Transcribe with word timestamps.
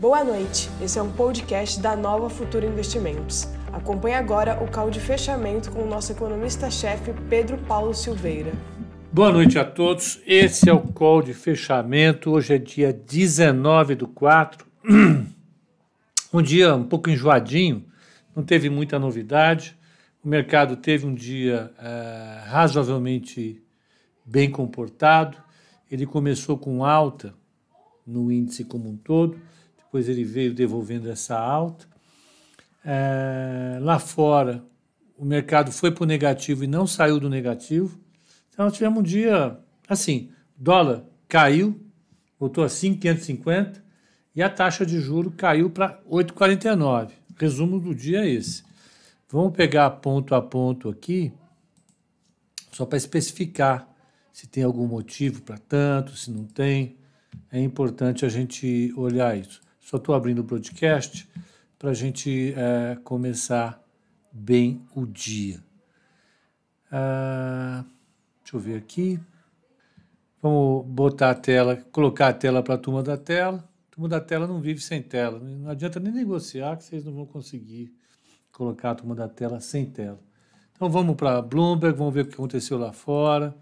Boa 0.00 0.24
noite, 0.24 0.70
esse 0.80 0.98
é 0.98 1.02
um 1.02 1.12
podcast 1.12 1.78
da 1.78 1.94
Nova 1.94 2.30
Futura 2.30 2.64
Investimentos. 2.64 3.46
Acompanhe 3.70 4.14
agora 4.14 4.58
o 4.64 4.66
call 4.66 4.90
de 4.90 4.98
fechamento 4.98 5.70
com 5.70 5.82
o 5.82 5.86
nosso 5.86 6.10
economista-chefe 6.10 7.12
Pedro 7.28 7.58
Paulo 7.58 7.92
Silveira. 7.92 8.50
Boa 9.12 9.30
noite 9.30 9.58
a 9.58 9.64
todos, 9.64 10.18
esse 10.26 10.70
é 10.70 10.72
o 10.72 10.80
call 10.80 11.20
de 11.20 11.34
fechamento. 11.34 12.30
Hoje 12.30 12.54
é 12.54 12.58
dia 12.58 12.94
19 12.94 13.94
do 13.94 14.08
4, 14.08 14.66
um 16.32 16.40
dia 16.40 16.74
um 16.74 16.84
pouco 16.84 17.10
enjoadinho, 17.10 17.84
não 18.34 18.42
teve 18.42 18.70
muita 18.70 18.98
novidade. 18.98 19.76
O 20.24 20.28
mercado 20.30 20.78
teve 20.78 21.04
um 21.04 21.14
dia 21.14 21.70
é, 21.78 22.44
razoavelmente 22.46 23.62
bem 24.24 24.50
comportado. 24.50 25.36
Ele 25.90 26.06
começou 26.06 26.56
com 26.56 26.86
alta 26.86 27.34
no 28.06 28.32
índice 28.32 28.64
como 28.64 28.88
um 28.88 28.96
todo 28.96 29.36
depois 29.90 30.08
ele 30.08 30.22
veio 30.22 30.54
devolvendo 30.54 31.10
essa 31.10 31.36
alta. 31.36 31.84
É, 32.84 33.76
lá 33.80 33.98
fora, 33.98 34.64
o 35.18 35.24
mercado 35.24 35.72
foi 35.72 35.90
para 35.90 36.04
o 36.04 36.06
negativo 36.06 36.62
e 36.62 36.68
não 36.68 36.86
saiu 36.86 37.18
do 37.18 37.28
negativo. 37.28 37.98
Então, 38.48 38.66
nós 38.66 38.74
tivemos 38.74 39.00
um 39.00 39.02
dia 39.02 39.58
assim: 39.88 40.30
dólar 40.56 41.02
caiu, 41.26 41.84
voltou 42.38 42.62
a 42.62 42.68
5,550 42.68 43.82
e 44.32 44.40
a 44.40 44.48
taxa 44.48 44.86
de 44.86 45.00
juro 45.00 45.32
caiu 45.32 45.68
para 45.68 46.00
8,49. 46.08 47.10
Resumo 47.36 47.80
do 47.80 47.92
dia 47.92 48.20
é 48.20 48.28
esse. 48.28 48.62
Vamos 49.28 49.52
pegar 49.56 49.90
ponto 49.90 50.36
a 50.36 50.40
ponto 50.40 50.88
aqui, 50.88 51.32
só 52.70 52.86
para 52.86 52.96
especificar 52.96 53.88
se 54.32 54.46
tem 54.46 54.62
algum 54.62 54.86
motivo 54.86 55.42
para 55.42 55.58
tanto, 55.58 56.16
se 56.16 56.30
não 56.30 56.44
tem. 56.44 56.96
É 57.50 57.60
importante 57.60 58.24
a 58.24 58.28
gente 58.28 58.92
olhar 58.96 59.36
isso. 59.36 59.60
Só 59.90 59.96
estou 59.96 60.14
abrindo 60.14 60.38
o 60.38 60.44
broadcast 60.44 61.28
para 61.76 61.90
a 61.90 61.94
gente 61.94 62.54
é, 62.56 62.96
começar 63.02 63.84
bem 64.30 64.86
o 64.94 65.04
dia. 65.04 65.58
Ah, 66.92 67.84
deixa 68.40 68.56
eu 68.56 68.60
ver 68.60 68.76
aqui. 68.76 69.18
Vamos 70.40 70.86
botar 70.86 71.30
a 71.30 71.34
tela, 71.34 71.74
colocar 71.90 72.28
a 72.28 72.32
tela 72.32 72.62
para 72.62 72.74
a 72.74 72.78
turma 72.78 73.02
da 73.02 73.16
tela. 73.16 73.68
A 73.88 73.90
turma 73.92 74.08
da 74.08 74.20
tela 74.20 74.46
não 74.46 74.60
vive 74.60 74.80
sem 74.80 75.02
tela. 75.02 75.40
Não 75.40 75.68
adianta 75.68 75.98
nem 75.98 76.12
negociar 76.12 76.76
que 76.76 76.84
vocês 76.84 77.04
não 77.04 77.12
vão 77.12 77.26
conseguir 77.26 77.92
colocar 78.52 78.92
a 78.92 78.94
turma 78.94 79.16
da 79.16 79.28
tela 79.28 79.58
sem 79.58 79.86
tela. 79.86 80.20
Então 80.72 80.88
vamos 80.88 81.16
para 81.16 81.42
Bloomberg, 81.42 81.98
vamos 81.98 82.14
ver 82.14 82.26
o 82.26 82.28
que 82.28 82.34
aconteceu 82.34 82.78
lá 82.78 82.92
fora. 82.92 83.56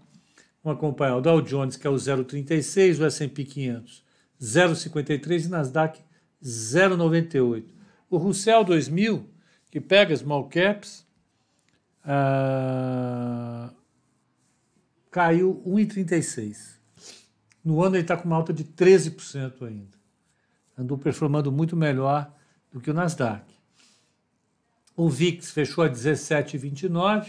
Vamos 0.63 0.77
acompanhar 0.77 1.15
o 1.15 1.21
Dow 1.21 1.41
Jones, 1.41 1.75
que 1.75 1.87
é 1.87 1.89
o 1.89 1.95
0,36, 1.95 2.99
o 2.99 3.05
S&P 3.05 3.45
500, 3.45 4.03
0,53 4.39 5.45
e 5.45 5.47
Nasdaq 5.47 6.08
0,98. 6.43 7.65
O 8.09 8.17
Russell 8.17 8.63
2000, 8.63 9.29
que 9.69 9.79
pega 9.79 10.15
small 10.15 10.49
caps, 10.49 11.05
uh, 12.03 13.73
caiu 15.11 15.61
1,36. 15.65 16.79
No 17.63 17.83
ano 17.83 17.95
ele 17.95 18.03
está 18.03 18.17
com 18.17 18.25
uma 18.25 18.35
alta 18.35 18.53
de 18.53 18.63
13% 18.63 19.67
ainda. 19.67 19.97
Andou 20.77 20.97
performando 20.97 21.51
muito 21.51 21.75
melhor 21.75 22.33
do 22.71 22.79
que 22.79 22.89
o 22.89 22.93
Nasdaq. 22.93 23.43
O 24.95 25.09
VIX 25.09 25.51
fechou 25.51 25.83
a 25.83 25.89
17,29. 25.89 27.27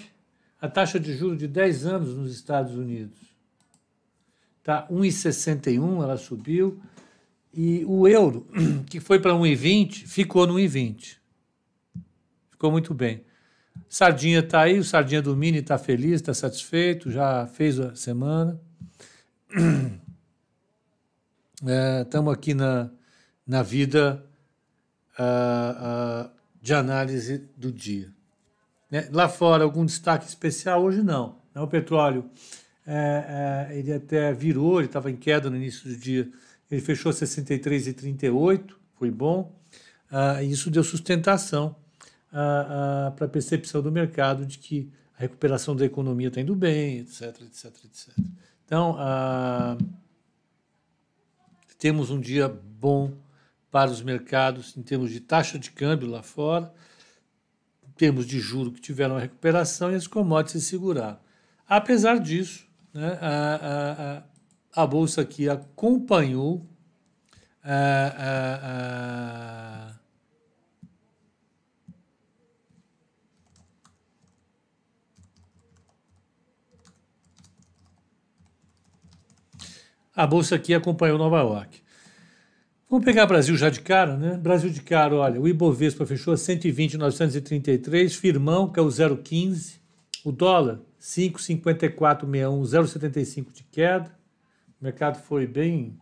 A 0.60 0.68
taxa 0.68 1.00
de 1.00 1.16
juros 1.16 1.38
de 1.38 1.48
10 1.48 1.86
anos 1.86 2.14
nos 2.14 2.32
Estados 2.32 2.74
Unidos 2.74 3.18
está 4.58 4.86
1,61, 4.88 6.02
ela 6.02 6.16
subiu. 6.16 6.80
E 7.52 7.84
o 7.84 8.06
euro, 8.06 8.46
que 8.88 9.00
foi 9.00 9.18
para 9.18 9.32
1,20, 9.32 10.06
ficou 10.06 10.46
no 10.46 10.54
1,20. 10.54 11.16
Ficou 12.50 12.70
muito 12.70 12.94
bem. 12.94 13.24
Sardinha 13.88 14.40
está 14.40 14.62
aí, 14.62 14.78
o 14.78 14.84
Sardinha 14.84 15.22
do 15.22 15.36
Mini 15.36 15.58
está 15.58 15.78
feliz, 15.78 16.14
está 16.14 16.34
satisfeito, 16.34 17.10
já 17.10 17.46
fez 17.46 17.80
a 17.80 17.94
semana. 17.94 18.60
Estamos 22.00 22.32
é, 22.34 22.36
aqui 22.36 22.54
na, 22.54 22.90
na 23.46 23.62
vida 23.62 24.24
uh, 25.18 26.26
uh, 26.26 26.30
de 26.60 26.74
análise 26.74 27.48
do 27.56 27.72
dia. 27.72 28.12
Né? 28.90 29.08
Lá 29.10 29.28
fora, 29.28 29.64
algum 29.64 29.84
destaque 29.84 30.26
especial? 30.26 30.82
Hoje 30.82 31.02
não. 31.02 31.40
Né? 31.54 31.60
O 31.60 31.66
petróleo, 31.66 32.30
é, 32.86 33.68
é, 33.70 33.78
ele 33.78 33.92
até 33.92 34.32
virou, 34.32 34.78
ele 34.78 34.86
estava 34.86 35.10
em 35.10 35.16
queda 35.16 35.50
no 35.50 35.56
início 35.56 35.88
do 35.88 35.96
dia, 35.96 36.28
ele 36.70 36.80
fechou 36.80 37.12
63,38, 37.12 38.74
foi 38.94 39.10
bom. 39.10 39.52
Ah, 40.10 40.42
isso 40.42 40.70
deu 40.70 40.84
sustentação 40.84 41.74
ah, 42.32 43.08
ah, 43.08 43.10
para 43.12 43.26
a 43.26 43.28
percepção 43.28 43.82
do 43.82 43.90
mercado 43.90 44.46
de 44.46 44.58
que 44.58 44.90
a 45.16 45.20
recuperação 45.20 45.74
da 45.74 45.84
economia 45.84 46.28
está 46.28 46.40
indo 46.40 46.54
bem, 46.54 46.98
etc, 46.98 47.40
etc, 47.42 47.66
etc. 47.84 48.14
Então, 48.64 48.96
ah, 48.98 49.76
temos 51.78 52.10
um 52.10 52.20
dia 52.20 52.48
bom 52.48 53.12
para 53.70 53.90
os 53.90 54.02
mercados 54.02 54.76
em 54.76 54.82
termos 54.82 55.10
de 55.10 55.20
taxa 55.20 55.58
de 55.58 55.70
câmbio 55.70 56.08
lá 56.08 56.22
fora, 56.22 56.72
em 57.88 57.92
termos 57.92 58.26
de 58.26 58.38
juro 58.38 58.72
que 58.72 58.80
tiveram 58.80 59.16
a 59.16 59.20
recuperação 59.20 59.90
e 59.90 59.94
as 59.94 60.06
commodities 60.06 60.62
se 60.62 60.70
seguraram. 60.70 61.18
Apesar 61.68 62.18
disso, 62.18 62.66
né, 62.92 63.18
a, 63.20 63.28
a, 63.28 64.16
a 64.18 64.22
bolsa 64.86 65.22
aqui 65.22 65.48
acompanhou 65.48 66.66
a, 67.62 67.74
a, 68.16 69.86
a 69.86 70.00
A 80.20 80.26
bolsa 80.26 80.54
aqui 80.54 80.74
acompanhou 80.74 81.16
Nova 81.16 81.38
York. 81.38 81.80
Vamos 82.90 83.06
pegar 83.06 83.24
Brasil 83.24 83.56
já 83.56 83.70
de 83.70 83.80
cara, 83.80 84.18
né? 84.18 84.36
Brasil 84.36 84.68
de 84.68 84.82
cara, 84.82 85.14
olha, 85.14 85.40
o 85.40 85.48
Ibovespa 85.48 86.04
fechou 86.04 86.34
a 86.34 86.36
120,933, 86.36 88.14
firmão, 88.16 88.70
que 88.70 88.78
é 88.78 88.82
o 88.82 88.88
0,15, 88.88 89.78
o 90.22 90.30
dólar 90.30 90.78
5,5461, 91.00 92.60
0,75 92.60 93.52
de 93.52 93.62
queda. 93.62 94.19
O 94.80 94.84
mercado 94.84 95.20
foi 95.20 95.46
bem, 95.46 95.94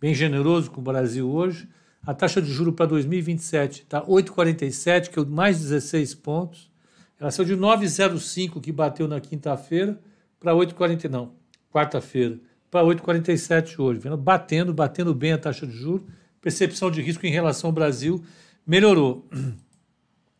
bem 0.00 0.14
generoso 0.14 0.70
com 0.70 0.80
o 0.80 0.84
Brasil 0.84 1.28
hoje. 1.28 1.68
A 2.06 2.14
taxa 2.14 2.40
de 2.40 2.52
juro 2.52 2.72
para 2.72 2.86
2027 2.86 3.82
está 3.82 4.02
8,47, 4.04 5.10
que 5.10 5.18
é 5.18 5.24
mais 5.24 5.58
16 5.58 6.14
pontos. 6.14 6.70
Ela 7.18 7.32
saiu 7.32 7.46
de 7.46 7.56
9,05 7.56 8.60
que 8.60 8.70
bateu 8.70 9.08
na 9.08 9.20
quinta-feira 9.20 9.98
para 10.38 10.52
8,40 10.52 11.08
não, 11.08 11.32
quarta-feira, 11.72 12.38
para 12.70 12.86
8,47 12.86 13.80
hoje. 13.80 13.98
Vendo? 13.98 14.16
Batendo, 14.16 14.72
batendo 14.72 15.12
bem 15.12 15.32
a 15.32 15.38
taxa 15.38 15.66
de 15.66 15.72
juro. 15.72 16.06
Percepção 16.40 16.92
de 16.92 17.02
risco 17.02 17.26
em 17.26 17.32
relação 17.32 17.68
ao 17.68 17.74
Brasil 17.74 18.24
melhorou. 18.66 19.28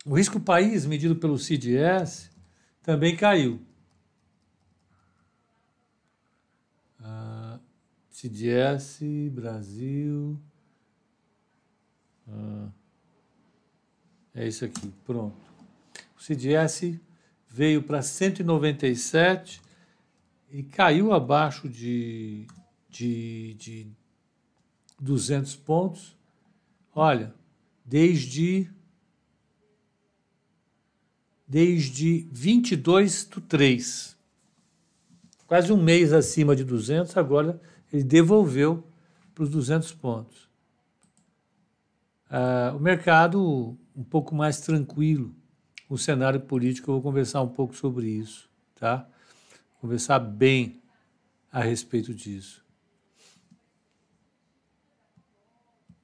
O 0.06 0.18
risco 0.18 0.38
país 0.38 0.84
medido 0.84 1.16
pelo 1.16 1.38
CDS 1.38 2.30
também 2.82 3.16
caiu. 3.16 3.58
CDS, 8.24 9.00
Brasil. 9.32 10.40
Ah, 12.26 12.70
é 14.34 14.48
isso 14.48 14.64
aqui, 14.64 14.90
pronto. 15.04 15.36
O 16.16 16.22
CDS 16.22 16.98
veio 17.46 17.82
para 17.82 18.00
197 18.00 19.60
e 20.50 20.62
caiu 20.62 21.12
abaixo 21.12 21.68
de, 21.68 22.46
de, 22.88 23.52
de 23.58 23.86
200 24.98 25.54
pontos. 25.56 26.16
Olha, 26.94 27.34
desde 27.84 28.70
desde 31.46 32.26
22 32.32 33.26
do 33.26 33.42
3. 33.42 34.16
Quase 35.46 35.70
um 35.70 35.76
mês 35.76 36.10
acima 36.10 36.56
de 36.56 36.64
200, 36.64 37.18
agora 37.18 37.60
ele 37.94 38.02
devolveu 38.02 38.84
para 39.32 39.44
os 39.44 39.50
200 39.50 39.92
pontos. 39.92 40.48
Ah, 42.28 42.72
o 42.76 42.80
mercado 42.80 43.78
um 43.94 44.02
pouco 44.02 44.34
mais 44.34 44.60
tranquilo, 44.60 45.32
o 45.88 45.96
cenário 45.96 46.40
político, 46.40 46.90
eu 46.90 46.94
vou 46.94 47.02
conversar 47.02 47.40
um 47.42 47.48
pouco 47.48 47.76
sobre 47.76 48.08
isso, 48.08 48.50
tá? 48.74 49.08
Conversar 49.80 50.18
bem 50.18 50.82
a 51.52 51.60
respeito 51.60 52.12
disso. 52.12 52.64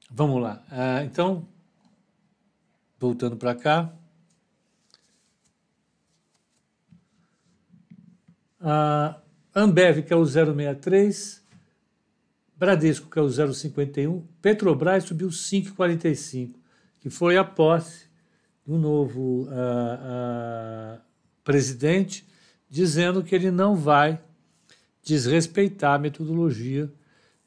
Vamos 0.08 0.40
lá. 0.40 0.62
Ah, 0.70 1.02
então, 1.02 1.48
voltando 3.00 3.36
para 3.36 3.56
cá. 3.56 3.92
A 8.60 9.20
Ambev, 9.52 10.02
que 10.04 10.12
é 10.12 10.16
o 10.16 10.24
063, 10.24 11.39
Bradesco 12.60 13.08
caiu 13.08 13.26
0,51, 13.26 14.22
Petrobras 14.42 15.04
subiu 15.04 15.28
5,45, 15.30 16.56
que 17.00 17.08
foi 17.08 17.38
a 17.38 17.42
posse 17.42 18.04
do 18.66 18.76
novo 18.76 19.44
uh, 19.44 19.46
uh, 19.46 21.00
presidente, 21.42 22.28
dizendo 22.68 23.24
que 23.24 23.34
ele 23.34 23.50
não 23.50 23.74
vai 23.74 24.20
desrespeitar 25.02 25.94
a 25.94 25.98
metodologia 25.98 26.92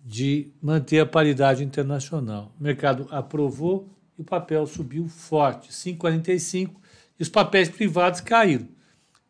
de 0.04 0.52
manter 0.60 1.02
a 1.02 1.06
paridade 1.06 1.64
internacional. 1.64 2.52
O 2.60 2.64
mercado 2.64 3.08
aprovou 3.12 3.96
e 4.18 4.22
o 4.22 4.26
papel 4.26 4.66
subiu 4.66 5.08
forte, 5.08 5.70
5,45, 5.70 6.72
e 7.20 7.22
os 7.22 7.30
papéis 7.30 7.70
privados 7.70 8.20
caíram. 8.20 8.68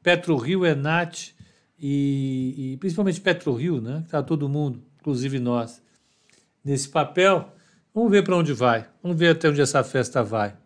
PetroRio, 0.02 0.66
Enat 0.66 1.36
e, 1.78 2.72
e 2.72 2.78
principalmente 2.78 3.20
PetroRio, 3.20 3.82
né, 3.82 3.98
que 4.00 4.06
está 4.06 4.24
todo 4.24 4.48
mundo, 4.48 4.82
inclusive 5.04 5.38
nós, 5.38 5.82
nesse 6.64 6.88
papel. 6.88 7.54
Vamos 7.94 8.10
ver 8.10 8.24
para 8.24 8.38
onde 8.38 8.54
vai, 8.54 8.90
vamos 9.04 9.18
ver 9.18 9.36
até 9.36 9.50
onde 9.50 9.62
essa 9.62 9.84
festa 9.84 10.24
vai. 10.24 10.58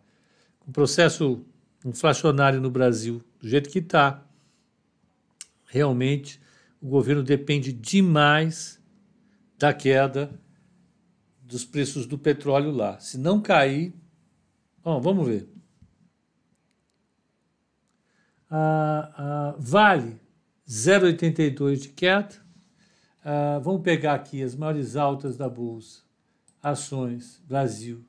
O 0.66 0.70
processo 0.70 1.44
inflacionário 1.84 2.60
no 2.60 2.70
Brasil, 2.70 3.22
do 3.40 3.48
jeito 3.48 3.68
que 3.68 3.80
está, 3.80 4.24
realmente 5.66 6.40
o 6.80 6.88
governo 6.88 7.22
depende 7.22 7.72
demais 7.72 8.80
da 9.58 9.74
queda 9.74 10.30
dos 11.42 11.64
preços 11.64 12.06
do 12.06 12.16
petróleo 12.16 12.70
lá. 12.70 12.98
Se 13.00 13.18
não 13.18 13.42
cair, 13.42 13.92
bom, 14.82 15.00
vamos 15.00 15.26
ver. 15.26 15.48
Ah, 18.50 19.12
ah, 19.16 19.54
vale 19.58 20.20
0,82 20.66 21.76
de 21.76 21.88
queda. 21.88 22.47
Ah, 23.30 23.58
vamos 23.58 23.82
pegar 23.82 24.14
aqui 24.14 24.42
as 24.42 24.54
maiores 24.54 24.96
altas 24.96 25.36
da 25.36 25.50
Bolsa. 25.50 26.00
Ações, 26.62 27.42
Brasil. 27.46 28.02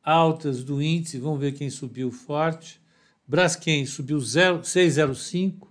Altas 0.00 0.62
do 0.62 0.80
índice, 0.80 1.18
vamos 1.18 1.40
ver 1.40 1.50
quem 1.50 1.68
subiu 1.68 2.12
forte. 2.12 2.80
Braskem 3.26 3.84
subiu 3.84 4.18
6,05. 4.18 5.66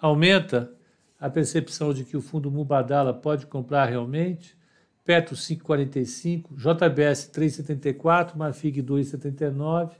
Aumenta 0.00 0.72
a 1.20 1.28
percepção 1.28 1.92
de 1.92 2.06
que 2.06 2.16
o 2.16 2.22
fundo 2.22 2.50
Mubadala 2.50 3.12
pode 3.12 3.44
comprar 3.44 3.84
realmente, 3.84 4.56
Petro 5.04 5.36
5,45, 5.36 6.54
JBS 6.56 7.30
3,74, 7.30 8.34
Marfig 8.34 8.82
2,79, 8.82 9.90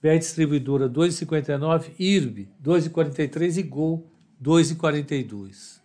BR 0.00 0.18
Distribuidora 0.18 0.88
2,59, 0.88 1.90
IRB 1.98 2.48
2,43 2.62 3.58
e 3.58 3.62
Gol 3.62 4.10
2,42. 4.42 5.83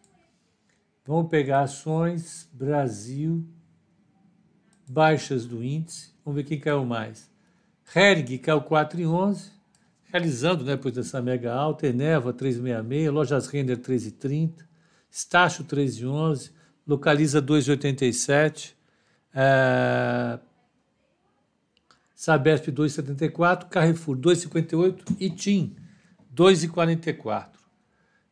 Vamos 1.10 1.28
pegar 1.32 1.62
ações, 1.62 2.48
Brasil, 2.54 3.44
baixas 4.88 5.44
do 5.44 5.64
índice, 5.64 6.14
vamos 6.24 6.36
ver 6.36 6.44
quem 6.48 6.60
caiu 6.60 6.86
mais. 6.86 7.32
Hering 7.96 8.38
caiu 8.38 8.62
4,11, 8.62 9.50
realizando, 10.04 10.64
né, 10.64 10.76
depois 10.76 10.94
dessa 10.94 11.20
mega 11.20 11.52
alta, 11.52 11.88
Eneva 11.88 12.32
366, 12.32 13.12
Lojas 13.12 13.48
Render 13.48 13.78
3,30, 13.78 14.68
Estácio 15.10 15.64
3,11, 15.64 16.52
Localiza 16.86 17.42
2,87, 17.42 18.76
é, 19.34 20.38
Sabesp 22.14 22.68
2,74, 22.68 23.68
Carrefour 23.68 24.16
2,58 24.16 25.16
e 25.20 25.32
TIM 25.32 25.76
2,44. 26.36 27.48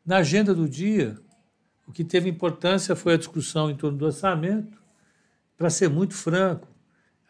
Na 0.06 0.18
agenda 0.18 0.54
do 0.54 0.70
dia, 0.70 1.20
o 1.88 1.92
que 1.92 2.04
teve 2.04 2.30
importância 2.30 2.96
foi 2.96 3.14
a 3.14 3.18
discussão 3.18 3.72
em 3.72 3.76
torno 3.76 3.98
do 3.98 4.06
orçamento. 4.06 4.82
Para 5.58 5.70
ser 5.70 5.90
muito 5.90 6.14
franco, 6.14 6.68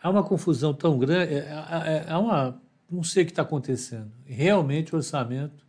há 0.02 0.10
uma 0.10 0.24
confusão 0.24 0.74
tão 0.74 0.98
grande, 0.98 1.36
é, 1.36 1.38
é, 1.38 2.06
é 2.10 2.18
uma 2.18 2.60
não 2.90 3.04
sei 3.04 3.24
o 3.24 3.26
que 3.26 3.32
está 3.32 3.42
acontecendo. 3.42 4.12
Realmente 4.26 4.94
o 4.94 4.98
orçamento 4.98 5.66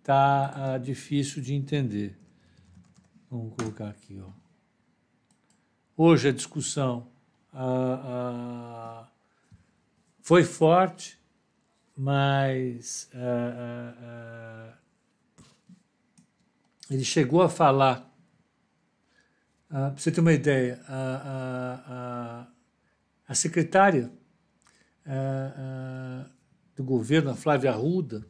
está 0.00 0.74
ah, 0.74 0.78
difícil 0.78 1.42
de 1.42 1.54
entender. 1.54 2.18
Vamos 3.30 3.54
colocar 3.54 3.88
aqui. 3.88 4.20
Ó. 4.20 4.30
Hoje 5.96 6.28
a 6.28 6.32
discussão 6.32 7.06
ah, 7.52 8.00
ah, 8.04 9.08
foi 10.20 10.42
forte, 10.42 11.18
mas 11.96 13.08
ele 16.94 17.04
chegou 17.04 17.42
a 17.42 17.48
falar. 17.48 18.08
para 19.68 19.90
você 19.90 20.10
ter 20.10 20.20
uma 20.20 20.32
ideia, 20.32 20.80
a, 20.86 21.80
a, 21.88 22.46
a 23.28 23.34
secretária 23.34 24.12
uh, 25.06 26.24
uh, 26.26 26.30
do 26.76 26.84
governo, 26.84 27.30
a 27.30 27.34
Flávia 27.34 27.70
Arruda, 27.70 28.24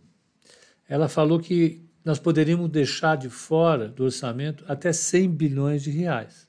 ela 0.89 1.09
falou 1.09 1.39
que 1.39 1.87
nós 2.05 2.19
poderíamos 2.19 2.71
deixar 2.71 3.17
de 3.17 3.31
fora 3.31 3.89
do 3.89 4.05
orçamento 4.05 4.65
até 4.69 4.93
100 4.93 5.31
bilhões 5.31 5.83
de 5.83 5.91
reais. 5.91 6.49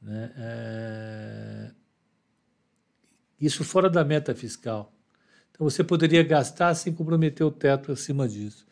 Né? 0.00 0.32
É... 0.36 1.70
Isso 3.40 3.64
fora 3.64 3.90
da 3.90 4.04
meta 4.04 4.34
fiscal. 4.34 4.92
Então 5.50 5.68
você 5.68 5.82
poderia 5.82 6.22
gastar 6.22 6.74
sem 6.74 6.92
comprometer 6.92 7.44
o 7.44 7.50
teto 7.50 7.92
acima 7.92 8.28
disso. 8.28 8.65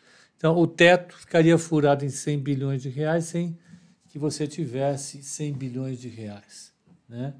Então 0.45 0.59
o 0.59 0.67
teto 0.67 1.17
ficaria 1.17 1.57
furado 1.57 2.05
em 2.05 2.11
100 2.11 2.39
bilhões 2.39 2.83
de 2.83 2.91
reais 2.91 3.25
sem 3.25 3.59
que 4.09 4.19
você 4.19 4.47
tivesse 4.47 5.23
100 5.23 5.55
bilhões 5.55 5.99
de 5.99 6.11
reais. 6.11 6.71
Né? 7.09 7.33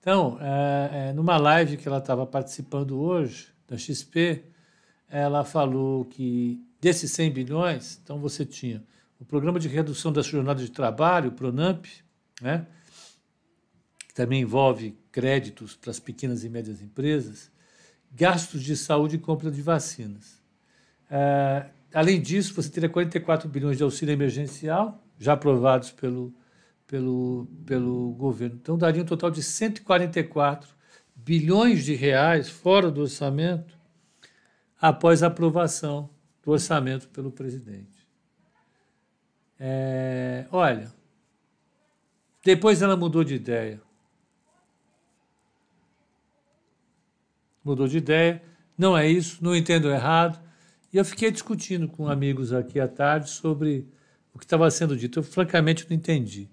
Então, 0.00 0.38
é, 0.40 1.10
é, 1.10 1.12
numa 1.12 1.36
live 1.36 1.76
que 1.76 1.86
ela 1.86 1.98
estava 1.98 2.26
participando 2.26 3.00
hoje, 3.00 3.46
da 3.68 3.78
XP, 3.78 4.42
ela 5.08 5.44
falou 5.44 6.04
que 6.04 6.60
desses 6.80 7.12
100 7.12 7.30
bilhões, 7.30 8.00
então 8.02 8.18
você 8.18 8.44
tinha 8.44 8.82
o 9.20 9.24
Programa 9.24 9.60
de 9.60 9.68
Redução 9.68 10.12
da 10.12 10.20
Jornada 10.20 10.60
de 10.60 10.72
Trabalho, 10.72 11.28
o 11.28 11.34
PRONAMP, 11.34 11.86
né, 12.40 12.66
que 14.08 14.14
também 14.14 14.42
envolve 14.42 14.98
créditos 15.12 15.76
para 15.76 15.92
as 15.92 16.00
pequenas 16.00 16.42
e 16.42 16.48
médias 16.48 16.82
empresas, 16.82 17.52
gastos 18.10 18.64
de 18.64 18.76
saúde 18.76 19.14
e 19.14 19.20
compra 19.20 19.48
de 19.48 19.62
vacinas. 19.62 20.42
É, 21.08 21.66
além 21.94 22.20
disso, 22.20 22.54
você 22.54 22.70
teria 22.70 22.88
44 22.88 23.48
bilhões 23.48 23.76
de 23.76 23.82
auxílio 23.82 24.12
emergencial, 24.12 25.02
já 25.18 25.32
aprovados 25.34 25.90
pelo 25.90 26.34
pelo, 26.92 27.48
pelo 27.64 28.12
governo. 28.12 28.58
Então, 28.60 28.76
daria 28.76 29.00
um 29.00 29.06
total 29.06 29.30
de 29.30 29.42
144 29.42 30.68
bilhões 31.16 31.86
de 31.86 31.94
reais 31.94 32.50
fora 32.50 32.90
do 32.90 33.00
orçamento 33.00 33.78
após 34.78 35.22
a 35.22 35.28
aprovação 35.28 36.10
do 36.42 36.50
orçamento 36.50 37.08
pelo 37.08 37.32
presidente. 37.32 38.06
É, 39.58 40.44
olha, 40.52 40.92
depois 42.44 42.82
ela 42.82 42.94
mudou 42.94 43.24
de 43.24 43.36
ideia. 43.36 43.80
Mudou 47.64 47.88
de 47.88 47.96
ideia, 47.96 48.42
não 48.76 48.98
é 48.98 49.08
isso, 49.08 49.42
não 49.42 49.56
entendo 49.56 49.88
errado. 49.88 50.41
E 50.92 50.98
eu 50.98 51.04
fiquei 51.04 51.30
discutindo 51.30 51.88
com 51.88 52.06
amigos 52.06 52.52
aqui 52.52 52.78
à 52.78 52.86
tarde 52.86 53.30
sobre 53.30 53.88
o 54.34 54.38
que 54.38 54.44
estava 54.44 54.70
sendo 54.70 54.94
dito. 54.94 55.20
Eu, 55.20 55.22
francamente, 55.22 55.86
não 55.88 55.96
entendi. 55.96 56.50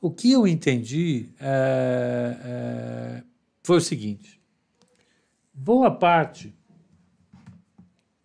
O 0.00 0.10
que 0.10 0.30
eu 0.30 0.46
entendi 0.46 1.28
é, 1.40 2.36
é, 2.44 3.22
foi 3.64 3.78
o 3.78 3.80
seguinte: 3.80 4.40
boa 5.52 5.90
parte 5.90 6.54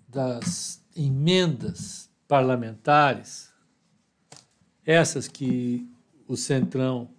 das 0.08 0.82
emendas 0.96 2.10
parlamentares, 2.28 3.52
essas 4.86 5.28
que 5.28 5.90
o 6.28 6.38
Centrão 6.38 7.10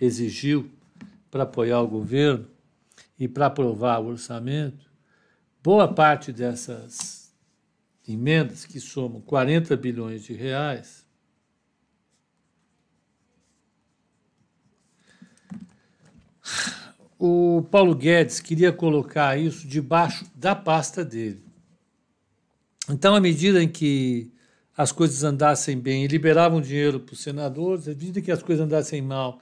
exigiu 0.00 0.68
para 1.30 1.44
apoiar 1.44 1.80
o 1.80 1.88
governo 1.88 2.48
e 3.16 3.28
para 3.28 3.46
aprovar 3.46 4.00
o 4.00 4.08
orçamento, 4.08 4.90
boa 5.62 5.86
parte 5.86 6.32
dessas 6.32 7.21
emendas, 8.06 8.64
que 8.64 8.80
somam 8.80 9.20
40 9.20 9.76
bilhões 9.76 10.24
de 10.24 10.32
reais, 10.32 11.06
o 17.18 17.62
Paulo 17.70 17.94
Guedes 17.94 18.40
queria 18.40 18.72
colocar 18.72 19.38
isso 19.38 19.66
debaixo 19.66 20.26
da 20.34 20.56
pasta 20.56 21.04
dele. 21.04 21.42
Então, 22.90 23.14
à 23.14 23.20
medida 23.20 23.62
em 23.62 23.68
que 23.68 24.32
as 24.76 24.90
coisas 24.90 25.22
andassem 25.22 25.78
bem, 25.78 26.02
ele 26.02 26.14
liberava 26.14 26.60
dinheiro 26.60 26.98
para 26.98 27.12
os 27.12 27.22
senadores, 27.22 27.86
à 27.86 27.90
medida 27.90 28.20
que 28.20 28.32
as 28.32 28.42
coisas 28.42 28.64
andassem 28.64 29.00
mal, 29.00 29.40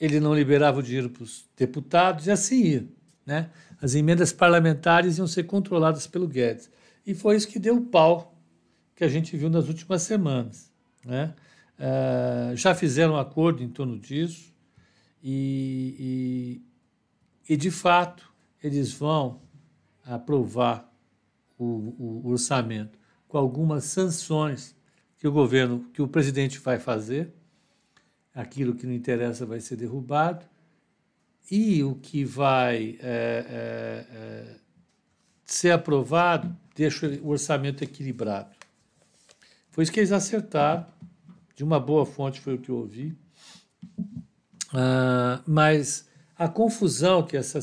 ele 0.00 0.20
não 0.20 0.34
liberava 0.34 0.78
o 0.78 0.82
dinheiro 0.82 1.10
para 1.10 1.24
os 1.24 1.44
deputados, 1.56 2.26
e 2.26 2.30
assim 2.30 2.62
ia. 2.62 2.86
Né? 3.24 3.50
As 3.82 3.94
emendas 3.94 4.32
parlamentares 4.32 5.18
iam 5.18 5.26
ser 5.26 5.44
controladas 5.44 6.06
pelo 6.06 6.28
Guedes. 6.28 6.70
E 7.06 7.14
foi 7.14 7.36
isso 7.36 7.48
que 7.48 7.58
deu 7.58 7.76
o 7.76 7.86
pau 7.86 8.36
que 8.94 9.04
a 9.04 9.08
gente 9.08 9.36
viu 9.36 9.48
nas 9.48 9.68
últimas 9.68 10.02
semanas. 10.02 10.72
Né? 11.04 11.34
uh, 11.78 12.56
já 12.56 12.74
fizeram 12.74 13.14
um 13.14 13.16
acordo 13.16 13.62
em 13.62 13.68
torno 13.68 13.98
disso 13.98 14.52
e, 15.22 16.60
e, 17.48 17.54
e 17.54 17.56
de 17.56 17.70
fato, 17.70 18.32
eles 18.62 18.92
vão 18.92 19.40
aprovar 20.04 20.92
o, 21.58 22.24
o 22.24 22.30
orçamento 22.30 22.98
com 23.28 23.38
algumas 23.38 23.84
sanções 23.84 24.76
que 25.18 25.26
o 25.26 25.32
governo, 25.32 25.84
que 25.92 26.02
o 26.02 26.08
presidente 26.08 26.58
vai 26.58 26.78
fazer, 26.78 27.32
aquilo 28.34 28.74
que 28.74 28.86
não 28.86 28.92
interessa 28.92 29.46
vai 29.46 29.60
ser 29.60 29.76
derrubado, 29.76 30.44
e 31.50 31.82
o 31.82 31.94
que 31.94 32.24
vai 32.24 32.98
é, 33.00 33.06
é, 33.08 34.16
é, 34.16 34.56
ser 35.44 35.70
aprovado 35.70 36.54
deixa 36.76 37.08
o 37.22 37.28
orçamento 37.28 37.82
equilibrado. 37.82 38.54
Foi 39.70 39.82
isso 39.82 39.92
que 39.92 39.98
eles 39.98 40.12
acertaram, 40.12 40.86
de 41.54 41.64
uma 41.64 41.80
boa 41.80 42.06
fonte 42.06 42.40
foi 42.40 42.54
o 42.54 42.58
que 42.58 42.70
eu 42.70 42.76
ouvi, 42.76 43.16
ah, 44.72 45.42
mas 45.46 46.08
a 46.36 46.48
confusão 46.48 47.22
que 47.22 47.36
essa, 47.36 47.58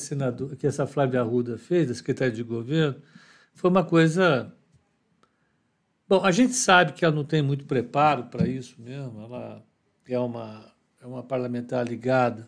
que 0.58 0.68
essa 0.68 0.86
Flávia 0.86 1.22
Arruda 1.22 1.58
fez, 1.58 1.90
a 1.90 1.96
secretária 1.96 2.34
de 2.34 2.44
governo, 2.44 3.00
foi 3.54 3.70
uma 3.70 3.84
coisa 3.84 4.52
Bom, 6.08 6.24
a 6.24 6.32
gente 6.32 6.54
sabe 6.54 6.94
que 6.94 7.06
ela 7.06 7.16
não 7.16 7.24
tem 7.24 7.42
muito 7.42 7.66
preparo 7.66 8.26
para 8.26 8.48
isso 8.48 8.80
mesmo. 8.80 9.22
Ela 9.22 9.66
é 10.08 10.20
uma, 10.20 10.72
é 11.02 11.08
uma 11.08 11.24
parlamentar 11.24 11.88
ligada 11.88 12.48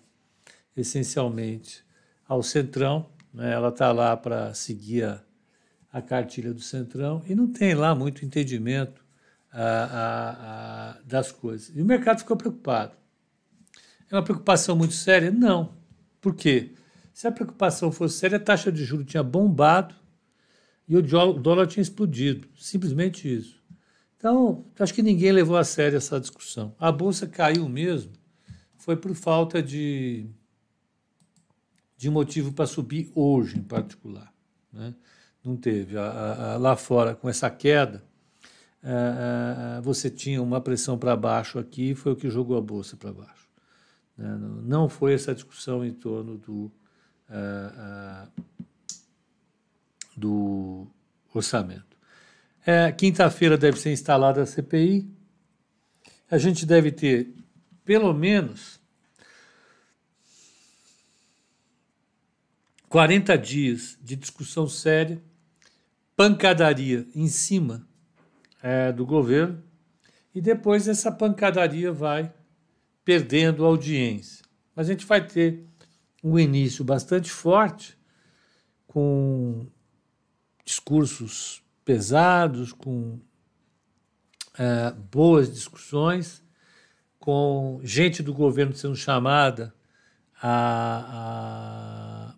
essencialmente 0.77 1.83
ao 2.27 2.43
Centrão. 2.43 3.09
Né? 3.33 3.53
Ela 3.53 3.69
está 3.69 3.91
lá 3.91 4.15
para 4.15 4.53
seguir 4.53 5.05
a, 5.05 5.23
a, 5.95 6.01
cartilha 6.01 6.53
do 6.53 6.59
Centrão 6.59 7.21
e 7.27 7.33
não 7.33 7.47
tem 7.47 7.73
lá 7.73 7.95
muito 7.95 8.25
entendimento 8.25 9.03
a, 9.51 10.97
a, 10.97 11.01
das 11.05 11.31
coisas. 11.31 11.75
E 11.75 11.81
o 11.81 11.85
mercado 11.85 12.19
ficou 12.19 12.35
preocupado. 12.35 12.93
É 14.11 14.15
uma 14.15 14.23
preocupação 14.23 14.75
muito 14.75 14.93
séria? 14.93 15.31
Não. 15.31 15.73
Por 16.19 16.35
quê? 16.35 16.73
Se 17.13 17.27
a 17.27 17.31
preocupação 17.31 17.91
fosse 17.91 18.17
séria, 18.17 18.37
a 18.37 18.41
taxa 18.41 18.71
de 18.71 18.83
juros 18.83 19.05
tinha 19.05 19.23
bombado 19.23 19.95
e 20.87 20.97
o 20.97 21.01
dólar 21.01 21.67
tinha 21.67 21.81
explodido. 21.81 22.47
Simplesmente 22.57 23.33
isso. 23.33 23.63
Então, 24.17 24.65
acho 24.79 24.93
que 24.93 25.01
ninguém 25.01 25.31
levou 25.31 25.55
a 25.55 25.63
sério 25.63 25.97
essa 25.97 26.19
discussão. 26.19 26.75
A 26.79 26.91
bolsa 26.91 27.25
caiu 27.25 27.69
mesmo, 27.69 28.11
foi 28.75 28.97
por 28.97 29.13
falta 29.15 29.61
de, 29.61 30.25
de 31.95 32.09
motivo 32.09 32.51
para 32.51 32.65
subir 32.65 33.11
hoje, 33.15 33.57
em 33.57 33.63
particular. 33.63 34.33
Né? 34.73 34.93
Não 35.45 35.55
teve. 35.55 35.97
A, 35.97 36.53
a, 36.53 36.57
lá 36.57 36.75
fora, 36.75 37.15
com 37.15 37.29
essa 37.29 37.49
queda, 37.49 38.03
a, 38.83 39.79
você 39.81 40.09
tinha 40.09 40.41
uma 40.41 40.59
pressão 40.59 40.97
para 40.97 41.15
baixo 41.15 41.59
aqui, 41.59 41.93
foi 41.93 42.13
o 42.13 42.15
que 42.15 42.29
jogou 42.29 42.57
a 42.57 42.61
bolsa 42.61 42.97
para 42.97 43.13
baixo. 43.13 43.47
Né? 44.17 44.37
Não 44.63 44.89
foi 44.89 45.13
essa 45.13 45.33
discussão 45.33 45.85
em 45.85 45.93
torno 45.93 46.37
do 46.37 46.71
do 50.15 50.87
orçamento. 51.33 51.97
É, 52.65 52.91
Quinta-feira 52.91 53.57
deve 53.57 53.79
ser 53.79 53.91
instalada 53.91 54.41
a 54.41 54.45
CPI. 54.45 55.07
A 56.29 56.37
gente 56.37 56.65
deve 56.65 56.91
ter, 56.91 57.33
pelo 57.83 58.13
menos, 58.13 58.79
40 62.89 63.37
dias 63.37 63.97
de 64.01 64.15
discussão 64.15 64.67
séria, 64.67 65.21
pancadaria 66.15 67.07
em 67.13 67.27
cima 67.27 67.87
é, 68.61 68.91
do 68.91 69.05
governo, 69.05 69.61
e 70.33 70.41
depois 70.41 70.87
essa 70.87 71.11
pancadaria 71.11 71.91
vai 71.91 72.33
perdendo 73.03 73.63
audiência. 73.63 74.43
Mas 74.75 74.89
a 74.89 74.91
gente 74.91 75.05
vai 75.05 75.25
ter 75.25 75.65
um 76.23 76.37
início 76.39 76.83
bastante 76.83 77.29
forte 77.29 77.97
com 78.87 79.67
discursos 80.65 81.61
pesados, 81.85 82.73
com 82.73 83.19
é, 84.57 84.91
boas 84.91 85.53
discussões, 85.53 86.43
com 87.19 87.79
gente 87.83 88.23
do 88.23 88.33
governo 88.33 88.73
sendo 88.73 88.95
chamada 88.95 89.73
a, 90.41 92.31
a 92.31 92.35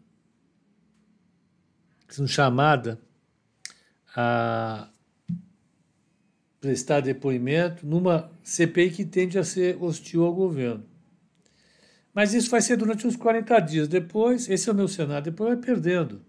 sendo 2.09 2.27
chamada 2.27 3.01
a 4.19 4.89
prestar 6.59 7.01
depoimento 7.01 7.85
numa 7.85 8.31
CPI 8.41 8.89
que 8.89 9.05
tende 9.05 9.37
a 9.37 9.43
ser 9.43 9.77
hostil 9.79 10.25
ao 10.25 10.33
governo. 10.33 10.83
Mas 12.13 12.33
isso 12.33 12.49
vai 12.49 12.61
ser 12.61 12.77
durante 12.77 13.05
uns 13.05 13.15
40 13.15 13.59
dias. 13.59 13.87
Depois, 13.87 14.49
esse 14.49 14.67
é 14.67 14.71
o 14.71 14.75
meu 14.75 14.87
cenário, 14.87 15.25
depois 15.25 15.51
vai 15.51 15.57
perdendo 15.57 16.25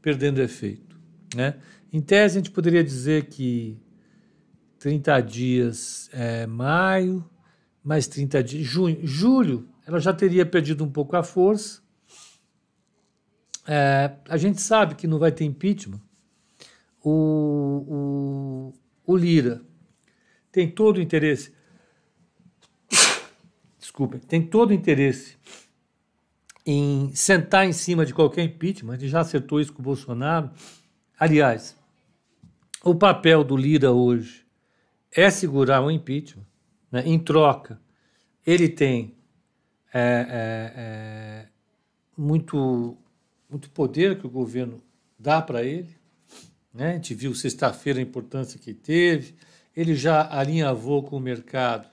perdendo 0.00 0.40
efeito. 0.40 0.98
Né? 1.34 1.56
Em 1.92 2.00
tese, 2.00 2.38
a 2.38 2.40
gente 2.40 2.50
poderia 2.50 2.82
dizer 2.82 3.26
que 3.26 3.78
30 4.78 5.20
dias 5.20 6.08
é 6.12 6.46
maio, 6.46 7.28
mais 7.82 8.06
30 8.06 8.42
dias, 8.42 8.66
junho, 8.66 8.98
julho, 9.06 9.68
ela 9.86 9.98
já 9.98 10.12
teria 10.12 10.46
perdido 10.46 10.84
um 10.84 10.90
pouco 10.90 11.16
a 11.16 11.22
força. 11.22 11.82
É, 13.66 14.12
a 14.28 14.36
gente 14.36 14.60
sabe 14.60 14.94
que 14.94 15.06
não 15.06 15.18
vai 15.18 15.32
ter 15.32 15.44
impeachment. 15.44 16.00
O, 17.02 18.72
o, 19.06 19.12
o 19.12 19.16
Lira 19.16 19.62
tem 20.50 20.70
todo 20.70 20.98
o 20.98 21.00
interesse. 21.00 21.52
Desculpa, 23.78 24.18
tem 24.18 24.42
todo 24.42 24.70
o 24.70 24.74
interesse 24.74 25.36
em 26.70 27.10
sentar 27.14 27.66
em 27.66 27.72
cima 27.72 28.04
de 28.04 28.12
qualquer 28.12 28.42
impeachment, 28.42 28.96
ele 28.96 29.08
já 29.08 29.20
acertou 29.20 29.58
isso 29.58 29.72
com 29.72 29.80
o 29.80 29.84
Bolsonaro. 29.84 30.50
Aliás, 31.18 31.74
o 32.84 32.94
papel 32.94 33.42
do 33.42 33.56
Lira 33.56 33.90
hoje 33.90 34.46
é 35.10 35.30
segurar 35.30 35.82
o 35.82 35.90
impeachment. 35.90 36.44
Né? 36.92 37.02
Em 37.06 37.18
troca, 37.18 37.80
ele 38.46 38.68
tem 38.68 39.16
é, 39.92 40.00
é, 40.00 40.72
é, 40.76 41.48
muito, 42.16 42.98
muito 43.48 43.70
poder 43.70 44.18
que 44.18 44.26
o 44.26 44.30
governo 44.30 44.82
dá 45.18 45.40
para 45.40 45.64
ele. 45.64 45.97
Né? 46.72 46.90
A 46.90 46.94
gente 46.94 47.14
viu 47.14 47.34
sexta-feira 47.34 47.98
a 47.98 48.02
importância 48.02 48.58
que 48.58 48.74
teve. 48.74 49.34
Ele 49.76 49.94
já 49.94 50.28
alinhavou 50.30 51.02
com 51.02 51.16
o 51.16 51.20
mercado 51.20 51.88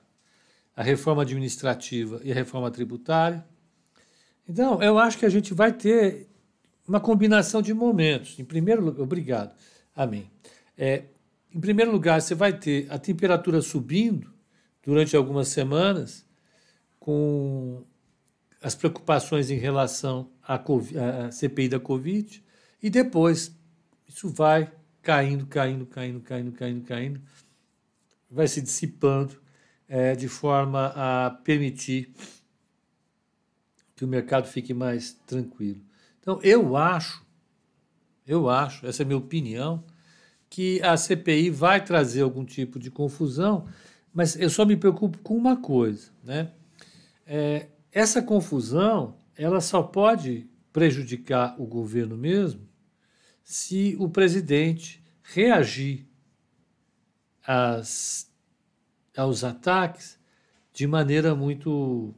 a 0.75 0.83
reforma 0.83 1.21
administrativa 1.21 2.19
e 2.23 2.31
a 2.31 2.35
reforma 2.35 2.69
tributária. 2.69 3.45
Então, 4.47 4.81
eu 4.83 4.99
acho 4.99 5.17
que 5.17 5.25
a 5.25 5.29
gente 5.29 5.53
vai 5.53 5.71
ter 5.71 6.27
uma 6.87 6.99
combinação 6.99 7.61
de 7.61 7.73
momentos. 7.73 8.37
Em 8.37 8.43
primeiro 8.43 8.83
lugar, 8.83 9.01
obrigado. 9.01 9.55
Amém. 9.95 10.29
É, 10.77 11.03
em 11.53 11.59
primeiro 11.59 11.91
lugar, 11.91 12.21
você 12.21 12.35
vai 12.35 12.53
ter 12.53 12.87
a 12.89 12.99
temperatura 12.99 13.61
subindo 13.61 14.29
durante 14.83 15.15
algumas 15.15 15.47
semanas, 15.47 16.25
com 16.99 17.83
as 18.61 18.75
preocupações 18.75 19.49
em 19.49 19.57
relação 19.57 20.29
à, 20.43 20.55
à 20.55 21.31
CPI 21.31 21.69
da 21.69 21.79
Covid, 21.79 22.43
e 22.83 22.89
depois 22.89 23.55
isso 24.07 24.29
vai 24.29 24.71
caindo, 25.01 25.45
caindo, 25.45 25.85
caindo, 25.85 26.19
caindo, 26.19 26.51
caindo, 26.51 26.85
caindo, 26.85 27.21
vai 28.29 28.47
se 28.47 28.61
dissipando 28.61 29.39
é, 29.87 30.15
de 30.15 30.27
forma 30.27 30.93
a 30.95 31.29
permitir 31.29 32.13
que 33.95 34.03
o 34.03 34.07
mercado 34.07 34.47
fique 34.47 34.73
mais 34.73 35.13
tranquilo. 35.25 35.81
Então, 36.19 36.39
eu 36.41 36.75
acho, 36.75 37.25
eu 38.25 38.49
acho, 38.49 38.85
essa 38.87 39.03
é 39.03 39.05
a 39.05 39.07
minha 39.07 39.17
opinião, 39.17 39.83
que 40.49 40.81
a 40.81 40.97
CPI 40.97 41.49
vai 41.49 41.83
trazer 41.83 42.21
algum 42.21 42.43
tipo 42.43 42.79
de 42.79 42.89
confusão, 42.89 43.67
mas 44.13 44.35
eu 44.39 44.49
só 44.49 44.65
me 44.65 44.75
preocupo 44.75 45.17
com 45.19 45.35
uma 45.37 45.57
coisa, 45.57 46.09
né? 46.23 46.51
É, 47.27 47.67
essa 47.91 48.21
confusão, 48.21 49.17
ela 49.35 49.61
só 49.61 49.83
pode 49.83 50.49
prejudicar 50.73 51.55
o 51.59 51.65
governo 51.65 52.17
mesmo 52.17 52.67
se 53.45 53.95
o 53.99 54.09
presidente 54.09 55.01
reagir 55.23 56.05
às, 57.45 58.29
aos 59.15 59.43
ataques 59.45 60.19
de 60.73 60.85
maneira 60.85 61.33
muito 61.33 62.13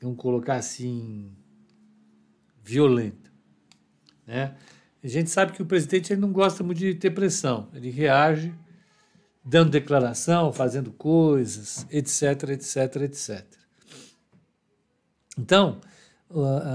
vamos 0.00 0.16
colocar 0.16 0.54
assim, 0.54 1.30
violenta. 2.62 3.30
Né? 4.26 4.56
A 5.02 5.08
gente 5.08 5.30
sabe 5.30 5.52
que 5.52 5.62
o 5.62 5.66
presidente 5.66 6.12
ele 6.12 6.20
não 6.20 6.32
gosta 6.32 6.62
muito 6.62 6.78
de 6.78 6.94
ter 6.94 7.10
pressão, 7.10 7.68
ele 7.74 7.90
reage 7.90 8.54
dando 9.44 9.70
declaração, 9.70 10.52
fazendo 10.52 10.92
coisas, 10.92 11.86
etc, 11.90 12.50
etc, 12.50 12.96
etc. 13.02 13.44
Então, 15.38 15.80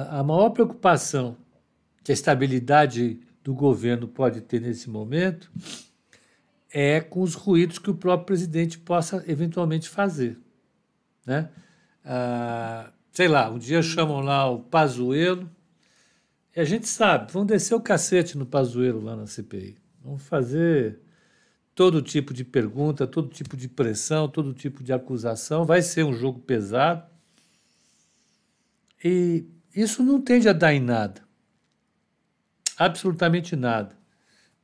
a 0.10 0.24
maior 0.24 0.50
preocupação 0.50 1.38
que 2.04 2.12
a 2.12 2.14
estabilidade 2.14 3.20
do 3.44 3.54
governo 3.54 4.08
pode 4.08 4.42
ter 4.42 4.62
nesse 4.62 4.90
momento 4.90 5.52
é 6.74 7.00
com 7.00 7.22
os 7.22 7.36
ruídos 7.36 7.78
que 7.78 7.92
o 7.92 7.96
próprio 7.96 8.26
presidente 8.26 8.80
possa 8.80 9.24
eventualmente 9.28 9.88
fazer. 9.88 10.40
Né? 11.24 11.50
Ah, 12.04 12.92
sei 13.12 13.28
lá, 13.28 13.52
um 13.52 13.60
dia 13.60 13.84
chamam 13.84 14.22
lá 14.22 14.50
o 14.50 14.60
Pazuelo, 14.60 15.48
e 16.56 16.60
a 16.60 16.64
gente 16.64 16.88
sabe, 16.88 17.32
vão 17.32 17.46
descer 17.46 17.76
o 17.76 17.82
cacete 17.82 18.38
no 18.38 18.46
Pazuelo 18.46 19.04
lá 19.04 19.16
na 19.16 19.28
CPI. 19.28 19.78
Vão 20.04 20.18
fazer 20.18 21.00
todo 21.74 22.02
tipo 22.02 22.34
de 22.34 22.44
pergunta, 22.44 23.08
todo 23.08 23.30
tipo 23.30 23.56
de 23.56 23.68
pressão, 23.68 24.28
todo 24.28 24.54
tipo 24.54 24.84
de 24.84 24.94
acusação. 24.94 25.66
Vai 25.66 25.82
ser 25.82 26.04
um 26.04 26.14
jogo 26.14 26.40
pesado. 26.40 27.08
E 29.04 29.46
isso 29.76 30.04
não 30.04 30.22
tende 30.22 30.48
a 30.48 30.54
dar 30.54 30.74
em 30.74 30.80
nada. 30.80 31.23
Absolutamente 32.86 33.56
nada. 33.56 33.96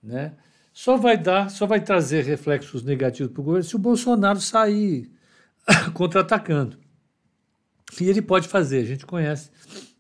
Né? 0.02 0.34
Só 0.74 0.98
vai 0.98 1.18
dar, 1.18 1.50
só 1.50 1.66
vai 1.66 1.82
trazer 1.82 2.24
reflexos 2.24 2.84
negativos 2.84 3.32
para 3.32 3.42
o 3.42 3.44
governo 3.44 3.64
se 3.64 3.76
o 3.76 3.80
Bolsonaro 3.80 4.40
sair 4.40 5.12
contra-atacando. 5.94 6.78
E 8.00 8.08
ele 8.08 8.22
pode 8.22 8.48
fazer, 8.48 8.80
a 8.80 8.86
gente 8.86 9.06
conhece 9.06 9.50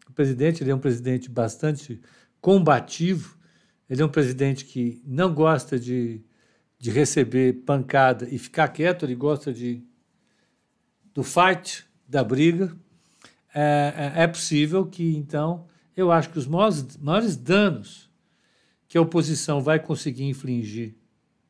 o 0.08 0.14
presidente, 0.14 0.64
ele 0.64 0.72
é 0.72 0.76
um 0.76 0.80
presidente 0.80 1.30
bastante 1.30 2.00
combativo, 2.40 3.38
ele 3.90 4.02
é 4.02 4.06
um 4.06 4.10
presidente 4.10 4.66
que 4.66 5.02
não 5.06 5.34
gosta 5.34 5.80
de, 5.80 6.24
de 6.78 6.92
receber 6.92 7.64
pancada 7.66 8.28
e 8.30 8.38
ficar 8.38 8.68
quieto, 8.70 9.06
ele 9.06 9.16
gosta 9.16 9.52
de 9.52 9.84
do 11.14 11.24
fight, 11.24 11.86
da 12.08 12.24
briga. 12.24 12.76
É, 13.54 14.14
é, 14.16 14.24
é 14.24 14.28
possível 14.28 14.86
que, 14.86 15.16
então, 15.18 15.68
eu 15.98 16.12
acho 16.12 16.30
que 16.30 16.38
os 16.38 16.48
maiores, 16.48 16.96
maiores 16.98 17.36
danos 17.36 18.09
que 18.90 18.98
a 18.98 19.02
oposição 19.02 19.62
vai 19.62 19.80
conseguir 19.80 20.26
infligir 20.26 20.96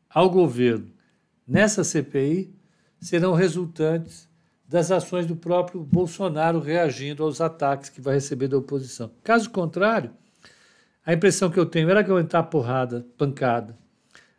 ao 0.07 0.29
governo 0.29 0.91
nessa 1.47 1.83
CPI 1.83 2.53
serão 3.01 3.33
resultantes 3.33 4.29
das 4.67 4.91
ações 4.91 5.25
do 5.25 5.35
próprio 5.35 5.81
Bolsonaro 5.81 6.59
reagindo 6.59 7.23
aos 7.23 7.41
ataques 7.41 7.89
que 7.89 7.99
vai 7.99 8.13
receber 8.13 8.47
da 8.47 8.57
oposição. 8.57 9.11
Caso 9.23 9.49
contrário, 9.49 10.11
a 11.03 11.11
impressão 11.11 11.49
que 11.49 11.59
eu 11.59 11.65
tenho 11.65 11.89
era 11.89 12.03
que 12.03 12.11
aguentar 12.11 12.43
porrada, 12.51 13.07
pancada, 13.17 13.75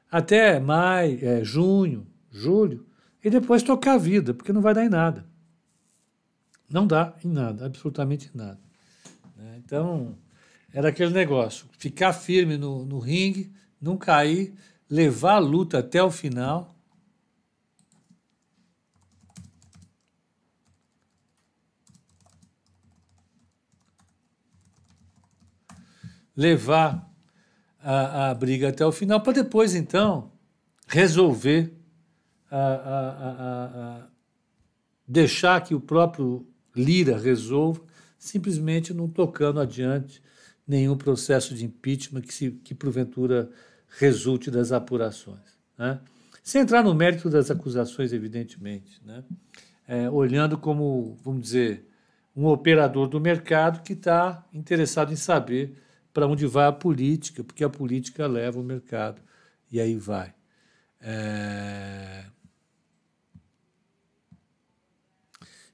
até 0.08 0.60
maio, 0.60 1.18
é, 1.20 1.42
junho, 1.42 2.06
julho, 2.30 2.86
e 3.24 3.28
depois 3.28 3.62
tocar 3.62 3.94
a 3.94 3.98
vida, 3.98 4.32
porque 4.32 4.52
não 4.52 4.60
vai 4.60 4.72
dar 4.72 4.84
em 4.84 4.88
nada. 4.88 5.26
Não 6.70 6.86
dá 6.86 7.14
em 7.24 7.28
nada, 7.28 7.66
absolutamente 7.66 8.30
nada. 8.32 8.60
Né? 9.36 9.60
Então, 9.64 10.16
era 10.72 10.88
aquele 10.88 11.12
negócio: 11.12 11.66
ficar 11.78 12.12
firme 12.12 12.56
no, 12.56 12.84
no 12.84 12.98
ringue, 12.98 13.52
não 13.80 13.96
cair, 13.96 14.54
levar 14.88 15.34
a 15.34 15.38
luta 15.38 15.78
até 15.78 16.02
o 16.02 16.10
final. 16.10 16.76
Levar 26.36 27.12
a, 27.78 28.30
a 28.30 28.34
briga 28.34 28.68
até 28.68 28.86
o 28.86 28.92
final, 28.92 29.20
para 29.20 29.34
depois, 29.34 29.74
então, 29.74 30.32
resolver, 30.86 31.74
a, 32.50 32.56
a, 32.56 34.06
deixar 35.06 35.60
que 35.62 35.74
o 35.74 35.80
próprio 35.80 36.46
Lira 36.74 37.18
resolva, 37.18 37.82
simplesmente 38.18 38.94
não 38.94 39.08
tocando 39.08 39.60
adiante 39.60 40.22
nenhum 40.70 40.96
processo 40.96 41.52
de 41.52 41.64
impeachment 41.64 42.20
que, 42.20 42.32
se, 42.32 42.52
que 42.52 42.76
porventura 42.76 43.50
resulte 43.98 44.52
das 44.52 44.70
apurações. 44.70 45.58
Né? 45.76 45.98
Sem 46.44 46.62
entrar 46.62 46.84
no 46.84 46.94
mérito 46.94 47.28
das 47.28 47.50
acusações, 47.50 48.12
evidentemente, 48.12 49.00
né? 49.04 49.24
É, 49.88 50.08
olhando 50.08 50.56
como, 50.56 51.18
vamos 51.24 51.42
dizer, 51.42 51.90
um 52.36 52.46
operador 52.46 53.08
do 53.08 53.20
mercado 53.20 53.82
que 53.82 53.94
está 53.94 54.46
interessado 54.54 55.12
em 55.12 55.16
saber 55.16 55.76
para 56.14 56.28
onde 56.28 56.46
vai 56.46 56.66
a 56.66 56.72
política, 56.72 57.42
porque 57.42 57.64
a 57.64 57.68
política 57.68 58.28
leva 58.28 58.60
o 58.60 58.62
mercado 58.62 59.20
e 59.72 59.80
aí 59.80 59.96
vai. 59.96 60.32
É... 61.00 62.26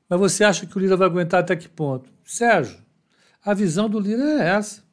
Mas 0.09 0.19
você 0.19 0.43
acha 0.43 0.65
que 0.65 0.75
o 0.75 0.81
Lira 0.81 0.97
vai 0.97 1.07
aguentar 1.07 1.41
até 1.41 1.55
que 1.55 1.69
ponto? 1.69 2.09
Sérgio, 2.25 2.79
a 3.45 3.53
visão 3.53 3.91
do 3.91 4.01
Lira 4.01 4.23
é 4.23 4.49
essa. 4.57 4.86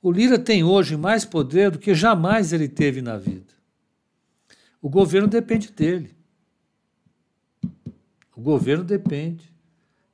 O 0.00 0.12
Lira 0.12 0.38
tem 0.38 0.62
hoje 0.62 0.96
mais 0.96 1.24
poder 1.24 1.70
do 1.70 1.78
que 1.78 1.94
jamais 1.94 2.52
ele 2.52 2.68
teve 2.68 3.02
na 3.02 3.16
vida. 3.16 3.52
O 4.80 4.88
governo 4.88 5.26
depende 5.26 5.72
dele. 5.72 6.14
O 8.34 8.40
governo 8.40 8.84
depende 8.84 9.52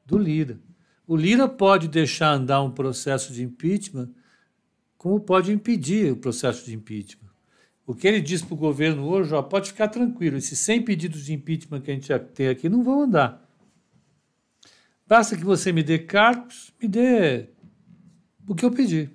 do 0.06 0.16
Lira. 0.16 0.58
O 1.06 1.14
Lira 1.14 1.46
pode 1.46 1.88
deixar 1.88 2.32
andar 2.32 2.62
um 2.62 2.70
processo 2.70 3.32
de 3.32 3.42
impeachment 3.42 4.08
como 4.96 5.20
pode 5.20 5.52
impedir 5.52 6.10
o 6.10 6.16
processo 6.16 6.64
de 6.64 6.74
impeachment. 6.74 7.28
O 7.86 7.94
que 7.94 8.08
ele 8.08 8.22
diz 8.22 8.40
para 8.40 8.54
o 8.54 8.56
governo 8.56 9.06
hoje, 9.06 9.34
ó, 9.34 9.42
pode 9.42 9.68
ficar 9.68 9.88
tranquilo, 9.88 10.38
esses 10.38 10.58
100 10.58 10.82
pedidos 10.82 11.26
de 11.26 11.34
impeachment 11.34 11.82
que 11.82 11.90
a 11.90 11.94
gente 11.94 12.18
tem 12.34 12.48
aqui 12.48 12.70
não 12.70 12.82
vão 12.82 13.02
andar. 13.02 13.46
Basta 15.06 15.36
que 15.36 15.44
você 15.44 15.70
me 15.70 15.82
dê 15.82 15.98
cargos, 15.98 16.72
me 16.80 16.88
dê 16.88 17.50
o 18.48 18.54
que 18.54 18.64
eu 18.64 18.70
pedi. 18.70 19.10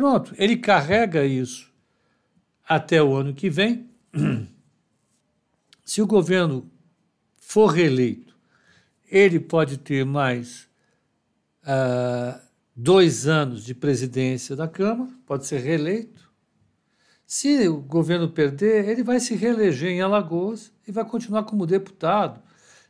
Pronto, 0.00 0.34
ele 0.38 0.56
carrega 0.56 1.26
isso 1.26 1.70
até 2.66 3.02
o 3.02 3.14
ano 3.14 3.34
que 3.34 3.50
vem. 3.50 3.90
Se 5.84 6.00
o 6.00 6.06
governo 6.06 6.72
for 7.36 7.66
reeleito, 7.66 8.34
ele 9.10 9.38
pode 9.38 9.76
ter 9.76 10.06
mais 10.06 10.66
uh, 11.64 12.40
dois 12.74 13.26
anos 13.26 13.62
de 13.62 13.74
presidência 13.74 14.56
da 14.56 14.66
Câmara, 14.66 15.10
pode 15.26 15.44
ser 15.44 15.58
reeleito. 15.58 16.32
Se 17.26 17.68
o 17.68 17.82
governo 17.82 18.30
perder, 18.30 18.88
ele 18.88 19.02
vai 19.02 19.20
se 19.20 19.34
reeleger 19.34 19.90
em 19.90 20.00
Alagoas 20.00 20.72
e 20.88 20.90
vai 20.90 21.04
continuar 21.04 21.42
como 21.42 21.66
deputado, 21.66 22.42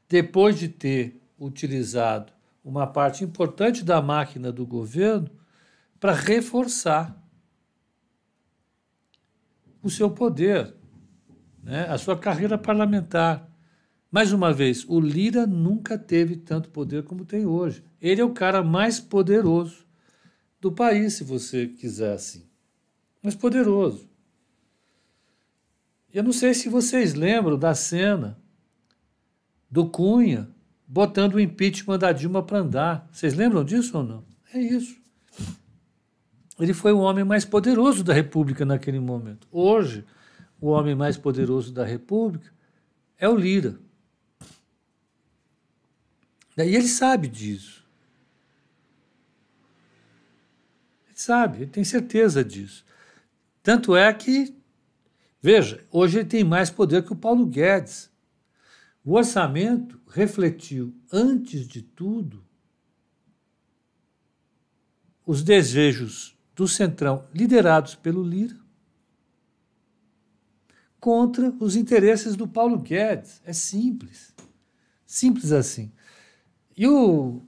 depois 0.08 0.56
de 0.56 0.68
ter 0.68 1.20
utilizado 1.36 2.32
uma 2.64 2.86
parte 2.86 3.24
importante 3.24 3.82
da 3.84 4.00
máquina 4.00 4.52
do 4.52 4.64
governo 4.64 5.39
para 6.00 6.14
reforçar 6.14 7.22
o 9.82 9.90
seu 9.90 10.10
poder, 10.10 10.74
né? 11.62 11.86
a 11.88 11.98
sua 11.98 12.18
carreira 12.18 12.56
parlamentar. 12.56 13.48
Mais 14.10 14.32
uma 14.32 14.52
vez, 14.52 14.84
o 14.88 14.98
Lira 14.98 15.46
nunca 15.46 15.96
teve 15.96 16.36
tanto 16.36 16.70
poder 16.70 17.04
como 17.04 17.24
tem 17.24 17.46
hoje. 17.46 17.84
Ele 18.00 18.20
é 18.20 18.24
o 18.24 18.32
cara 18.32 18.62
mais 18.62 18.98
poderoso 18.98 19.86
do 20.60 20.72
país, 20.72 21.14
se 21.14 21.24
você 21.24 21.68
quiser 21.68 22.14
assim. 22.14 22.44
Mais 23.22 23.36
poderoso. 23.36 24.08
Eu 26.12 26.24
não 26.24 26.32
sei 26.32 26.54
se 26.54 26.68
vocês 26.68 27.14
lembram 27.14 27.56
da 27.56 27.74
cena 27.74 28.36
do 29.70 29.88
Cunha 29.88 30.50
botando 30.86 31.34
o 31.34 31.40
impeachment 31.40 31.98
da 31.98 32.10
Dilma 32.10 32.42
para 32.42 32.58
andar. 32.58 33.08
Vocês 33.12 33.34
lembram 33.34 33.62
disso 33.62 33.96
ou 33.96 34.02
não? 34.02 34.24
É 34.52 34.58
isso. 34.60 34.99
Ele 36.60 36.74
foi 36.74 36.92
o 36.92 36.98
homem 36.98 37.24
mais 37.24 37.44
poderoso 37.44 38.04
da 38.04 38.12
República 38.12 38.66
naquele 38.66 39.00
momento. 39.00 39.48
Hoje, 39.50 40.04
o 40.60 40.68
homem 40.68 40.94
mais 40.94 41.16
poderoso 41.16 41.72
da 41.72 41.84
República 41.84 42.52
é 43.16 43.26
o 43.26 43.34
Lira. 43.34 43.80
E 46.58 46.60
ele 46.60 46.86
sabe 46.86 47.28
disso. 47.28 47.82
Ele 51.06 51.16
sabe, 51.16 51.56
ele 51.62 51.70
tem 51.70 51.82
certeza 51.82 52.44
disso. 52.44 52.84
Tanto 53.62 53.96
é 53.96 54.12
que, 54.12 54.54
veja, 55.40 55.82
hoje 55.90 56.18
ele 56.18 56.28
tem 56.28 56.44
mais 56.44 56.68
poder 56.68 57.02
que 57.02 57.12
o 57.12 57.16
Paulo 57.16 57.46
Guedes. 57.46 58.10
O 59.02 59.14
orçamento 59.14 59.98
refletiu, 60.08 60.94
antes 61.10 61.66
de 61.66 61.80
tudo, 61.80 62.44
os 65.24 65.42
desejos 65.42 66.38
do 66.60 66.68
Centrão, 66.68 67.24
liderados 67.32 67.94
pelo 67.94 68.22
Lira, 68.22 68.54
contra 71.00 71.48
os 71.58 71.74
interesses 71.74 72.36
do 72.36 72.46
Paulo 72.46 72.78
Guedes. 72.78 73.40
É 73.46 73.52
simples. 73.54 74.34
Simples 75.06 75.52
assim. 75.52 75.90
E 76.76 76.86
o 76.86 77.40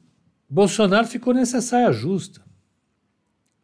Bolsonaro 0.48 1.06
ficou 1.06 1.34
nessa 1.34 1.60
saia 1.60 1.92
justa. 1.92 2.42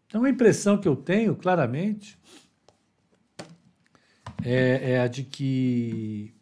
Então 0.06 0.24
a 0.24 0.28
impressão 0.28 0.78
que 0.78 0.87
eu 0.87 0.94
tenho, 0.94 1.34
claramente, 1.34 2.18
é, 4.44 4.92
é 4.92 5.00
a 5.00 5.08
de 5.08 5.24
que 5.24 6.34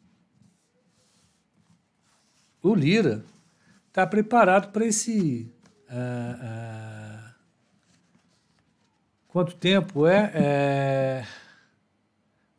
o 2.60 2.74
Lira 2.74 3.24
está 3.86 4.04
preparado 4.04 4.72
para 4.72 4.84
esse. 4.84 5.48
Uh, 5.88 5.92
uh, 5.92 6.95
quanto 9.36 9.54
tempo 9.54 10.06
é? 10.06 10.32
é? 10.34 11.26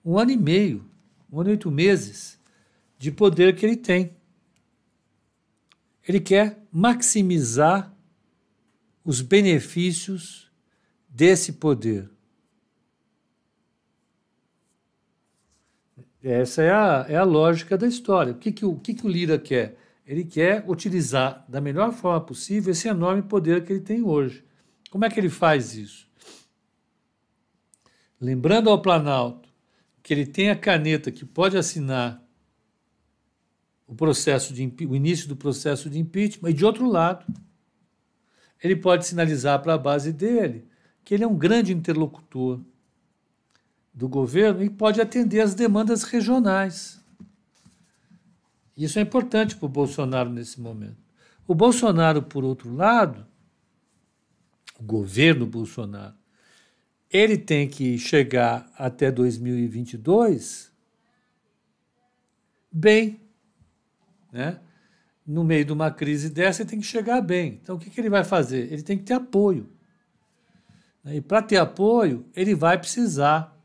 Um 0.06 0.16
ano 0.20 0.30
e 0.30 0.38
meio, 0.38 0.86
um 1.28 1.40
ano 1.40 1.50
e 1.50 1.54
oito 1.54 1.72
meses 1.72 2.40
de 3.00 3.12
poder 3.12 3.56
que 3.56 3.66
ele 3.66 3.76
tem. 3.76 4.16
Ele 6.08 6.20
quer 6.20 6.62
maximizar 6.72 7.92
os 9.04 9.22
benefícios 9.22 10.52
desse 11.10 11.54
poder. 11.54 12.12
Essa 16.22 16.62
é 16.62 16.72
a, 16.72 17.06
é 17.10 17.16
a 17.16 17.24
lógica 17.24 17.76
da 17.76 17.88
história. 17.88 18.34
O 18.34 18.38
que, 18.38 18.52
que, 18.52 18.64
o, 18.64 18.76
que, 18.76 18.94
que 18.94 19.04
o 19.04 19.10
Lira 19.10 19.40
quer? 19.40 19.80
Ele 20.06 20.24
quer 20.24 20.64
utilizar 20.68 21.44
da 21.50 21.60
melhor 21.60 21.92
forma 21.92 22.22
possível 22.22 22.72
esse 22.72 22.88
enorme 22.88 23.24
poder 23.24 23.66
que 23.66 23.74
ele 23.74 23.82
tem 23.82 24.04
hoje. 24.04 24.46
Como 24.92 25.06
é 25.06 25.10
que 25.10 25.20
ele 25.20 25.28
faz 25.28 25.74
isso? 25.74 26.07
Lembrando 28.20 28.70
ao 28.70 28.82
Planalto 28.82 29.48
que 30.02 30.14
ele 30.14 30.26
tem 30.26 30.50
a 30.50 30.56
caneta 30.56 31.12
que 31.12 31.26
pode 31.26 31.58
assinar 31.58 32.24
o 33.86 33.96
processo 33.96 34.54
de 34.54 34.74
o 34.86 34.96
início 34.96 35.28
do 35.28 35.36
processo 35.36 35.90
de 35.90 36.00
impeachment 36.00 36.50
e 36.50 36.54
de 36.54 36.66
outro 36.66 36.90
lado 36.90 37.26
ele 38.62 38.76
pode 38.76 39.06
sinalizar 39.06 39.62
para 39.62 39.76
a 39.76 39.78
base 39.78 40.12
dele 40.12 40.68
que 41.04 41.14
ele 41.14 41.24
é 41.24 41.28
um 41.28 41.38
grande 41.38 41.72
interlocutor 41.72 42.60
do 43.94 44.08
governo 44.08 44.64
e 44.64 44.70
pode 44.70 45.00
atender 45.00 45.40
às 45.40 45.56
demandas 45.56 46.04
regionais. 46.04 47.02
Isso 48.76 49.00
é 49.00 49.02
importante 49.02 49.56
para 49.56 49.66
o 49.66 49.70
Bolsonaro 49.70 50.30
nesse 50.30 50.60
momento. 50.60 50.98
O 51.48 51.56
Bolsonaro, 51.56 52.22
por 52.22 52.44
outro 52.44 52.76
lado, 52.76 53.26
o 54.80 54.84
governo 54.84 55.48
Bolsonaro, 55.48 56.14
ele 57.12 57.38
tem 57.38 57.68
que 57.68 57.98
chegar 57.98 58.70
até 58.78 59.12
2022 59.12 60.72
bem, 62.72 63.22
né? 64.32 64.60
No 65.26 65.44
meio 65.44 65.66
de 65.66 65.74
uma 65.74 65.92
crise 65.92 66.30
dessa, 66.30 66.62
ele 66.62 66.70
tem 66.70 66.80
que 66.80 66.86
chegar 66.86 67.22
bem. 67.22 67.60
Então, 67.62 67.76
o 67.76 67.80
que, 67.80 67.90
que 67.90 68.00
ele 68.00 68.10
vai 68.10 68.24
fazer? 68.24 68.72
Ele 68.72 68.82
tem 68.82 68.98
que 68.98 69.04
ter 69.04 69.14
apoio. 69.14 69.70
E 71.06 71.20
para 71.22 71.42
ter 71.42 71.58
apoio, 71.58 72.26
ele 72.36 72.56
vai 72.56 72.78
precisar 72.78 73.58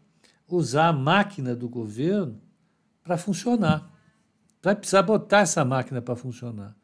usar 0.48 0.88
a 0.88 0.92
máquina 0.92 1.54
do 1.54 1.68
governo 1.68 2.40
para 3.02 3.16
funcionar. 3.16 3.90
Vai 4.62 4.76
precisar 4.76 5.02
botar 5.02 5.40
essa 5.40 5.64
máquina 5.64 6.00
para 6.00 6.14
funcionar. 6.16 6.76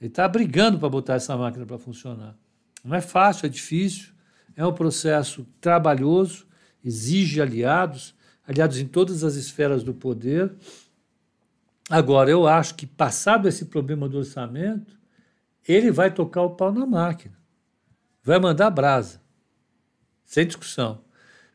Ele 0.00 0.08
está 0.08 0.28
brigando 0.28 0.78
para 0.78 0.88
botar 0.88 1.14
essa 1.14 1.36
máquina 1.36 1.64
para 1.64 1.78
funcionar. 1.78 2.36
Não 2.84 2.94
é 2.94 3.00
fácil, 3.00 3.46
é 3.46 3.48
difícil, 3.48 4.13
é 4.56 4.66
um 4.66 4.72
processo 4.72 5.46
trabalhoso, 5.60 6.46
exige 6.84 7.40
aliados, 7.40 8.14
aliados 8.46 8.78
em 8.78 8.86
todas 8.86 9.24
as 9.24 9.34
esferas 9.34 9.82
do 9.82 9.94
poder. 9.94 10.52
Agora, 11.90 12.30
eu 12.30 12.46
acho 12.46 12.74
que, 12.74 12.86
passado 12.86 13.48
esse 13.48 13.66
problema 13.66 14.08
do 14.08 14.18
orçamento, 14.18 14.98
ele 15.66 15.90
vai 15.90 16.12
tocar 16.12 16.42
o 16.42 16.50
pau 16.50 16.72
na 16.72 16.86
máquina, 16.86 17.36
vai 18.22 18.38
mandar 18.38 18.70
brasa, 18.70 19.20
sem 20.24 20.46
discussão. 20.46 21.02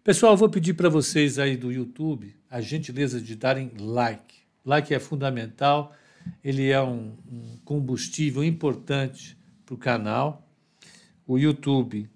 Pessoal, 0.04 0.34
eu 0.34 0.38
vou 0.38 0.50
pedir 0.50 0.74
para 0.74 0.90
vocês 0.90 1.38
aí 1.38 1.56
do 1.56 1.72
YouTube 1.72 2.36
a 2.50 2.62
gentileza 2.62 3.22
de 3.22 3.36
darem 3.36 3.72
like. 3.80 4.40
Like 4.66 4.94
é 4.94 5.00
fundamental, 5.00 5.94
ele 6.44 6.70
é 6.70 6.82
um, 6.82 7.16
um 7.32 7.58
combustível 7.64 8.44
importante 8.44 9.38
para 9.66 9.76
o 9.76 9.78
canal. 9.78 10.48
O 11.28 11.38
YouTube 11.38 12.10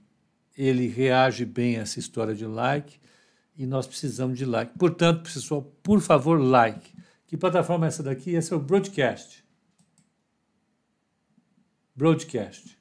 ele 0.58 0.88
reage 0.88 1.46
bem 1.46 1.78
a 1.78 1.82
essa 1.82 2.00
história 2.00 2.36
de 2.36 2.46
like 2.46 3.00
e 3.58 3.66
nós 3.66 3.88
precisamos 3.88 4.38
de 4.38 4.46
like. 4.46 4.78
Portanto, 4.78 5.24
pessoal, 5.24 5.62
por 5.82 6.02
favor, 6.02 6.40
like. 6.40 6.92
Que 7.28 7.38
plataforma 7.38 7.86
é 7.86 7.88
essa 7.88 8.04
daqui? 8.04 8.32
Esse 8.32 8.54
é 8.54 8.56
o 8.56 8.60
Broadcast. 8.60 9.44
Broadcast. 11.96 12.78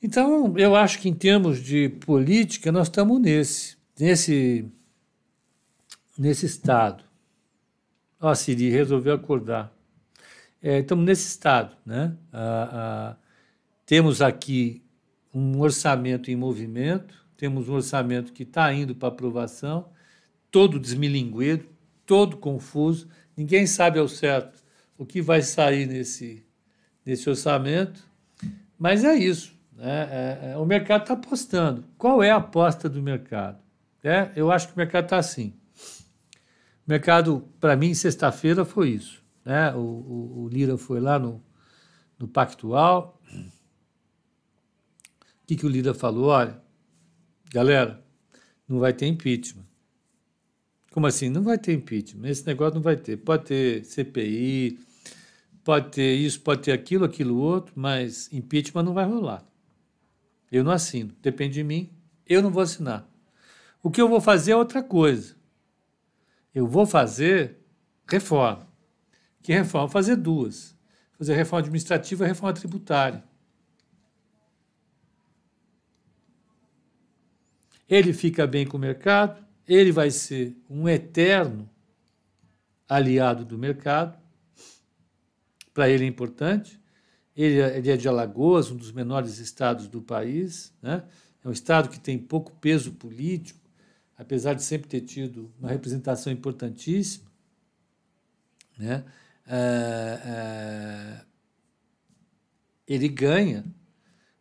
Então, 0.00 0.56
eu 0.56 0.76
acho 0.76 1.00
que 1.00 1.08
em 1.08 1.14
termos 1.14 1.60
de 1.60 1.88
política, 1.88 2.70
nós 2.70 2.86
estamos 2.86 3.20
nesse, 3.20 3.76
nesse, 3.98 4.70
nesse 6.16 6.46
estado. 6.46 7.02
Ó, 8.20 8.32
Siri 8.34 8.70
resolveu 8.70 9.14
acordar. 9.14 9.72
É, 10.62 10.78
estamos 10.78 11.04
nesse 11.04 11.26
estado. 11.26 11.76
Né? 11.84 12.16
Ah, 12.32 12.68
ah, 12.72 13.16
temos 13.88 14.20
aqui 14.20 14.84
um 15.32 15.60
orçamento 15.60 16.30
em 16.30 16.36
movimento, 16.36 17.14
temos 17.38 17.70
um 17.70 17.74
orçamento 17.76 18.34
que 18.34 18.42
está 18.42 18.70
indo 18.70 18.94
para 18.94 19.08
aprovação, 19.08 19.88
todo 20.50 20.78
desmilinguido, 20.78 21.64
todo 22.04 22.36
confuso, 22.36 23.08
ninguém 23.34 23.66
sabe 23.66 23.98
ao 23.98 24.06
certo 24.06 24.62
o 24.98 25.06
que 25.06 25.22
vai 25.22 25.40
sair 25.40 25.86
nesse, 25.86 26.44
nesse 27.02 27.30
orçamento, 27.30 28.04
mas 28.78 29.04
é 29.04 29.14
isso. 29.14 29.56
Né? 29.72 30.08
É, 30.10 30.50
é, 30.50 30.56
o 30.58 30.66
mercado 30.66 31.00
está 31.00 31.14
apostando. 31.14 31.82
Qual 31.96 32.22
é 32.22 32.30
a 32.30 32.36
aposta 32.36 32.90
do 32.90 33.00
mercado? 33.00 33.58
É, 34.04 34.30
eu 34.36 34.52
acho 34.52 34.68
que 34.68 34.74
o 34.74 34.78
mercado 34.78 35.04
está 35.04 35.16
assim. 35.16 35.54
O 36.86 36.90
mercado, 36.90 37.48
para 37.58 37.74
mim, 37.74 37.94
sexta-feira 37.94 38.66
foi 38.66 38.90
isso. 38.90 39.22
Né? 39.42 39.72
O, 39.74 39.78
o, 39.78 40.42
o, 40.42 40.48
Lira 40.48 40.76
foi 40.76 41.00
lá 41.00 41.18
no, 41.18 41.42
no 42.18 42.28
Pactual. 42.28 43.17
Que, 45.48 45.56
que 45.56 45.64
o 45.64 45.68
Lira 45.68 45.94
falou? 45.94 46.26
Olha, 46.26 46.60
galera, 47.50 48.04
não 48.68 48.80
vai 48.80 48.92
ter 48.92 49.06
impeachment. 49.06 49.64
Como 50.92 51.06
assim? 51.06 51.30
Não 51.30 51.42
vai 51.42 51.56
ter 51.56 51.72
impeachment. 51.72 52.28
Esse 52.28 52.46
negócio 52.46 52.74
não 52.74 52.82
vai 52.82 52.98
ter. 52.98 53.16
Pode 53.16 53.46
ter 53.46 53.82
CPI, 53.82 54.78
pode 55.64 55.88
ter 55.90 56.16
isso, 56.16 56.42
pode 56.42 56.60
ter 56.60 56.72
aquilo, 56.72 57.06
aquilo 57.06 57.38
outro, 57.38 57.72
mas 57.74 58.30
impeachment 58.30 58.82
não 58.82 58.92
vai 58.92 59.06
rolar. 59.06 59.42
Eu 60.52 60.62
não 60.62 60.70
assino. 60.70 61.14
Depende 61.22 61.54
de 61.54 61.64
mim. 61.64 61.88
Eu 62.26 62.42
não 62.42 62.50
vou 62.50 62.62
assinar. 62.62 63.08
O 63.82 63.90
que 63.90 64.02
eu 64.02 64.08
vou 64.08 64.20
fazer 64.20 64.52
é 64.52 64.56
outra 64.56 64.82
coisa. 64.82 65.34
Eu 66.54 66.66
vou 66.66 66.84
fazer 66.84 67.56
reforma. 68.06 68.68
Que 69.42 69.54
reforma? 69.54 69.88
Fazer 69.88 70.16
duas. 70.16 70.76
Fazer 71.16 71.32
reforma 71.32 71.60
administrativa 71.60 72.26
e 72.26 72.28
reforma 72.28 72.52
tributária. 72.52 73.24
Ele 77.88 78.12
fica 78.12 78.46
bem 78.46 78.66
com 78.66 78.76
o 78.76 78.80
mercado, 78.80 79.44
ele 79.66 79.90
vai 79.92 80.10
ser 80.10 80.56
um 80.68 80.88
eterno 80.88 81.68
aliado 82.88 83.44
do 83.44 83.58
mercado. 83.58 84.18
Para 85.74 85.88
ele 85.88 86.04
é 86.04 86.08
importante. 86.08 86.80
Ele, 87.36 87.60
é, 87.60 87.78
ele 87.78 87.90
é 87.90 87.96
de 87.96 88.08
Alagoas, 88.08 88.70
um 88.70 88.76
dos 88.76 88.90
menores 88.90 89.38
estados 89.38 89.86
do 89.86 90.02
país. 90.02 90.72
Né? 90.82 91.04
É 91.44 91.48
um 91.48 91.52
estado 91.52 91.88
que 91.88 92.00
tem 92.00 92.18
pouco 92.18 92.52
peso 92.56 92.92
político, 92.92 93.60
apesar 94.16 94.54
de 94.54 94.62
sempre 94.62 94.88
ter 94.88 95.02
tido 95.02 95.52
uma 95.58 95.68
representação 95.68 96.32
importantíssima. 96.32 97.30
Né? 98.76 99.04
É, 99.46 100.20
é, 100.24 101.24
ele 102.86 103.08
ganha 103.08 103.64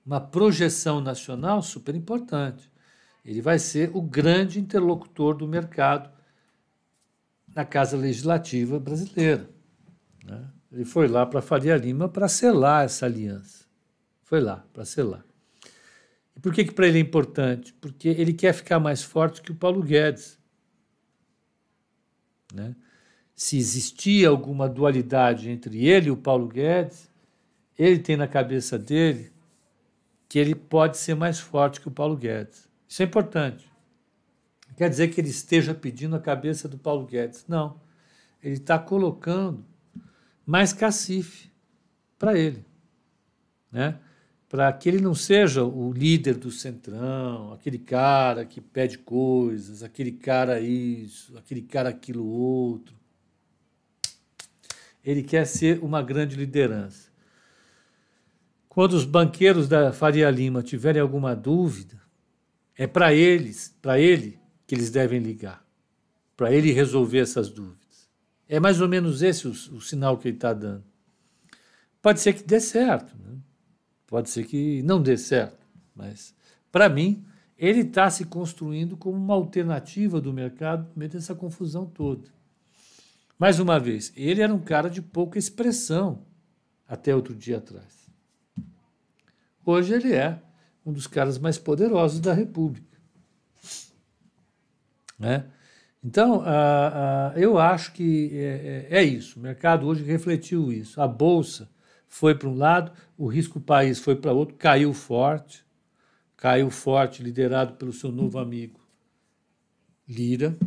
uma 0.05 0.21
projeção 0.21 1.01
nacional 1.01 1.61
super 1.61 1.93
importante. 1.93 2.71
Ele 3.27 3.41
vai 3.41 3.59
ser 3.59 3.91
o 3.93 4.01
grande 4.01 4.57
interlocutor 4.57 5.35
do 5.35 5.45
mercado 5.45 6.09
na 7.53 7.65
Casa 7.65 7.97
Legislativa 7.97 8.79
brasileira. 8.79 9.49
Né? 10.23 10.47
Ele 10.71 10.85
foi 10.85 11.09
lá 11.09 11.25
para 11.25 11.41
Faria 11.41 11.75
Lima 11.75 12.07
para 12.07 12.29
selar 12.29 12.85
essa 12.85 13.05
aliança. 13.05 13.65
Foi 14.23 14.39
lá 14.39 14.65
para 14.71 14.85
selar. 14.85 15.25
E 16.37 16.39
por 16.39 16.53
que, 16.53 16.63
que 16.63 16.71
para 16.71 16.87
ele 16.87 16.99
é 16.99 17.01
importante? 17.01 17.73
Porque 17.73 18.07
ele 18.07 18.31
quer 18.31 18.53
ficar 18.53 18.79
mais 18.79 19.03
forte 19.03 19.41
que 19.41 19.51
o 19.51 19.55
Paulo 19.55 19.83
Guedes. 19.83 20.39
Né? 22.53 22.73
Se 23.35 23.57
existia 23.57 24.29
alguma 24.29 24.69
dualidade 24.69 25.49
entre 25.49 25.85
ele 25.85 26.07
e 26.07 26.11
o 26.11 26.17
Paulo 26.17 26.47
Guedes, 26.47 27.09
ele 27.77 27.99
tem 27.99 28.15
na 28.15 28.27
cabeça 28.27 28.79
dele 28.79 29.33
que 30.29 30.39
ele 30.39 30.55
pode 30.55 30.97
ser 30.97 31.15
mais 31.15 31.39
forte 31.39 31.81
que 31.81 31.89
o 31.89 31.91
Paulo 31.91 32.15
Guedes. 32.15 32.66
Isso 32.87 33.01
é 33.01 33.05
importante. 33.05 33.69
Quer 34.77 34.89
dizer 34.89 35.07
que 35.07 35.19
ele 35.19 35.29
esteja 35.29 35.73
pedindo 35.73 36.15
a 36.15 36.19
cabeça 36.19 36.67
do 36.67 36.77
Paulo 36.77 37.05
Guedes. 37.05 37.45
Não. 37.47 37.79
Ele 38.43 38.53
está 38.53 38.77
colocando 38.77 39.65
mais 40.45 40.71
cacife 40.71 41.51
para 42.17 42.37
ele, 42.37 42.63
né? 43.71 43.99
Para 44.47 44.71
que 44.71 44.87
ele 44.87 45.01
não 45.01 45.13
seja 45.13 45.63
o 45.63 45.91
líder 45.91 46.35
do 46.35 46.49
centrão, 46.49 47.51
aquele 47.51 47.77
cara 47.77 48.45
que 48.45 48.61
pede 48.61 48.97
coisas, 48.99 49.83
aquele 49.83 50.11
cara 50.11 50.61
isso, 50.61 51.37
aquele 51.37 51.61
cara 51.61 51.89
aquilo 51.89 52.25
outro. 52.25 52.95
Ele 55.03 55.21
quer 55.21 55.45
ser 55.45 55.83
uma 55.83 56.01
grande 56.01 56.37
liderança. 56.37 57.09
Quando 58.69 58.93
os 58.93 59.03
banqueiros 59.05 59.67
da 59.67 59.91
Faria 59.91 60.29
Lima 60.29 60.63
tiverem 60.63 61.01
alguma 61.01 61.35
dúvida, 61.35 61.99
é 62.77 62.85
para 62.85 63.13
eles, 63.13 63.75
para 63.81 63.99
ele 63.99 64.39
que 64.67 64.75
eles 64.75 64.91
devem 64.91 65.19
ligar, 65.19 65.65
para 66.35 66.53
ele 66.53 66.71
resolver 66.71 67.19
essas 67.19 67.49
dúvidas. 67.49 68.07
É 68.47 68.59
mais 68.59 68.79
ou 68.79 68.87
menos 68.87 69.21
esse 69.21 69.47
o, 69.47 69.51
o 69.51 69.81
sinal 69.81 70.17
que 70.17 70.27
ele 70.27 70.37
está 70.37 70.53
dando. 70.53 70.83
Pode 72.01 72.19
ser 72.19 72.33
que 72.33 72.43
dê 72.43 72.59
certo, 72.59 73.17
né? 73.17 73.37
pode 74.05 74.29
ser 74.29 74.45
que 74.45 74.81
não 74.83 75.01
dê 75.01 75.17
certo, 75.17 75.65
mas 75.95 76.35
para 76.71 76.87
mim 76.87 77.25
ele 77.57 77.81
está 77.81 78.09
se 78.09 78.23
construindo 78.25 78.95
como 78.95 79.17
uma 79.17 79.33
alternativa 79.33 80.21
do 80.21 80.31
mercado 80.31 80.87
no 80.89 80.91
meio 80.95 81.09
dessa 81.11 81.33
confusão 81.33 81.85
toda. 81.85 82.29
Mais 83.39 83.59
uma 83.59 83.79
vez, 83.79 84.13
ele 84.15 84.41
era 84.41 84.53
um 84.53 84.59
cara 84.59 84.89
de 84.89 85.01
pouca 85.01 85.39
expressão 85.39 86.23
até 86.87 87.15
outro 87.15 87.35
dia 87.35 87.57
atrás. 87.57 88.07
Hoje 89.65 89.93
ele 89.93 90.13
é 90.13 90.41
um 90.87 90.93
dos 90.93 91.05
caras 91.05 91.37
mais 91.37 91.57
poderosos 91.57 92.21
da 92.21 92.33
República. 92.33 92.97
Né? 95.19 95.45
Então, 96.01 96.41
eu 97.35 97.59
acho 97.59 97.91
que 97.91 98.29
é, 98.33 98.87
é, 98.89 98.99
é, 98.99 99.03
isso. 99.03 99.37
O 99.37 99.43
mercado 99.43 99.85
hoje 99.85 100.01
refletiu 100.05 100.71
isso. 100.71 101.01
A 101.01 101.07
bolsa 101.07 101.69
foi 102.07 102.33
para 102.33 102.47
um 102.47 102.55
lado, 102.55 102.93
o 103.17 103.27
risco 103.27 103.59
país 103.59 103.99
foi 103.99 104.15
para 104.15 104.31
outro, 104.31 104.55
caiu 104.55 104.93
forte, 104.93 105.65
caiu 106.37 106.69
forte, 106.69 107.21
liderado 107.21 107.73
pelo 107.73 107.91
seu 107.91 108.09
novo 108.09 108.39
amigo 108.39 108.79
Lira. 110.07 110.57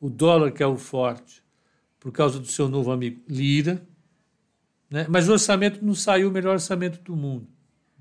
O 0.00 0.10
dólar 0.10 0.50
caiu 0.50 0.76
forte 0.76 1.44
por 2.00 2.10
causa 2.10 2.40
do 2.40 2.48
seu 2.48 2.68
novo 2.68 2.90
amigo 2.90 3.22
Lira. 3.28 3.80
Né? 4.90 5.06
Mas 5.08 5.28
o 5.28 5.32
orçamento 5.32 5.84
não 5.84 5.94
saiu 5.94 6.28
o 6.28 6.32
melhor 6.32 6.54
orçamento 6.54 7.00
do 7.00 7.14
mundo. 7.14 7.53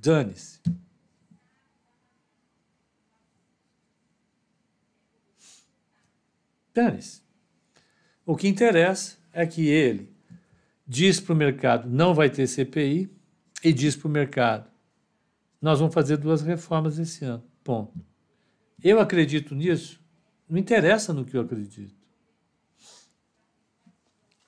Dane-se. 0.04 0.60
Dane-se. 6.74 7.22
O 8.26 8.36
que 8.36 8.50
interessa 8.50 9.18
é 9.32 9.48
que 9.48 9.66
ele 9.66 10.14
diz 10.86 11.22
para 11.22 11.32
o 11.32 11.38
mercado 11.38 11.90
não 11.90 12.14
vai 12.14 12.30
ter 12.30 12.48
CPI 12.48 13.10
e 13.64 13.72
diz 13.72 13.96
para 13.96 14.08
o 14.10 14.12
mercado 14.12 14.70
nós 15.62 15.80
vamos 15.80 15.94
fazer 15.94 16.18
duas 16.18 16.42
reformas 16.42 17.00
esse 17.00 17.24
ano. 17.24 17.44
Ponto. 17.64 17.98
Eu 18.84 19.00
acredito 19.00 19.56
nisso, 19.56 20.02
não 20.50 20.58
interessa 20.58 21.14
no 21.14 21.24
que 21.24 21.38
eu 21.38 21.42
acredito. 21.42 21.96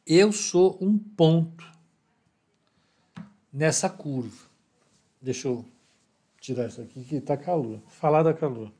Eu 0.05 0.33
sou 0.33 0.77
um 0.81 0.99
ponto 0.99 1.65
nessa 3.53 3.89
curva. 3.89 4.44
Deixa 5.25 5.47
eu 5.47 5.65
tirar 6.39 6.67
isso 6.67 6.79
aqui 6.79 7.03
que 7.03 7.15
está 7.15 7.35
calor. 7.35 7.81
Falar 7.87 8.21
da 8.21 8.31
calor. 8.31 8.71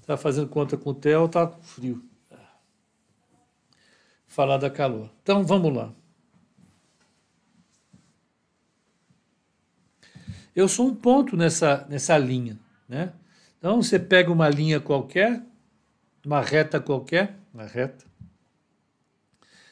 Está 0.00 0.16
fazendo 0.16 0.48
conta 0.48 0.76
com 0.76 0.90
o 0.90 0.94
Theo, 0.94 1.26
está 1.26 1.48
frio. 1.48 2.00
Falar 4.24 4.58
da 4.58 4.70
calor. 4.70 5.10
Então 5.20 5.44
vamos 5.44 5.74
lá. 5.74 5.92
Eu 10.54 10.68
sou 10.68 10.86
um 10.86 10.94
ponto 10.94 11.36
nessa, 11.36 11.84
nessa 11.88 12.16
linha. 12.16 12.56
Né? 12.88 13.12
Então 13.58 13.82
você 13.82 13.98
pega 13.98 14.30
uma 14.30 14.48
linha 14.48 14.78
qualquer, 14.78 15.42
uma 16.24 16.40
reta 16.40 16.78
qualquer, 16.78 17.36
uma 17.52 17.64
reta. 17.64 18.06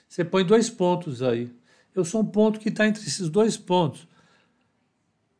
Você 0.08 0.24
põe 0.24 0.44
dois 0.44 0.68
pontos 0.68 1.22
aí. 1.22 1.54
Eu 1.94 2.04
sou 2.04 2.22
um 2.22 2.26
ponto 2.26 2.58
que 2.58 2.70
está 2.70 2.88
entre 2.88 3.04
esses 3.06 3.28
dois 3.28 3.56
pontos. 3.56 4.12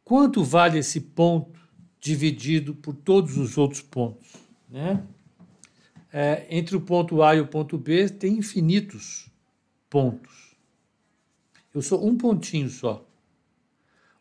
Quanto 0.04 0.44
vale 0.44 0.78
esse 0.78 1.00
ponto 1.00 1.58
dividido 1.98 2.74
por 2.74 2.94
todos 2.94 3.38
os 3.38 3.56
outros 3.56 3.80
pontos? 3.80 4.34
Né? 4.68 5.02
É, 6.12 6.46
entre 6.50 6.76
o 6.76 6.80
ponto 6.80 7.22
A 7.22 7.34
e 7.34 7.40
o 7.40 7.46
ponto 7.46 7.78
B 7.78 8.08
tem 8.08 8.38
infinitos 8.38 9.30
pontos. 9.88 10.54
Eu 11.74 11.80
sou 11.80 12.06
um 12.06 12.16
pontinho 12.16 12.68
só. 12.68 13.04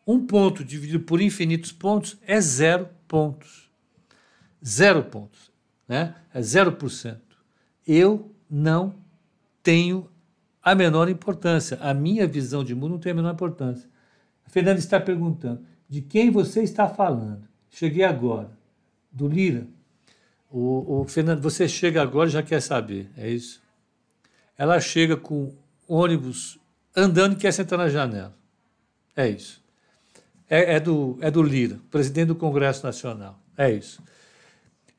Um 0.06 0.26
ponto 0.26 0.64
dividido 0.64 1.00
por 1.00 1.20
infinitos 1.20 1.70
pontos 1.70 2.16
é 2.22 2.40
zero 2.40 2.88
pontos. 3.06 3.70
Zero 4.64 5.04
pontos. 5.04 5.52
Né? 5.86 6.14
É 6.32 6.42
zero 6.42 6.72
por 6.72 6.90
cento. 6.90 7.36
Eu 7.86 8.34
não 8.48 8.94
tenho 9.62 10.10
a 10.62 10.74
menor 10.74 11.08
importância. 11.08 11.78
A 11.80 11.92
minha 11.92 12.26
visão 12.26 12.64
de 12.64 12.74
mundo 12.74 12.92
não 12.92 12.98
tem 12.98 13.12
a 13.12 13.14
menor 13.14 13.34
importância. 13.34 13.88
A 14.46 14.50
Fernanda 14.50 14.78
está 14.78 14.98
perguntando: 14.98 15.64
de 15.88 16.00
quem 16.00 16.30
você 16.30 16.62
está 16.62 16.88
falando? 16.88 17.46
Cheguei 17.70 18.04
agora. 18.04 18.50
Do 19.10 19.28
Lira? 19.28 19.66
O, 20.50 21.00
o 21.00 21.04
Fernando, 21.08 21.40
você 21.40 21.68
chega 21.68 22.00
agora 22.00 22.28
e 22.28 22.32
já 22.32 22.42
quer 22.42 22.60
saber, 22.60 23.10
é 23.16 23.28
isso? 23.28 23.60
Ela 24.56 24.80
chega 24.80 25.16
com 25.16 25.52
ônibus 25.88 26.58
andando 26.94 27.32
e 27.32 27.36
quer 27.36 27.52
sentar 27.52 27.78
na 27.78 27.88
janela. 27.88 28.36
É 29.16 29.28
isso. 29.28 29.62
É, 30.48 30.74
é, 30.74 30.80
do, 30.80 31.18
é 31.20 31.30
do 31.30 31.42
Lira, 31.42 31.80
presidente 31.90 32.28
do 32.28 32.34
Congresso 32.36 32.84
Nacional. 32.84 33.40
É 33.56 33.70
isso. 33.70 34.02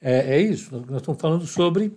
É, 0.01 0.35
é 0.35 0.41
isso. 0.41 0.75
Nós 0.89 1.01
estamos 1.01 1.21
falando 1.21 1.45
sobre 1.45 1.93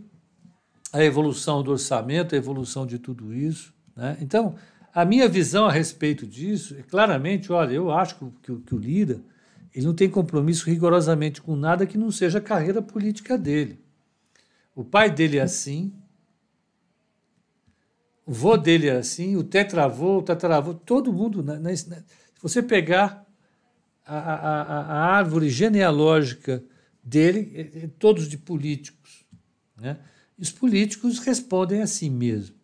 a 0.92 1.02
evolução 1.02 1.62
do 1.62 1.72
orçamento, 1.72 2.34
a 2.34 2.38
evolução 2.38 2.86
de 2.86 2.98
tudo 2.98 3.34
isso. 3.34 3.72
Né? 3.96 4.16
Então, 4.20 4.54
a 5.00 5.04
minha 5.04 5.28
visão 5.28 5.64
a 5.64 5.70
respeito 5.70 6.26
disso 6.26 6.76
é 6.76 6.82
claramente: 6.82 7.52
olha, 7.52 7.72
eu 7.72 7.88
acho 7.92 8.16
que, 8.42 8.56
que, 8.56 8.74
o 8.74 8.78
Lira 8.78 9.20
ele 9.72 9.86
não 9.86 9.94
tem 9.94 10.10
compromisso 10.10 10.68
rigorosamente 10.68 11.40
com 11.40 11.54
nada 11.54 11.86
que 11.86 11.96
não 11.96 12.10
seja 12.10 12.38
a 12.38 12.40
carreira 12.40 12.82
política 12.82 13.38
dele. 13.38 13.78
O 14.74 14.82
pai 14.82 15.08
dele 15.08 15.38
é 15.38 15.42
assim, 15.42 15.92
o 18.26 18.32
vô 18.32 18.56
dele 18.56 18.88
é 18.88 18.96
assim, 18.96 19.36
o 19.36 19.44
tetravô, 19.44 20.18
o 20.18 20.22
tataravô, 20.22 20.74
todo 20.74 21.12
mundo. 21.12 21.44
Né, 21.44 21.60
né, 21.60 21.76
se 21.76 21.86
você 22.42 22.60
pegar 22.60 23.24
a, 24.04 24.18
a, 24.18 24.80
a 24.80 25.16
árvore 25.16 25.48
genealógica 25.48 26.64
dele, 27.04 27.52
é, 27.54 27.84
é, 27.84 27.90
todos 28.00 28.28
de 28.28 28.36
políticos. 28.36 29.24
Né? 29.76 29.96
E 30.36 30.42
os 30.42 30.50
políticos 30.50 31.20
respondem 31.20 31.82
assim 31.82 32.10
mesmo. 32.10 32.57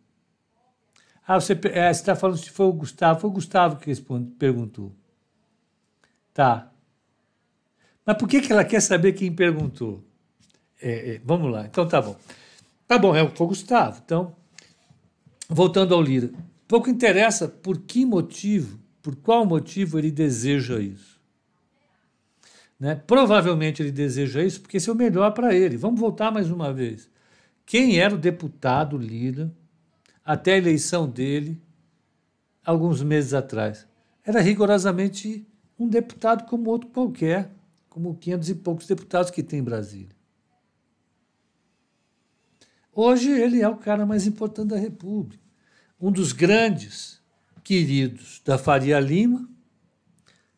Ah, 1.27 1.41
você 1.41 1.59
é, 1.73 1.91
está 1.91 2.15
falando 2.15 2.37
se 2.37 2.51
foi 2.51 2.67
o 2.67 2.73
Gustavo. 2.73 3.21
Foi 3.21 3.31
o 3.31 3.33
Gustavo 3.33 3.77
que 3.77 3.87
responde, 3.87 4.31
perguntou. 4.33 4.93
Tá. 6.33 6.71
Mas 8.05 8.17
por 8.19 8.29
que, 8.29 8.41
que 8.41 8.53
ela 8.53 8.65
quer 8.65 8.81
saber 8.81 9.13
quem 9.13 9.33
perguntou? 9.33 10.05
É, 10.81 11.15
é, 11.15 11.21
vamos 11.25 11.51
lá, 11.51 11.65
então 11.65 11.89
tá 11.89 12.03
bom. 12.03 12.17
Tá 12.87 12.99
bom, 12.99 13.17
é, 13.17 13.23
o 13.23 13.47
Gustavo. 13.47 14.03
Então, 14.05 14.37
voltando 15.49 15.95
ao 15.95 16.03
Lira. 16.03 16.31
Pouco 16.69 16.91
interessa 16.91 17.49
por 17.49 17.79
que 17.79 18.05
motivo, 18.05 18.79
por 19.01 19.17
qual 19.17 19.47
motivo 19.47 19.99
ele 19.99 20.11
deseja 20.11 20.79
isso. 20.81 21.21
Né? 22.79 22.95
Provavelmente 22.95 23.83
ele 23.83 23.93
deseja 23.93 24.43
isso 24.43 24.61
porque 24.61 24.77
isso 24.77 24.91
é 24.91 24.93
o 24.93 24.97
melhor 24.97 25.31
para 25.33 25.55
ele. 25.55 25.77
Vamos 25.77 26.01
voltar 26.01 26.31
mais 26.31 26.51
uma 26.51 26.73
vez. 26.73 27.09
Quem 27.65 27.99
era 27.99 28.15
o 28.15 28.19
deputado 28.19 28.99
Lira 28.99 29.51
até 30.25 30.55
a 30.55 30.59
eleição 30.59 31.09
dele, 31.09 31.61
alguns 32.65 33.03
meses 33.03 33.35
atrás? 33.35 33.87
Era 34.25 34.41
rigorosamente 34.41 35.47
um 35.79 35.89
deputado 35.89 36.49
como 36.49 36.71
outro 36.71 36.89
qualquer 36.89 37.51
como 37.89 38.17
500 38.17 38.49
e 38.49 38.55
poucos 38.57 38.87
deputados 38.89 39.31
que 39.31 39.41
tem 39.41 39.61
em 39.61 39.63
Brasília. 39.63 40.17
Hoje 42.93 43.31
ele 43.31 43.61
é 43.61 43.69
o 43.69 43.77
cara 43.77 44.05
mais 44.05 44.27
importante 44.27 44.71
da 44.71 44.77
República, 44.77 45.43
um 46.01 46.11
dos 46.11 46.33
grandes 46.33 47.23
queridos 47.63 48.43
da 48.45 48.59
Faria 48.59 48.99
Lima. 48.99 49.49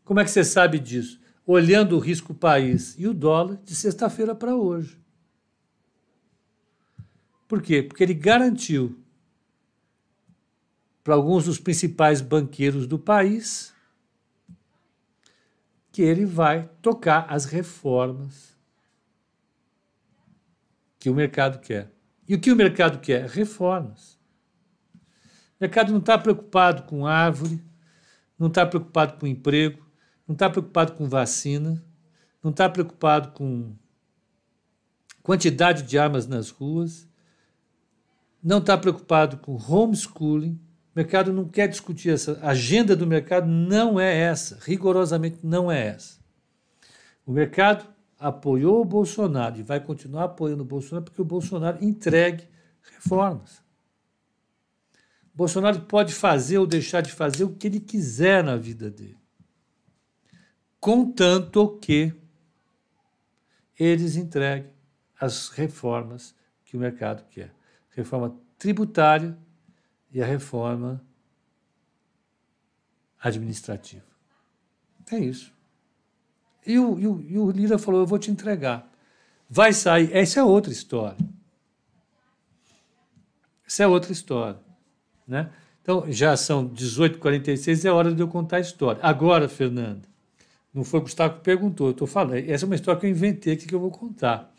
Como 0.02 0.18
é 0.18 0.24
que 0.24 0.30
você 0.30 0.44
sabe 0.44 0.78
disso? 0.78 1.20
Olhando 1.46 1.96
o 1.96 1.98
risco 1.98 2.32
país 2.32 2.94
e 2.98 3.06
o 3.06 3.12
dólar 3.12 3.60
de 3.64 3.74
sexta-feira 3.74 4.34
para 4.34 4.56
hoje. 4.56 4.98
Por 7.46 7.60
quê? 7.60 7.82
Porque 7.82 8.02
ele 8.02 8.14
garantiu 8.14 8.98
para 11.06 11.14
alguns 11.14 11.44
dos 11.44 11.60
principais 11.60 12.20
banqueiros 12.20 12.84
do 12.84 12.98
país 12.98 13.72
que 15.92 16.02
ele 16.02 16.26
vai 16.26 16.68
tocar 16.82 17.26
as 17.32 17.44
reformas 17.44 18.58
que 20.98 21.08
o 21.08 21.14
mercado 21.14 21.60
quer. 21.60 21.92
E 22.26 22.34
o 22.34 22.40
que 22.40 22.50
o 22.50 22.56
mercado 22.56 22.98
quer? 22.98 23.24
Reformas. 23.28 24.18
O 24.94 25.60
mercado 25.60 25.92
não 25.92 26.00
está 26.00 26.18
preocupado 26.18 26.82
com 26.82 27.06
árvore, 27.06 27.64
não 28.36 28.48
está 28.48 28.66
preocupado 28.66 29.16
com 29.16 29.28
emprego, 29.28 29.86
não 30.26 30.32
está 30.32 30.50
preocupado 30.50 30.94
com 30.94 31.08
vacina, 31.08 31.80
não 32.42 32.50
está 32.50 32.68
preocupado 32.68 33.30
com 33.30 33.76
quantidade 35.22 35.84
de 35.84 35.96
armas 35.96 36.26
nas 36.26 36.50
ruas, 36.50 37.08
não 38.42 38.58
está 38.58 38.76
preocupado 38.76 39.36
com 39.38 39.54
homeschooling, 39.54 40.65
o 40.96 40.98
mercado 40.98 41.30
não 41.30 41.46
quer 41.46 41.68
discutir 41.68 42.08
essa. 42.08 42.38
A 42.40 42.52
agenda 42.52 42.96
do 42.96 43.06
mercado 43.06 43.46
não 43.46 44.00
é 44.00 44.16
essa, 44.16 44.58
rigorosamente 44.62 45.40
não 45.42 45.70
é 45.70 45.88
essa. 45.88 46.18
O 47.26 47.32
mercado 47.32 47.86
apoiou 48.18 48.80
o 48.80 48.84
Bolsonaro 48.84 49.58
e 49.58 49.62
vai 49.62 49.78
continuar 49.78 50.24
apoiando 50.24 50.62
o 50.62 50.66
Bolsonaro 50.66 51.04
porque 51.04 51.20
o 51.20 51.24
Bolsonaro 51.24 51.84
entregue 51.84 52.48
Reformas. 52.94 53.62
Bolsonaro 55.34 55.82
pode 55.82 56.14
fazer 56.14 56.56
ou 56.56 56.66
deixar 56.66 57.02
de 57.02 57.12
fazer 57.12 57.44
o 57.44 57.54
que 57.54 57.66
ele 57.66 57.80
quiser 57.80 58.42
na 58.42 58.56
vida 58.56 58.90
dele. 58.90 59.18
Contanto 60.80 61.78
que 61.78 62.10
eles 63.78 64.16
entreguem 64.16 64.70
as 65.20 65.50
reformas 65.50 66.34
que 66.64 66.74
o 66.74 66.80
mercado 66.80 67.22
quer. 67.28 67.54
Reforma 67.90 68.34
tributária 68.56 69.36
e 70.16 70.22
a 70.22 70.24
reforma 70.24 71.04
administrativa. 73.20 74.06
É 75.12 75.18
isso. 75.18 75.52
E 76.66 76.78
o, 76.78 76.98
e 76.98 77.06
o, 77.06 77.20
e 77.20 77.38
o 77.38 77.50
Lira 77.50 77.78
falou: 77.78 78.00
Eu 78.00 78.06
vou 78.06 78.18
te 78.18 78.30
entregar. 78.30 78.90
Vai 79.48 79.74
sair. 79.74 80.10
Essa 80.16 80.40
é 80.40 80.42
outra 80.42 80.72
história. 80.72 81.18
Essa 83.66 83.82
é 83.82 83.86
outra 83.86 84.10
história. 84.10 84.58
Né? 85.28 85.52
Então, 85.82 86.10
já 86.10 86.34
são 86.34 86.66
18h46, 86.66 87.84
é 87.84 87.92
hora 87.92 88.14
de 88.14 88.22
eu 88.22 88.26
contar 88.26 88.56
a 88.56 88.60
história. 88.60 89.02
Agora, 89.02 89.50
Fernanda, 89.50 90.08
não 90.72 90.82
foi 90.82 91.00
o 91.00 91.02
Gustavo 91.02 91.34
que 91.34 91.44
perguntou, 91.44 91.88
eu 91.88 91.92
estou 91.92 92.06
falando. 92.06 92.36
Essa 92.36 92.64
é 92.64 92.66
uma 92.66 92.74
história 92.74 92.98
que 92.98 93.06
eu 93.06 93.10
inventei 93.10 93.52
aqui 93.52 93.66
que 93.66 93.74
eu 93.74 93.80
vou 93.80 93.90
contar. 93.90 94.50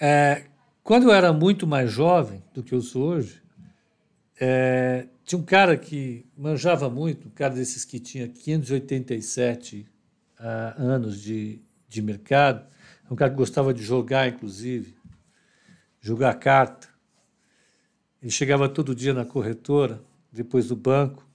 É, 0.00 0.44
quando 0.82 1.04
eu 1.04 1.12
era 1.12 1.32
muito 1.32 1.66
mais 1.66 1.90
jovem 1.90 2.42
do 2.52 2.62
que 2.62 2.74
eu 2.74 2.80
sou 2.80 3.10
hoje, 3.10 3.42
é, 4.40 5.06
tinha 5.24 5.38
um 5.38 5.44
cara 5.44 5.76
que 5.76 6.26
manjava 6.36 6.88
muito, 6.88 7.28
um 7.28 7.30
cara 7.30 7.54
desses 7.54 7.84
que 7.84 8.00
tinha 8.00 8.26
587 8.26 9.80
uh, 9.80 9.86
ah, 10.38 10.74
anos 10.78 11.20
de, 11.20 11.60
de 11.86 12.00
mercado, 12.00 12.66
um 13.10 13.14
cara 13.14 13.30
que 13.30 13.36
gostava 13.36 13.74
de 13.74 13.82
jogar, 13.82 14.28
inclusive, 14.28 14.96
jogar 16.00 16.34
carta. 16.34 16.88
Ele 18.22 18.30
chegava 18.30 18.68
todo 18.68 18.94
dia 18.94 19.12
na 19.12 19.24
corretora, 19.24 20.02
depois 20.32 20.68
do 20.68 20.76
banco, 20.76 21.28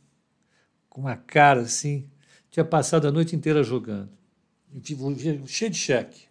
com 0.89 1.01
uma 1.01 1.15
cara 1.15 1.61
assim, 1.61 2.09
tinha 2.49 2.65
passado 2.65 3.07
a 3.07 3.11
noite 3.11 3.35
inteira 3.35 3.63
jogando. 3.63 4.09
Cheio 5.45 5.71
de 5.71 5.77
cheque. 5.77 6.27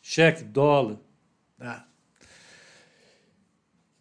Cheque, 0.00 0.44
dólar. 0.44 0.98
Ah. 1.58 1.86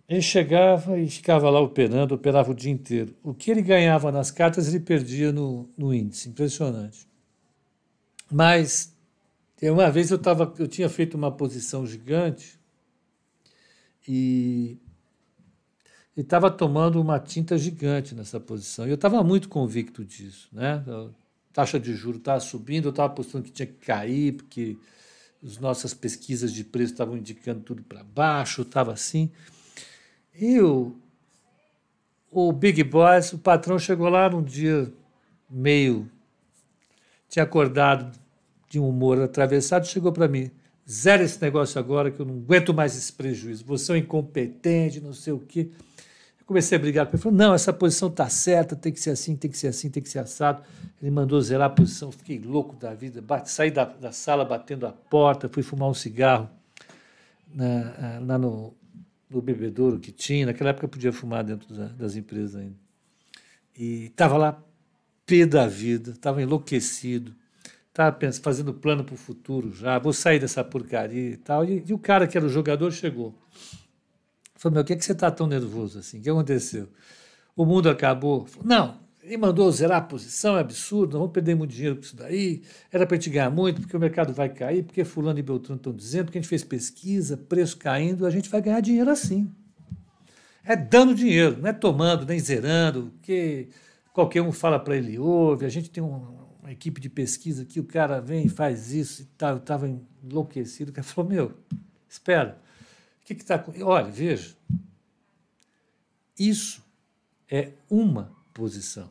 Ele 0.07 0.21
chegava 0.21 0.99
e 0.99 1.09
ficava 1.09 1.49
lá 1.49 1.59
operando, 1.59 2.13
operava 2.13 2.51
o 2.51 2.55
dia 2.55 2.71
inteiro. 2.71 3.15
O 3.23 3.33
que 3.33 3.49
ele 3.49 3.61
ganhava 3.61 4.11
nas 4.11 4.29
cartas, 4.29 4.67
ele 4.67 4.79
perdia 4.79 5.31
no, 5.31 5.69
no 5.77 5.93
índice. 5.93 6.29
Impressionante. 6.29 7.07
Mas, 8.29 8.93
uma 9.61 9.89
vez 9.89 10.11
eu, 10.11 10.17
tava, 10.17 10.53
eu 10.59 10.67
tinha 10.67 10.89
feito 10.89 11.15
uma 11.15 11.31
posição 11.31 11.85
gigante 11.85 12.59
e 14.07 14.77
estava 16.17 16.51
tomando 16.51 16.99
uma 16.99 17.19
tinta 17.19 17.57
gigante 17.57 18.13
nessa 18.13 18.39
posição. 18.39 18.85
E 18.85 18.89
eu 18.89 18.95
estava 18.95 19.23
muito 19.23 19.47
convicto 19.47 20.03
disso. 20.03 20.49
Né? 20.51 20.83
A 20.85 21.09
taxa 21.53 21.79
de 21.79 21.93
juros 21.93 22.19
estava 22.19 22.39
subindo, 22.39 22.85
eu 22.85 22.89
estava 22.89 23.11
apostando 23.11 23.45
que 23.45 23.51
tinha 23.51 23.67
que 23.67 23.85
cair, 23.85 24.33
porque 24.33 24.77
as 25.43 25.57
nossas 25.57 25.93
pesquisas 25.93 26.53
de 26.53 26.63
preço 26.63 26.93
estavam 26.93 27.17
indicando 27.17 27.61
tudo 27.61 27.83
para 27.83 28.03
baixo, 28.03 28.63
estava 28.63 28.91
assim. 28.91 29.31
E 30.35 30.59
o, 30.59 30.95
o 32.31 32.51
Big 32.51 32.83
Boss, 32.83 33.33
o 33.33 33.37
patrão 33.37 33.77
chegou 33.77 34.09
lá 34.09 34.29
num 34.29 34.41
dia 34.41 34.91
meio. 35.49 36.09
tinha 37.29 37.43
acordado 37.43 38.17
de 38.67 38.79
um 38.79 38.89
humor 38.89 39.21
atravessado, 39.21 39.85
chegou 39.85 40.11
para 40.11 40.27
mim. 40.27 40.49
Zero 40.89 41.23
esse 41.23 41.41
negócio 41.41 41.79
agora, 41.79 42.11
que 42.11 42.19
eu 42.19 42.25
não 42.25 42.35
aguento 42.35 42.73
mais 42.73 42.97
esse 42.97 43.13
prejuízo. 43.13 43.63
Você 43.65 43.91
é 43.91 43.95
um 43.95 43.97
incompetente, 43.97 44.99
não 44.99 45.13
sei 45.13 45.31
o 45.31 45.39
quê. 45.39 45.69
Eu 46.39 46.45
comecei 46.45 46.77
a 46.77 46.81
brigar 46.81 47.05
com 47.05 47.15
ele. 47.15 47.21
Falou: 47.21 47.37
não, 47.37 47.53
essa 47.53 47.71
posição 47.71 48.09
está 48.09 48.27
certa, 48.27 48.75
tem 48.75 48.91
que 48.91 48.99
ser 48.99 49.11
assim, 49.11 49.35
tem 49.35 49.49
que 49.49 49.57
ser 49.57 49.67
assim, 49.67 49.89
tem 49.89 50.01
que 50.03 50.09
ser 50.09 50.19
assado. 50.19 50.63
Ele 51.01 51.11
mandou 51.11 51.39
zerar 51.39 51.67
a 51.67 51.69
posição, 51.69 52.11
fiquei 52.11 52.39
louco 52.39 52.75
da 52.75 52.93
vida. 52.93 53.21
Bate, 53.21 53.49
saí 53.49 53.71
da, 53.71 53.85
da 53.85 54.11
sala 54.11 54.43
batendo 54.43 54.85
a 54.87 54.91
porta, 54.91 55.47
fui 55.47 55.63
fumar 55.63 55.87
um 55.87 55.93
cigarro 55.93 56.49
na, 57.53 58.19
lá 58.25 58.37
no, 58.37 58.73
no 59.33 59.41
bebedouro 59.41 59.99
que 59.99 60.11
tinha. 60.11 60.45
Naquela 60.45 60.69
época 60.69 60.87
podia 60.87 61.11
fumar 61.11 61.43
dentro 61.43 61.73
da, 61.73 61.87
das 61.87 62.15
empresas 62.15 62.55
ainda. 62.55 62.75
E 63.77 64.05
estava 64.05 64.37
lá 64.37 64.63
pé 65.25 65.45
da 65.45 65.67
vida, 65.67 66.11
estava 66.11 66.41
enlouquecido, 66.41 67.33
estava 67.89 68.17
fazendo 68.41 68.73
plano 68.73 69.03
para 69.03 69.15
o 69.15 69.17
futuro 69.17 69.71
já, 69.71 69.97
vou 69.97 70.13
sair 70.13 70.39
dessa 70.39 70.63
porcaria 70.63 71.31
e 71.31 71.37
tal. 71.37 71.65
E, 71.65 71.83
e, 71.87 71.93
o 71.93 71.97
cara 71.97 72.27
que 72.27 72.37
era 72.37 72.45
o 72.45 72.49
jogador 72.49 72.91
chegou. 72.91 73.33
Falou, 74.55 74.75
meu, 74.75 74.83
o 74.83 74.85
que, 74.85 74.93
é 74.93 74.95
que 74.95 75.03
você 75.03 75.11
está 75.11 75.29
tão 75.29 75.47
nervoso 75.47 75.99
assim? 75.99 76.19
O 76.19 76.21
que 76.21 76.29
aconteceu? 76.29 76.87
O 77.55 77.65
mundo 77.65 77.89
acabou? 77.89 78.45
Falou, 78.45 78.67
não, 78.67 78.99
ele 79.23 79.37
mandou 79.37 79.71
zerar 79.71 79.99
a 79.99 80.01
posição, 80.01 80.57
é 80.57 80.59
absurdo, 80.59 81.17
vamos 81.17 81.31
perder 81.31 81.55
muito 81.55 81.71
dinheiro 81.71 81.95
com 81.95 82.01
isso 82.01 82.15
daí. 82.15 82.61
Era 82.91 83.07
para 83.07 83.15
a 83.15 83.19
gente 83.19 83.29
ganhar 83.29 83.49
muito, 83.49 83.79
porque 83.79 83.95
o 83.95 83.99
mercado 83.99 84.33
vai 84.33 84.49
cair, 84.49 84.83
porque 84.83 85.05
Fulano 85.05 85.39
e 85.39 85.41
Beltrano 85.41 85.77
estão 85.77 85.93
dizendo, 85.93 86.25
porque 86.25 86.37
a 86.37 86.41
gente 86.41 86.49
fez 86.49 86.63
pesquisa, 86.63 87.37
preço 87.37 87.77
caindo, 87.77 88.25
a 88.25 88.29
gente 88.29 88.49
vai 88.49 88.61
ganhar 88.61 88.81
dinheiro 88.81 89.09
assim. 89.09 89.49
É 90.65 90.75
dando 90.75 91.15
dinheiro, 91.15 91.57
não 91.57 91.69
é 91.69 91.73
tomando, 91.73 92.25
nem 92.25 92.37
zerando, 92.37 93.13
que 93.21 93.69
qualquer 94.11 94.41
um 94.41 94.51
fala 94.51 94.77
para 94.77 94.97
ele 94.97 95.17
ouve. 95.17 95.65
A 95.65 95.69
gente 95.69 95.89
tem 95.89 96.03
uma, 96.03 96.29
uma 96.61 96.71
equipe 96.71 96.99
de 96.99 97.09
pesquisa 97.09 97.63
que 97.63 97.79
o 97.79 97.85
cara 97.85 98.19
vem 98.19 98.47
e 98.47 98.49
faz 98.49 98.91
isso 98.91 99.21
e 99.21 99.25
tal. 99.37 99.51
Eu 99.51 99.57
estava 99.57 99.89
enlouquecido. 100.21 100.91
O 100.91 100.93
cara 100.93 101.05
falou: 101.07 101.29
Meu, 101.29 101.53
espera, 102.09 102.61
o 103.21 103.25
que 103.25 103.33
está. 103.33 103.63
Olha, 103.81 104.11
veja, 104.11 104.55
isso 106.37 106.81
é 107.49 107.71
uma 107.89 108.42
posição. 108.53 109.09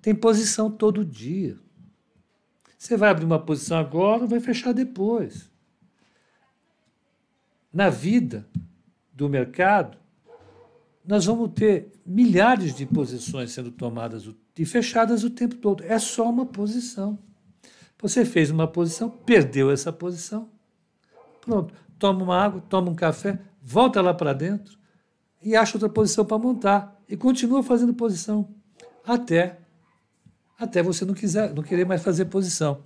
Tem 0.00 0.14
posição 0.14 0.70
todo 0.70 1.04
dia. 1.04 1.58
Você 2.76 2.96
vai 2.96 3.10
abrir 3.10 3.24
uma 3.24 3.38
posição 3.38 3.78
agora, 3.78 4.26
vai 4.26 4.38
fechar 4.38 4.72
depois. 4.72 5.50
Na 7.72 7.90
vida 7.90 8.48
do 9.12 9.28
mercado, 9.28 9.98
nós 11.04 11.26
vamos 11.26 11.50
ter 11.54 11.92
milhares 12.06 12.74
de 12.74 12.86
posições 12.86 13.50
sendo 13.50 13.70
tomadas 13.70 14.28
e 14.56 14.64
fechadas 14.64 15.24
o 15.24 15.30
tempo 15.30 15.56
todo. 15.56 15.82
É 15.84 15.98
só 15.98 16.28
uma 16.28 16.46
posição. 16.46 17.18
Você 18.00 18.24
fez 18.24 18.50
uma 18.50 18.68
posição, 18.68 19.10
perdeu 19.10 19.70
essa 19.70 19.92
posição. 19.92 20.48
Pronto. 21.40 21.74
Toma 21.98 22.22
uma 22.22 22.36
água, 22.36 22.60
toma 22.68 22.90
um 22.90 22.94
café, 22.94 23.40
volta 23.60 24.00
lá 24.00 24.14
para 24.14 24.32
dentro 24.32 24.78
e 25.42 25.56
acha 25.56 25.76
outra 25.76 25.88
posição 25.88 26.24
para 26.24 26.38
montar 26.38 26.97
e 27.08 27.16
continua 27.16 27.62
fazendo 27.62 27.94
posição 27.94 28.54
até 29.04 29.58
até 30.58 30.82
você 30.82 31.04
não 31.04 31.14
quiser 31.14 31.54
não 31.54 31.62
querer 31.62 31.86
mais 31.86 32.02
fazer 32.02 32.26
posição 32.26 32.82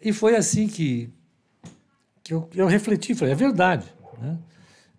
e 0.00 0.12
foi 0.12 0.36
assim 0.36 0.68
que, 0.68 1.10
que 2.22 2.34
eu, 2.34 2.48
eu 2.54 2.66
refleti 2.66 3.14
falei 3.14 3.32
é 3.32 3.36
verdade 3.36 3.92
né? 4.20 4.38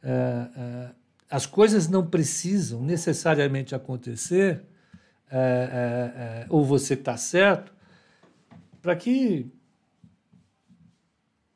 é, 0.01 0.49
é, 0.57 0.89
as 1.29 1.45
coisas 1.45 1.87
não 1.87 2.05
precisam 2.05 2.81
necessariamente 2.81 3.75
acontecer 3.75 4.63
é, 5.29 5.37
é, 5.37 6.21
é 6.21 6.45
ou 6.49 6.63
você 6.63 6.95
está 6.95 7.17
certo 7.17 7.73
para 8.81 8.95
que 8.95 9.51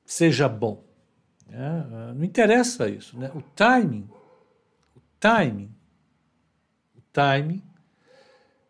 seja 0.06 0.48
bom 0.48 0.84
né? 1.48 2.14
não 2.16 2.24
interessa 2.24 2.88
isso 2.88 3.18
né? 3.18 3.32
o 3.34 3.42
timing 3.42 4.08
o 4.96 5.02
timing 5.20 5.79
timing, 7.12 7.64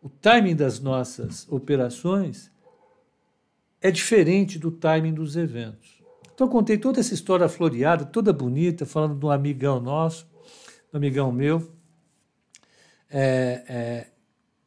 o 0.02 0.08
timing 0.08 0.56
das 0.56 0.80
nossas 0.80 1.46
operações 1.50 2.50
é 3.80 3.90
diferente 3.90 4.58
do 4.58 4.70
timing 4.70 5.14
dos 5.14 5.36
eventos. 5.36 6.02
Então, 6.34 6.46
eu 6.46 6.50
contei 6.50 6.78
toda 6.78 7.00
essa 7.00 7.12
história 7.12 7.48
floreada, 7.48 8.04
toda 8.04 8.32
bonita, 8.32 8.86
falando 8.86 9.18
de 9.18 9.26
um 9.26 9.30
amigão 9.30 9.78
nosso, 9.78 10.26
um 10.92 10.96
amigão 10.96 11.30
meu, 11.30 11.70
é, 13.10 13.64
é, 13.68 14.06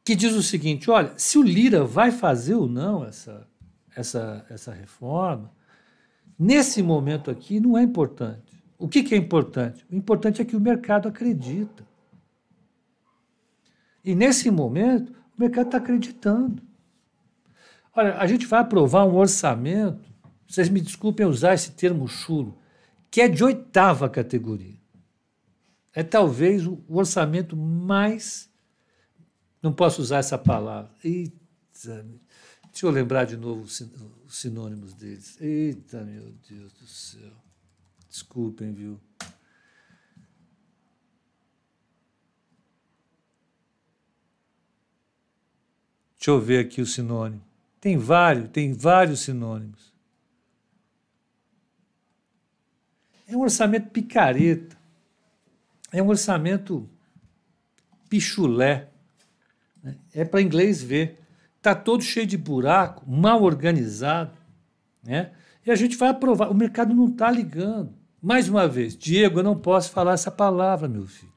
que 0.03 0.15
diz 0.15 0.34
o 0.34 0.43
seguinte: 0.43 0.91
olha, 0.91 1.13
se 1.17 1.38
o 1.38 1.41
Lira 1.41 1.84
vai 1.84 2.11
fazer 2.11 2.53
ou 2.55 2.67
não 2.67 3.03
essa, 3.03 3.47
essa, 3.95 4.45
essa 4.49 4.71
reforma, 4.71 5.51
nesse 6.38 6.84
momento 6.84 7.32
aqui 7.32 7.59
não 7.59 7.78
é 7.78 7.82
importante. 7.82 8.53
O 8.78 8.88
que, 8.88 9.01
que 9.01 9.15
é 9.15 9.17
importante? 9.17 9.86
O 9.89 9.95
importante 9.95 10.41
é 10.41 10.45
que 10.45 10.55
o 10.55 10.61
mercado 10.61 11.07
acredita. 11.07 11.84
E 14.04 14.14
nesse 14.14 14.51
momento, 14.51 15.14
o 15.38 15.41
mercado 15.41 15.68
está 15.68 15.78
acreditando. 15.78 16.62
Olha, 17.95 18.18
a 18.18 18.28
gente 18.28 18.45
vai 18.45 18.60
aprovar 18.60 19.06
um 19.06 19.16
orçamento, 19.16 20.12
vocês 20.47 20.68
me 20.70 20.82
desculpem 20.82 21.26
usar 21.26 21.54
esse 21.54 21.72
termo 21.72 22.08
chulo, 22.08 22.58
que 23.10 23.22
é 23.22 23.28
de 23.28 23.43
oitava 23.43 24.10
categoria. 24.10 24.82
É 25.93 26.04
talvez 26.04 26.66
o 26.66 26.84
orçamento 26.89 27.56
mais. 27.56 28.49
Não 29.62 29.72
posso 29.72 30.01
usar 30.01 30.18
essa 30.18 30.38
palavra. 30.38 30.91
Eita, 31.04 32.06
deixa 32.72 32.86
eu 32.86 32.89
lembrar 32.89 33.26
de 33.26 33.38
novo 33.38 33.62
os 33.62 33.84
sinônimos 34.28 34.93
deles. 34.95 35.39
Eita, 35.39 36.04
meu 36.04 36.34
Deus 36.49 36.74
do 36.74 36.88
céu. 36.88 37.32
Desculpem, 38.10 38.74
viu? 38.74 38.99
Deixa 46.24 46.32
eu 46.32 46.39
ver 46.39 46.59
aqui 46.59 46.80
o 46.80 46.86
sinônimo. 46.86 47.41
Tem 47.82 47.97
vários, 47.97 48.47
tem 48.47 48.71
vários 48.71 49.19
sinônimos. 49.19 49.91
É 53.28 53.36
um 53.36 53.41
orçamento 53.41 53.89
picareta. 53.89 54.78
É 55.91 56.01
um 56.01 56.07
orçamento 56.07 56.89
pichulé. 58.07 58.88
Né? 59.84 59.97
É 60.13 60.24
para 60.24 60.41
inglês 60.41 60.82
ver. 60.82 61.19
Está 61.57 61.76
todo 61.76 62.01
cheio 62.01 62.26
de 62.26 62.38
buraco, 62.38 63.03
mal 63.05 63.43
organizado. 63.43 64.32
Né? 65.03 65.34
E 65.65 65.71
a 65.71 65.76
gente 65.76 65.97
vai 65.97 66.07
aprovar. 66.07 66.49
O 66.49 66.53
mercado 66.53 66.95
não 66.95 67.09
está 67.09 67.30
ligando. 67.30 67.93
Mais 68.21 68.47
uma 68.47 68.65
vez, 68.65 68.95
Diego, 68.95 69.39
eu 69.39 69.43
não 69.43 69.59
posso 69.59 69.91
falar 69.91 70.13
essa 70.13 70.32
palavra, 70.32 70.88
meu 70.88 71.05
filho. 71.05 71.34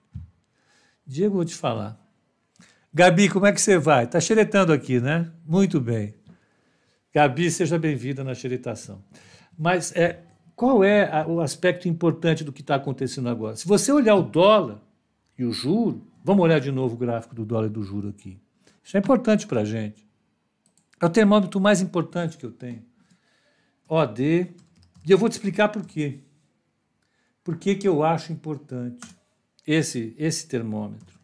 Diego, 1.05 1.33
eu 1.33 1.39
vou 1.39 1.45
te 1.45 1.57
falar. 1.57 2.06
Gabi, 2.97 3.29
como 3.29 3.45
é 3.45 3.53
que 3.53 3.61
você 3.61 3.77
vai? 3.77 4.05
Está 4.05 4.19
xeretando 4.19 4.73
aqui, 4.73 4.99
né? 4.99 5.31
Muito 5.45 5.79
bem. 5.79 6.15
Gabi, 7.13 7.51
seja 7.51 7.79
bem-vinda 7.79 8.25
na 8.25 8.35
xeretação. 8.35 9.05
Mas 9.59 9.95
é, 9.95 10.23
qual 10.55 10.83
é 10.83 11.07
a, 11.13 11.27
o 11.27 11.43
aspecto 11.43 11.87
importante 11.87 12.43
do 12.43 12.51
que 12.51 12.63
está 12.63 12.77
acontecendo 12.77 13.29
agora? 13.29 13.55
Se 13.55 13.69
você 13.69 13.93
olhar 13.93 14.15
o 14.15 14.23
dólar 14.23 14.81
e 15.39 15.45
o 15.45 15.53
juro, 15.53 16.07
vamos 16.25 16.43
olhar 16.43 16.59
de 16.59 16.73
novo 16.73 16.95
o 16.95 16.97
gráfico 16.97 17.35
do 17.35 17.45
dólar 17.45 17.67
e 17.67 17.69
do 17.69 17.83
juro 17.83 18.09
aqui. 18.09 18.41
Isso 18.83 18.97
é 18.97 19.01
importante 19.01 19.47
para 19.47 19.61
a 19.61 19.65
gente. 19.67 20.09
É 20.99 21.05
o 21.05 21.11
termômetro 21.11 21.61
mais 21.61 21.83
importante 21.83 22.39
que 22.39 22.47
eu 22.47 22.51
tenho. 22.51 22.83
OD. 23.87 24.55
E 25.05 25.11
eu 25.11 25.19
vou 25.19 25.29
te 25.29 25.33
explicar 25.33 25.69
por 25.69 25.85
quê. 25.85 26.21
Por 27.45 27.59
que, 27.59 27.75
que 27.75 27.87
eu 27.87 28.03
acho 28.03 28.33
importante 28.33 29.07
esse, 29.67 30.15
esse 30.17 30.49
termômetro? 30.49 31.16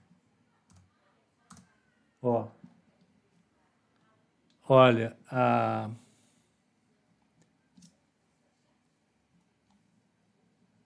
Ó, 2.24 2.46
olha, 4.68 5.16
a, 5.28 5.90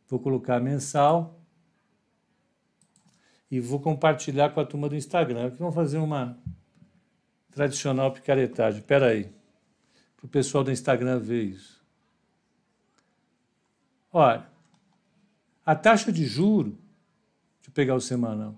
vou 0.08 0.18
colocar 0.18 0.58
mensal 0.60 1.38
e 3.50 3.60
vou 3.60 3.78
compartilhar 3.78 4.48
com 4.54 4.60
a 4.60 4.64
turma 4.64 4.88
do 4.88 4.96
Instagram. 4.96 5.50
Vamos 5.50 5.74
fazer 5.74 5.98
uma 5.98 6.38
tradicional 7.50 8.10
picaretagem. 8.12 8.80
Espera 8.80 9.08
aí, 9.08 9.30
para 10.16 10.24
o 10.24 10.28
pessoal 10.28 10.64
do 10.64 10.72
Instagram 10.72 11.18
ver 11.18 11.42
isso. 11.42 11.84
Olha, 14.10 14.48
a 15.66 15.76
taxa 15.76 16.10
de 16.10 16.24
juro, 16.24 16.70
deixa 17.56 17.68
eu 17.68 17.72
pegar 17.74 17.94
o 17.94 18.00
semanal, 18.00 18.56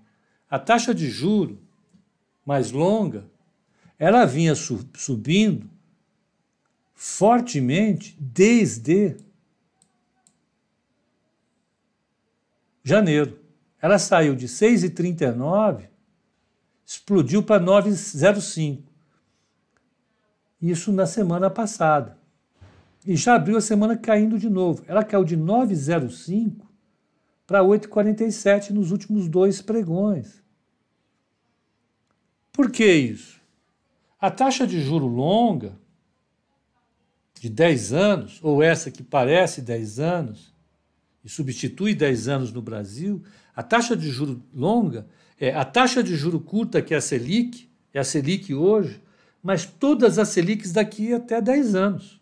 a 0.49 0.57
taxa 0.57 0.95
de 0.95 1.09
juro 1.09 1.67
mais 2.49 2.71
longa, 2.71 3.25
ela 3.99 4.25
vinha 4.25 4.55
su 4.55 4.83
subindo 4.95 5.69
fortemente 6.95 8.17
desde 8.19 9.17
janeiro. 12.83 13.39
Ela 13.79 13.99
saiu 13.99 14.35
de 14.35 14.47
6,39, 14.47 15.89
explodiu 16.83 17.43
para 17.43 17.63
9,05. 17.63 18.81
Isso 20.59 20.91
na 20.91 21.05
semana 21.05 21.51
passada. 21.51 22.17
E 23.05 23.15
já 23.15 23.35
abriu 23.35 23.57
a 23.57 23.61
semana 23.61 23.95
caindo 23.95 24.39
de 24.39 24.49
novo. 24.49 24.83
Ela 24.87 25.03
caiu 25.03 25.23
de 25.23 25.37
9,05 25.37 26.65
para 27.45 27.61
8,47 27.61 28.71
nos 28.71 28.89
últimos 28.89 29.27
dois 29.27 29.61
pregões. 29.61 30.48
Por 32.59 32.69
que 32.69 32.85
isso? 32.85 33.39
A 34.19 34.29
taxa 34.29 34.67
de 34.67 34.81
juro 34.81 35.07
longa, 35.07 35.79
de 37.39 37.47
10 37.47 37.93
anos, 37.93 38.39
ou 38.43 38.61
essa 38.61 38.91
que 38.91 39.01
parece 39.01 39.61
10 39.61 39.97
anos, 39.97 40.53
e 41.23 41.29
substitui 41.29 41.95
10 41.95 42.27
anos 42.27 42.51
no 42.51 42.61
Brasil, 42.61 43.23
a 43.55 43.63
taxa 43.63 43.95
de 43.95 44.09
juro 44.09 44.43
longa 44.53 45.07
é 45.39 45.55
a 45.55 45.63
taxa 45.63 46.03
de 46.03 46.17
juro 46.17 46.37
curta, 46.37 46.81
que 46.81 46.93
é 46.93 46.97
a 46.97 47.01
Selic, 47.01 47.71
é 47.93 47.99
a 48.01 48.03
Selic 48.03 48.53
hoje, 48.53 49.01
mas 49.41 49.65
todas 49.65 50.19
as 50.19 50.27
Selics 50.27 50.73
daqui 50.73 51.13
até 51.13 51.41
10 51.41 51.75
anos. 51.75 52.21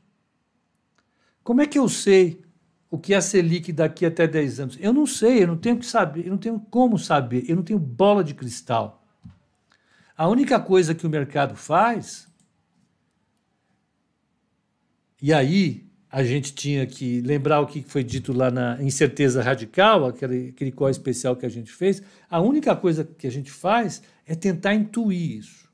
Como 1.44 1.62
é 1.62 1.66
que 1.66 1.80
eu 1.80 1.90
sei 1.90 2.44
o 2.92 3.00
que 3.00 3.16
é 3.16 3.18
a 3.18 3.22
Selic 3.22 3.74
daqui 3.74 4.06
até 4.06 4.28
10 4.28 4.60
anos? 4.60 4.78
Eu 4.80 4.94
não 4.94 5.08
sei, 5.08 5.42
eu 5.42 5.48
não 5.48 5.58
tenho 5.58 5.80
que 5.80 5.86
saber, 5.88 6.28
eu 6.28 6.30
não 6.30 6.38
tenho 6.38 6.60
como 6.60 7.00
saber, 7.00 7.44
eu 7.50 7.56
não 7.56 7.64
tenho 7.64 7.80
bola 7.80 8.24
de 8.24 8.36
cristal. 8.36 8.97
A 10.18 10.28
única 10.28 10.60
coisa 10.60 10.96
que 10.96 11.06
o 11.06 11.10
mercado 11.10 11.56
faz, 11.56 12.28
e 15.22 15.32
aí 15.32 15.88
a 16.10 16.24
gente 16.24 16.56
tinha 16.56 16.88
que 16.88 17.22
lembrar 17.22 17.60
o 17.62 17.68
que 17.68 17.84
foi 17.84 18.04
dito 18.04 18.34
lá 18.34 18.50
na 18.50 18.82
incerteza 18.82 19.44
radical, 19.44 20.06
aquele, 20.06 20.50
aquele 20.50 20.74
especial 20.90 21.36
que 21.36 21.46
a 21.46 21.50
gente 21.50 21.72
fez, 21.72 22.02
a 22.28 22.42
única 22.42 22.76
coisa 22.76 23.04
que 23.04 23.28
a 23.28 23.32
gente 23.32 23.52
faz 23.52 24.02
é 24.26 24.34
tentar 24.34 24.74
intuir 24.74 25.38
isso. 25.38 25.70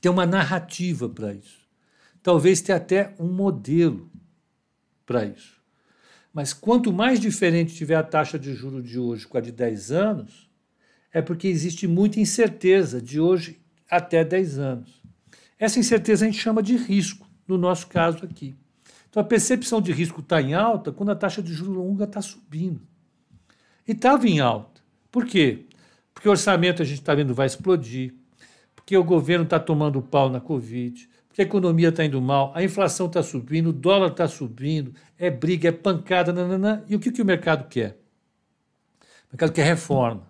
Ter 0.00 0.08
uma 0.08 0.24
narrativa 0.24 1.08
para 1.08 1.34
isso. 1.34 1.58
Talvez 2.22 2.60
ter 2.60 2.74
até 2.74 3.12
um 3.18 3.26
modelo 3.26 4.08
para 5.04 5.24
isso. 5.24 5.60
Mas 6.32 6.52
quanto 6.52 6.92
mais 6.92 7.18
diferente 7.18 7.74
tiver 7.74 7.96
a 7.96 8.04
taxa 8.04 8.38
de 8.38 8.54
juro 8.54 8.80
de 8.80 9.00
hoje 9.00 9.26
com 9.26 9.36
a 9.36 9.40
de 9.40 9.50
10 9.50 9.90
anos, 9.90 10.49
é 11.12 11.20
porque 11.20 11.48
existe 11.48 11.86
muita 11.86 12.20
incerteza 12.20 13.00
de 13.00 13.20
hoje 13.20 13.60
até 13.90 14.24
10 14.24 14.58
anos. 14.58 15.02
Essa 15.58 15.78
incerteza 15.78 16.24
a 16.24 16.28
gente 16.28 16.40
chama 16.40 16.62
de 16.62 16.76
risco, 16.76 17.26
no 17.46 17.58
nosso 17.58 17.88
caso 17.88 18.24
aqui. 18.24 18.54
Então 19.08 19.20
a 19.20 19.26
percepção 19.26 19.80
de 19.80 19.92
risco 19.92 20.20
está 20.20 20.40
em 20.40 20.54
alta 20.54 20.92
quando 20.92 21.10
a 21.10 21.16
taxa 21.16 21.42
de 21.42 21.52
juros 21.52 21.74
longa 21.74 22.04
está 22.04 22.22
subindo. 22.22 22.80
E 23.86 23.92
estava 23.92 24.26
em 24.28 24.38
alta. 24.38 24.80
Por 25.10 25.26
quê? 25.26 25.66
Porque 26.14 26.28
o 26.28 26.30
orçamento 26.30 26.80
a 26.80 26.84
gente 26.84 27.00
está 27.00 27.14
vendo 27.14 27.34
vai 27.34 27.46
explodir, 27.46 28.14
porque 28.74 28.96
o 28.96 29.02
governo 29.02 29.44
está 29.44 29.58
tomando 29.58 30.00
pau 30.00 30.30
na 30.30 30.40
Covid, 30.40 31.08
porque 31.26 31.42
a 31.42 31.44
economia 31.44 31.88
está 31.88 32.04
indo 32.04 32.20
mal, 32.20 32.52
a 32.54 32.62
inflação 32.62 33.06
está 33.06 33.22
subindo, 33.22 33.70
o 33.70 33.72
dólar 33.72 34.12
está 34.12 34.28
subindo, 34.28 34.94
é 35.18 35.28
briga, 35.28 35.68
é 35.68 35.72
pancada, 35.72 36.32
nananã. 36.32 36.84
e 36.88 36.94
o 36.94 37.00
que, 37.00 37.10
que 37.10 37.22
o 37.22 37.24
mercado 37.24 37.68
quer? 37.68 38.00
O 39.00 39.32
mercado 39.32 39.52
quer 39.52 39.64
reforma. 39.64 40.29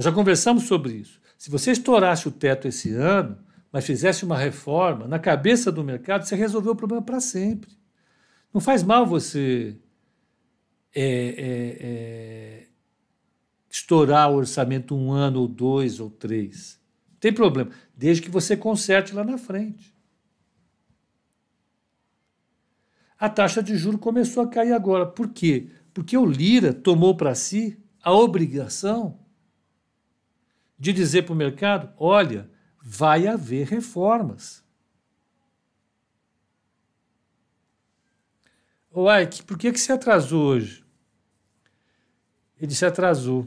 Nós 0.00 0.06
já 0.06 0.12
conversamos 0.12 0.62
sobre 0.62 0.94
isso. 0.94 1.20
Se 1.36 1.50
você 1.50 1.72
estourasse 1.72 2.26
o 2.26 2.30
teto 2.30 2.66
esse 2.66 2.90
ano, 2.94 3.36
mas 3.70 3.84
fizesse 3.84 4.24
uma 4.24 4.38
reforma, 4.38 5.06
na 5.06 5.18
cabeça 5.18 5.70
do 5.70 5.84
mercado, 5.84 6.24
você 6.24 6.34
resolveu 6.34 6.72
o 6.72 6.74
problema 6.74 7.02
para 7.02 7.20
sempre. 7.20 7.70
Não 8.50 8.62
faz 8.62 8.82
mal 8.82 9.04
você 9.04 9.76
é, 10.94 11.04
é, 11.04 11.76
é, 11.80 12.66
estourar 13.68 14.30
o 14.30 14.36
orçamento 14.36 14.96
um 14.96 15.12
ano, 15.12 15.40
ou 15.40 15.46
dois, 15.46 16.00
ou 16.00 16.08
três. 16.08 16.80
Não 17.10 17.18
tem 17.18 17.30
problema, 17.34 17.70
desde 17.94 18.22
que 18.22 18.30
você 18.30 18.56
conserte 18.56 19.14
lá 19.14 19.22
na 19.22 19.36
frente. 19.36 19.94
A 23.18 23.28
taxa 23.28 23.62
de 23.62 23.76
juro 23.76 23.98
começou 23.98 24.44
a 24.44 24.48
cair 24.48 24.72
agora. 24.72 25.04
Por 25.04 25.28
quê? 25.28 25.68
Porque 25.92 26.16
o 26.16 26.24
Lira 26.24 26.72
tomou 26.72 27.14
para 27.14 27.34
si 27.34 27.78
a 28.02 28.14
obrigação 28.14 29.19
de 30.80 30.94
dizer 30.94 31.22
para 31.24 31.34
o 31.34 31.36
mercado: 31.36 31.92
olha, 31.98 32.50
vai 32.82 33.28
haver 33.28 33.66
reformas. 33.66 34.64
Ô 38.90 39.12
Ike, 39.12 39.44
por 39.44 39.56
que, 39.56 39.70
que 39.70 39.78
você 39.78 39.92
atrasou 39.92 40.42
hoje? 40.42 40.82
Ele 42.60 42.74
se 42.74 42.84
atrasou. 42.84 43.46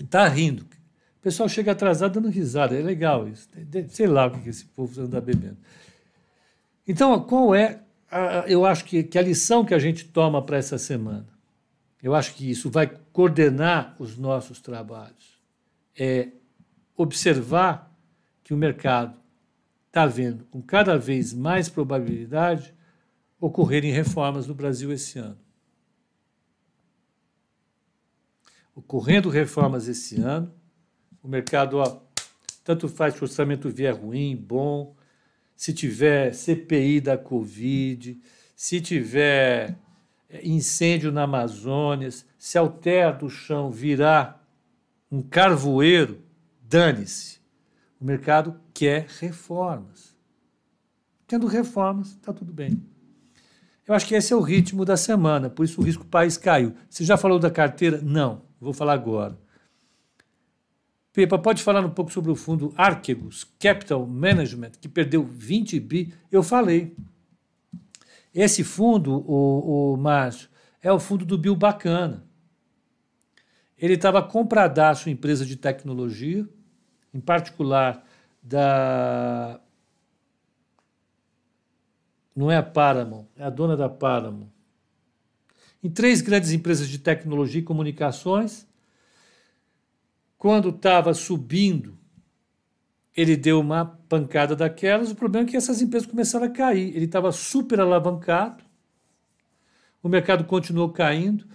Está 0.00 0.26
rindo. 0.26 0.62
O 0.62 1.22
pessoal 1.22 1.48
chega 1.48 1.70
atrasado 1.70 2.14
dando 2.14 2.32
risada. 2.32 2.74
É 2.74 2.82
legal 2.82 3.28
isso. 3.28 3.48
Sei 3.90 4.06
lá 4.06 4.26
o 4.26 4.42
que 4.42 4.48
esse 4.48 4.64
povo 4.64 5.00
anda 5.00 5.20
bebendo. 5.20 5.56
Então, 6.86 7.18
qual 7.20 7.54
é, 7.54 7.80
a, 8.10 8.44
eu 8.48 8.66
acho 8.66 8.84
que, 8.84 9.04
que 9.04 9.18
a 9.18 9.22
lição 9.22 9.64
que 9.64 9.72
a 9.72 9.78
gente 9.78 10.06
toma 10.06 10.42
para 10.42 10.56
essa 10.56 10.78
semana? 10.78 11.28
Eu 12.02 12.14
acho 12.14 12.34
que 12.34 12.50
isso 12.50 12.68
vai 12.68 12.88
coordenar 13.12 13.94
os 13.98 14.18
nossos 14.18 14.60
trabalhos 14.60 15.33
é 15.96 16.28
observar 16.96 17.92
que 18.42 18.52
o 18.52 18.56
mercado 18.56 19.16
está 19.86 20.06
vendo 20.06 20.44
com 20.46 20.60
cada 20.60 20.98
vez 20.98 21.32
mais 21.32 21.68
probabilidade 21.68 22.74
ocorrerem 23.40 23.92
reformas 23.92 24.46
no 24.46 24.54
Brasil 24.54 24.92
esse 24.92 25.18
ano. 25.18 25.38
Ocorrendo 28.74 29.28
reformas 29.28 29.86
esse 29.86 30.20
ano, 30.20 30.52
o 31.22 31.28
mercado, 31.28 31.78
ó, 31.78 32.02
tanto 32.64 32.88
faz 32.88 33.14
que 33.14 33.20
o 33.20 33.24
orçamento 33.24 33.70
vier 33.70 33.94
ruim, 33.94 34.36
bom, 34.36 34.96
se 35.54 35.72
tiver 35.72 36.34
CPI 36.34 37.00
da 37.00 37.16
Covid, 37.16 38.20
se 38.56 38.80
tiver 38.80 39.78
é, 40.28 40.46
incêndio 40.46 41.12
na 41.12 41.22
Amazônia, 41.22 42.10
se 42.36 42.58
a 42.58 43.10
do 43.12 43.30
chão 43.30 43.70
virar 43.70 44.43
um 45.14 45.22
carvoeiro 45.22 46.20
Dane-se. 46.60 47.38
O 48.00 48.04
mercado 48.04 48.58
quer 48.72 49.06
reformas. 49.20 50.16
Tendo 51.24 51.46
reformas, 51.46 52.08
está 52.08 52.32
tudo 52.32 52.52
bem. 52.52 52.82
Eu 53.86 53.94
acho 53.94 54.06
que 54.06 54.14
esse 54.14 54.32
é 54.32 54.36
o 54.36 54.40
ritmo 54.40 54.84
da 54.84 54.96
semana, 54.96 55.48
por 55.48 55.64
isso 55.64 55.80
o 55.80 55.84
risco 55.84 56.04
país 56.04 56.36
caiu. 56.36 56.74
Você 56.88 57.04
já 57.04 57.16
falou 57.16 57.38
da 57.38 57.50
carteira? 57.50 58.00
Não, 58.02 58.42
vou 58.60 58.72
falar 58.72 58.94
agora. 58.94 59.38
Pepa, 61.12 61.38
pode 61.38 61.62
falar 61.62 61.84
um 61.86 61.90
pouco 61.90 62.12
sobre 62.12 62.32
o 62.32 62.36
fundo 62.36 62.74
Archegos 62.76 63.44
Capital 63.60 64.04
Management, 64.04 64.72
que 64.80 64.88
perdeu 64.88 65.22
20 65.22 65.78
bi? 65.78 66.12
Eu 66.32 66.42
falei. 66.42 66.96
Esse 68.34 68.64
fundo, 68.64 69.24
o, 69.30 69.92
o 69.92 69.96
Márcio, 69.96 70.48
é 70.82 70.90
o 70.90 70.98
fundo 70.98 71.24
do 71.24 71.38
Bill 71.38 71.54
Bacana. 71.54 72.24
Ele 73.76 73.94
estava 73.94 74.22
compradaço 74.22 75.08
em 75.08 75.12
empresa 75.12 75.44
de 75.44 75.56
tecnologia, 75.56 76.48
em 77.12 77.20
particular 77.20 78.04
da. 78.42 79.60
Não 82.34 82.50
é 82.50 82.56
a 82.56 82.62
Paramount, 82.62 83.26
é 83.36 83.44
a 83.44 83.50
dona 83.50 83.76
da 83.76 83.88
Paramount. 83.88 84.48
Em 85.82 85.90
três 85.90 86.20
grandes 86.20 86.52
empresas 86.52 86.88
de 86.88 86.98
tecnologia 86.98 87.60
e 87.60 87.64
comunicações. 87.64 88.66
Quando 90.38 90.68
estava 90.70 91.14
subindo, 91.14 91.96
ele 93.16 93.36
deu 93.36 93.60
uma 93.60 93.84
pancada 94.08 94.56
daquelas. 94.56 95.10
O 95.10 95.14
problema 95.14 95.46
é 95.46 95.50
que 95.50 95.56
essas 95.56 95.80
empresas 95.80 96.08
começaram 96.08 96.46
a 96.46 96.50
cair. 96.50 96.94
Ele 96.94 97.04
estava 97.04 97.30
super 97.32 97.80
alavancado, 97.80 98.64
o 100.02 100.08
mercado 100.08 100.44
continuou 100.44 100.90
caindo, 100.90 101.46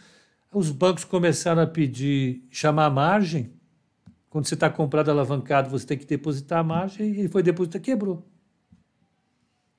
os 0.52 0.72
bancos 0.72 1.04
começaram 1.04 1.62
a 1.62 1.68
pedir, 1.68 2.44
chamar 2.50 2.90
margem. 2.90 3.54
Quando 4.30 4.48
você 4.48 4.54
está 4.54 4.70
comprado 4.70 5.10
alavancado, 5.10 5.70
você 5.70 5.86
tem 5.86 5.98
que 5.98 6.06
depositar 6.06 6.60
a 6.60 6.64
margem, 6.64 7.22
e 7.22 7.28
foi 7.28 7.42
depositar, 7.42 7.82
quebrou. 7.82 8.28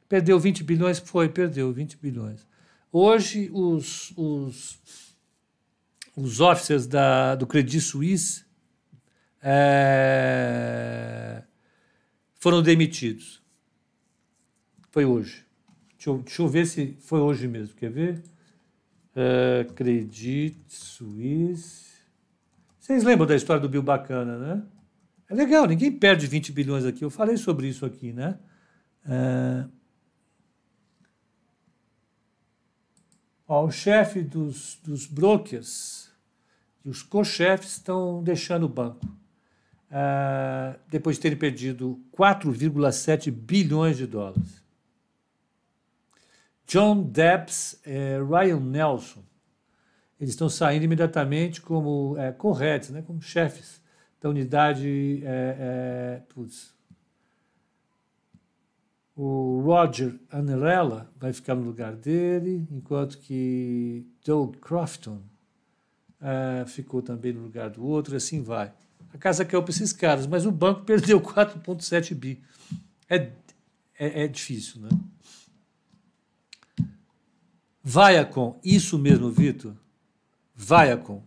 Perdeu 0.09 0.39
20 0.41 0.64
bilhões? 0.64 0.99
Foi, 0.99 1.29
perdeu 1.29 1.73
20 1.73 1.97
bilhões. 1.99 2.47
Hoje, 2.93 3.49
os, 3.53 4.12
os, 4.16 4.81
os 6.16 6.41
officers 6.41 6.87
da, 6.87 7.37
do 7.37 7.47
Credit 7.47 7.81
Suisse 7.81 8.45
é, 9.41 11.45
foram 12.35 12.61
demitidos. 12.61 13.41
Foi 14.91 15.05
hoje. 15.05 15.45
Deixa 15.97 16.11
eu, 16.11 16.18
deixa 16.18 16.43
eu, 16.43 16.49
ver 16.49 16.66
se 16.66 16.97
foi 17.01 17.21
hoje 17.21 17.47
mesmo. 17.47 17.77
Quer 17.77 17.91
ver? 17.91 18.23
É, 19.14 19.66
Credit 19.74 20.56
Suisse. 20.68 21.90
Vocês 22.78 23.02
lembram 23.04 23.26
da 23.26 23.36
história 23.36 23.61
do 23.61 23.68
Bill 23.68 23.82
Bacana, 23.82 24.38
né? 24.38 24.62
É 25.28 25.34
legal, 25.34 25.66
ninguém 25.66 25.92
perde 25.92 26.26
20 26.26 26.52
bilhões 26.52 26.84
aqui. 26.84 27.04
Eu 27.04 27.11
falei 27.11 27.36
sobre 27.36 27.68
isso 27.68 27.86
aqui, 27.86 28.12
né? 28.12 28.38
É... 29.06 29.64
Ó, 33.46 33.66
o 33.66 33.70
chefe 33.70 34.22
dos, 34.22 34.78
dos 34.84 35.06
brokers 35.06 36.11
e 36.84 36.88
os 36.88 37.02
co-chefes 37.02 37.72
estão 37.72 38.22
deixando 38.22 38.64
o 38.64 38.68
banco. 38.68 39.06
Uh, 39.90 40.78
depois 40.88 41.16
de 41.16 41.22
terem 41.22 41.36
perdido 41.36 42.00
4,7 42.16 43.30
bilhões 43.30 43.96
de 43.96 44.06
dólares. 44.06 44.59
John 46.71 47.03
Debs 47.03 47.81
e 47.85 48.23
Ryan 48.23 48.61
Nelson, 48.61 49.25
eles 50.21 50.35
estão 50.35 50.49
saindo 50.49 50.85
imediatamente 50.85 51.61
como 51.61 52.16
é, 52.16 52.31
corretos, 52.31 52.91
né, 52.91 53.03
como 53.03 53.21
chefes 53.21 53.83
da 54.21 54.29
unidade. 54.29 55.21
É, 55.25 55.57
é, 55.59 56.23
putz, 56.29 56.73
o 59.16 59.61
Roger 59.64 60.14
Anarella 60.31 61.11
vai 61.18 61.33
ficar 61.33 61.57
no 61.57 61.62
lugar 61.62 61.97
dele, 61.97 62.64
enquanto 62.71 63.18
que 63.18 64.07
Doug 64.25 64.55
Crofton 64.59 65.21
uh, 66.21 66.68
ficou 66.68 67.03
também 67.03 67.33
no 67.33 67.43
lugar 67.43 67.68
do 67.68 67.85
outro, 67.85 68.14
e 68.14 68.16
assim 68.16 68.45
vai. 68.45 68.73
A 69.12 69.18
casa 69.18 69.45
caiu 69.45 69.61
para 69.64 69.73
esses 69.73 69.93
caras, 69.93 70.25
mas 70.25 70.47
o 70.47 70.53
banco 70.53 70.83
perdeu 70.87 71.21
4,7 71.21 72.14
bi. 72.14 72.41
É, 73.09 73.16
é, 73.99 74.25
é 74.25 74.29
difícil, 74.29 74.81
né? 74.83 74.89
Viacom, 77.83 78.61
isso 78.62 78.99
mesmo, 78.99 79.31
Vitor? 79.31 79.74
Viacom. 80.55 81.22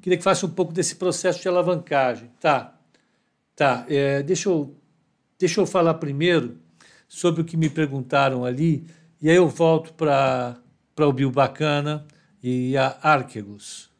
Queria 0.00 0.16
que 0.16 0.24
faça 0.24 0.46
um 0.46 0.50
pouco 0.50 0.72
desse 0.72 0.96
processo 0.96 1.42
de 1.42 1.48
alavancagem. 1.48 2.30
Tá, 2.40 2.78
tá. 3.54 3.84
É, 3.88 4.22
deixa, 4.22 4.48
eu, 4.48 4.76
deixa 5.38 5.60
eu 5.60 5.66
falar 5.66 5.94
primeiro 5.94 6.58
sobre 7.06 7.42
o 7.42 7.44
que 7.44 7.56
me 7.56 7.68
perguntaram 7.68 8.44
ali, 8.44 8.86
e 9.20 9.28
aí 9.28 9.36
eu 9.36 9.48
volto 9.48 9.92
para 9.92 10.56
o 10.96 11.12
Bio 11.12 11.30
Bacana 11.30 12.06
e 12.40 12.76
a 12.76 12.96
Arquegos. 13.02 13.90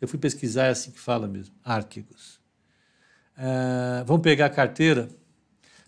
Eu 0.00 0.06
fui 0.06 0.18
pesquisar, 0.18 0.66
é 0.66 0.70
assim 0.70 0.92
que 0.92 1.00
fala 1.00 1.26
mesmo, 1.26 1.54
Arquegos. 1.64 2.40
Uh, 3.36 4.04
vamos 4.06 4.22
pegar 4.22 4.46
a 4.46 4.50
carteira. 4.50 5.08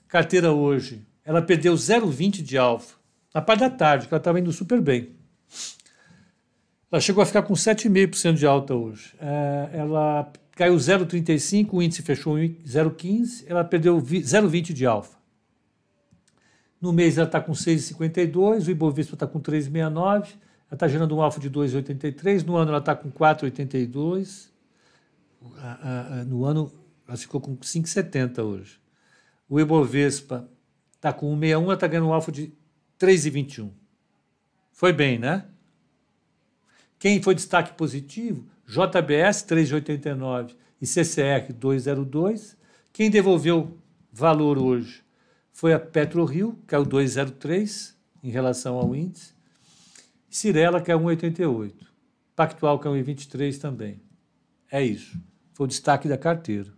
Carteira 0.09 0.53
hoje, 0.53 1.07
ela 1.25 1.41
perdeu 1.41 1.75
0,20 1.75 2.43
de 2.43 2.59
alfa. 2.59 2.98
Na 3.35 3.43
parte 3.43 3.61
da 3.61 3.71
tarde, 3.71 4.09
que 4.09 4.15
ela 4.15 4.21
estava 4.21 4.41
indo 4.41 4.53
super 4.53 4.81
bem. 4.81 5.17
Ela 6.91 7.01
chegou 7.01 7.23
a 7.23 7.27
ficar 7.27 7.43
com 7.43 7.55
7,5% 7.55 8.35
de 8.35 8.47
alta 8.47 8.75
hoje. 8.75 9.15
Uh, 9.17 9.77
ela 9.77 10.33
caiu 10.53 10.75
0,35, 10.75 11.69
o 11.73 11.83
índice 11.83 12.03
fechou 12.03 12.39
em 12.39 12.55
0,15, 12.65 13.45
ela 13.47 13.63
perdeu 13.63 13.97
0,20 13.99 14.73
de 14.73 14.87
alfa. 14.87 15.19
No 16.81 16.93
mês 16.93 17.19
ela 17.19 17.27
está 17.27 17.41
com 17.41 17.53
6,52, 17.53 18.67
o 18.67 18.71
Ibovespa 18.71 19.15
está 19.15 19.27
com 19.27 19.41
3,69, 19.41 20.01
ela 20.01 20.27
está 20.73 20.89
gerando 20.89 21.15
um 21.17 21.23
alfa 21.23 21.41
de 21.41 21.51
2,83. 21.51 22.45
No 22.45 22.57
ano 22.57 22.71
ela 22.71 22.79
está 22.79 22.95
com 22.95 23.11
4,82. 23.11 24.49
No 26.27 26.45
ano 26.45 26.73
ela 27.07 27.17
ficou 27.17 27.41
com 27.41 27.57
5,70 27.57 28.43
hoje. 28.43 28.81
O 29.49 29.61
Ibovespa 29.61 30.49
está 30.97 31.13
com 31.13 31.35
1,61, 31.37 31.63
ela 31.63 31.75
está 31.75 31.87
ganhando 31.87 32.09
um 32.09 32.13
alfa 32.13 32.33
de 32.33 32.53
3,21. 32.99 33.71
Foi 34.73 34.93
bem, 34.93 35.19
né? 35.19 35.45
Quem 36.99 37.23
foi 37.23 37.35
destaque 37.35 37.75
positivo? 37.75 38.45
JBS 38.67 39.45
3,89 39.45 40.55
e 40.81 40.87
CCR 40.87 41.53
2,02. 41.53 42.57
Quem 42.93 43.11
devolveu 43.11 43.79
valor 44.13 44.59
hoje 44.59 45.03
foi 45.53 45.73
a 45.73 45.81
PetroRio, 45.81 46.59
caiu 46.67 46.85
2,03 46.85 47.95
em 48.23 48.31
relação 48.31 48.77
ao 48.77 48.95
índice. 48.95 49.33
Cirela, 50.29 50.81
que 50.81 50.93
é 50.93 50.95
1,88. 50.95 51.75
Pactual, 52.37 52.79
que 52.79 52.87
é 52.87 52.91
1,23 52.91 53.59
também. 53.59 54.01
É 54.71 54.83
isso. 54.83 55.21
Foi 55.55 55.65
o 55.65 55.69
destaque 55.69 56.09
da 56.09 56.19
carteira. 56.19 56.78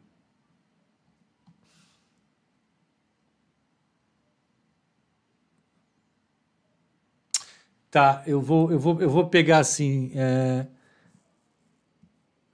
Tá, 7.90 8.22
eu 8.26 8.40
vou, 8.40 8.70
eu 8.70 8.78
vou, 8.78 9.00
eu 9.00 9.10
vou 9.10 9.26
pegar 9.26 9.58
assim. 9.58 10.12
É... 10.14 10.66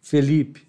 Felipe. 0.01 0.67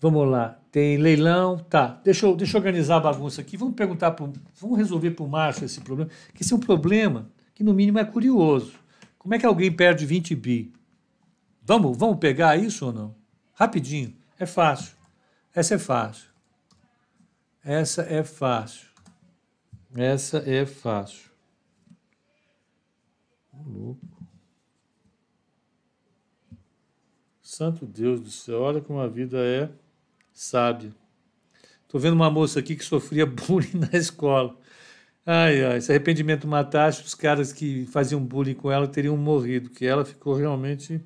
Vamos 0.00 0.28
lá. 0.28 0.58
Tem 0.72 0.96
leilão. 0.96 1.58
Tá. 1.58 2.00
Deixa 2.02 2.26
eu, 2.26 2.34
deixa 2.34 2.56
eu 2.56 2.58
organizar 2.58 2.96
a 2.96 3.00
bagunça 3.00 3.40
aqui. 3.40 3.56
Vamos 3.56 3.74
perguntar 3.74 4.12
pro, 4.12 4.32
Vamos 4.58 4.78
resolver 4.78 5.10
para 5.12 5.24
o 5.24 5.28
Márcio 5.28 5.64
esse 5.64 5.80
problema. 5.80 6.10
Que 6.34 6.42
esse 6.42 6.52
é 6.52 6.56
um 6.56 6.60
problema 6.60 7.30
que 7.54 7.62
no 7.62 7.74
mínimo 7.74 7.98
é 7.98 8.04
curioso. 8.04 8.72
Como 9.18 9.34
é 9.34 9.38
que 9.38 9.46
alguém 9.46 9.70
perde 9.70 10.06
20 10.06 10.34
bi? 10.34 10.72
Vamos, 11.62 11.96
vamos 11.96 12.18
pegar 12.18 12.56
isso 12.56 12.86
ou 12.86 12.92
não? 12.92 13.14
Rapidinho. 13.52 14.16
É 14.38 14.46
fácil. 14.46 14.96
Essa 15.54 15.74
é 15.74 15.78
fácil. 15.78 16.30
Essa 17.62 18.02
é 18.02 18.24
fácil. 18.24 18.88
Essa 19.94 20.38
é 20.38 20.64
fácil. 20.64 21.29
Louco. 23.66 24.06
Santo 27.42 27.84
Deus 27.84 28.20
do 28.20 28.30
céu, 28.30 28.60
olha 28.60 28.80
como 28.80 29.00
a 29.00 29.08
vida 29.08 29.38
é 29.38 29.68
sábia. 30.32 30.94
Estou 31.82 32.00
vendo 32.00 32.14
uma 32.14 32.30
moça 32.30 32.60
aqui 32.60 32.76
que 32.76 32.84
sofria 32.84 33.26
bullying 33.26 33.80
na 33.90 33.98
escola. 33.98 34.56
Ai, 35.26 35.64
ai, 35.64 35.80
se 35.80 35.90
arrependimento 35.90 36.46
matasse, 36.46 37.02
os 37.02 37.14
caras 37.14 37.52
que 37.52 37.86
faziam 37.86 38.24
bullying 38.24 38.54
com 38.54 38.70
ela 38.70 38.86
teriam 38.86 39.16
morrido, 39.16 39.70
que 39.70 39.84
ela 39.84 40.04
ficou 40.04 40.34
realmente 40.34 41.04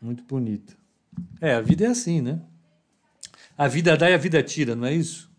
muito 0.00 0.24
bonita. 0.24 0.74
É, 1.40 1.54
a 1.54 1.60
vida 1.60 1.84
é 1.84 1.88
assim, 1.88 2.20
né? 2.20 2.40
A 3.56 3.68
vida 3.68 3.96
dá 3.96 4.10
e 4.10 4.14
a 4.14 4.18
vida 4.18 4.42
tira, 4.42 4.74
não 4.74 4.86
é 4.86 4.92
isso? 4.92 5.30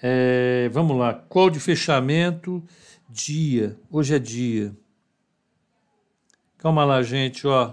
É, 0.00 0.68
vamos 0.72 0.96
lá, 0.96 1.12
qual 1.12 1.50
de 1.50 1.58
fechamento, 1.58 2.62
dia, 3.08 3.78
hoje 3.90 4.14
é 4.14 4.18
dia. 4.18 4.76
Calma 6.58 6.84
lá, 6.84 7.02
gente, 7.02 7.46
ó. 7.46 7.72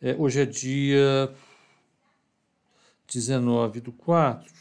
É, 0.00 0.14
hoje 0.18 0.40
é 0.40 0.46
dia 0.46 1.32
19 3.06 3.80
de 3.80 3.92
4 3.92 4.52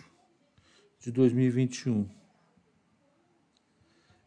de 1.00 1.12
2021. 1.12 2.08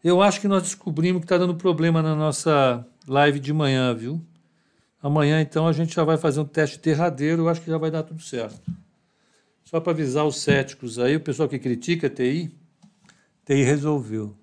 Eu 0.03 0.21
acho 0.21 0.41
que 0.41 0.49
nós 0.49 0.63
descobrimos 0.63 1.21
que 1.21 1.25
está 1.25 1.39
dando 1.39 1.55
problema 1.55 2.03
na 2.03 2.15
nossa 2.15 2.87
live 3.07 3.39
de 3.41 3.53
manhã, 3.53 3.95
viu? 3.95 4.25
Amanhã, 5.03 5.41
então, 5.41 5.69
a 5.69 5.73
gente 5.73 5.95
já 5.95 6.05
vai 6.05 6.17
fazer 6.17 6.41
um 6.41 6.45
teste 6.45 6.79
derradeiro, 6.79 7.43
eu 7.43 7.49
acho 7.49 7.61
que 7.61 7.71
já 7.71 7.79
vai 7.79 7.91
dar 7.91 8.03
tudo 8.03 8.21
certo. 8.21 8.61
Só 9.65 9.81
para 9.81 9.93
avisar 9.93 10.25
os 10.27 10.41
céticos 10.41 10.99
aí, 10.99 11.17
o 11.17 11.21
pessoal 11.21 11.49
que 11.49 11.59
critica 11.59 12.07
a 12.07 12.11
TI, 12.11 12.53
TI 13.45 13.63
resolveu. 13.63 14.37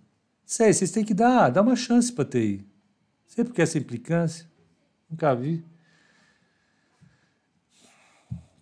Sei, 0.55 0.71
vocês 0.71 0.91
têm 0.91 1.03
que 1.03 1.15
dar, 1.15 1.49
dar 1.49 1.63
uma 1.63 1.75
chance 1.75 2.13
para 2.13 2.25
TI. 2.25 2.63
Sempre 3.25 3.53
que 3.53 3.61
essa 3.63 3.79
implicância. 3.79 4.47
Nunca 5.09 5.33
vi. 5.33 5.65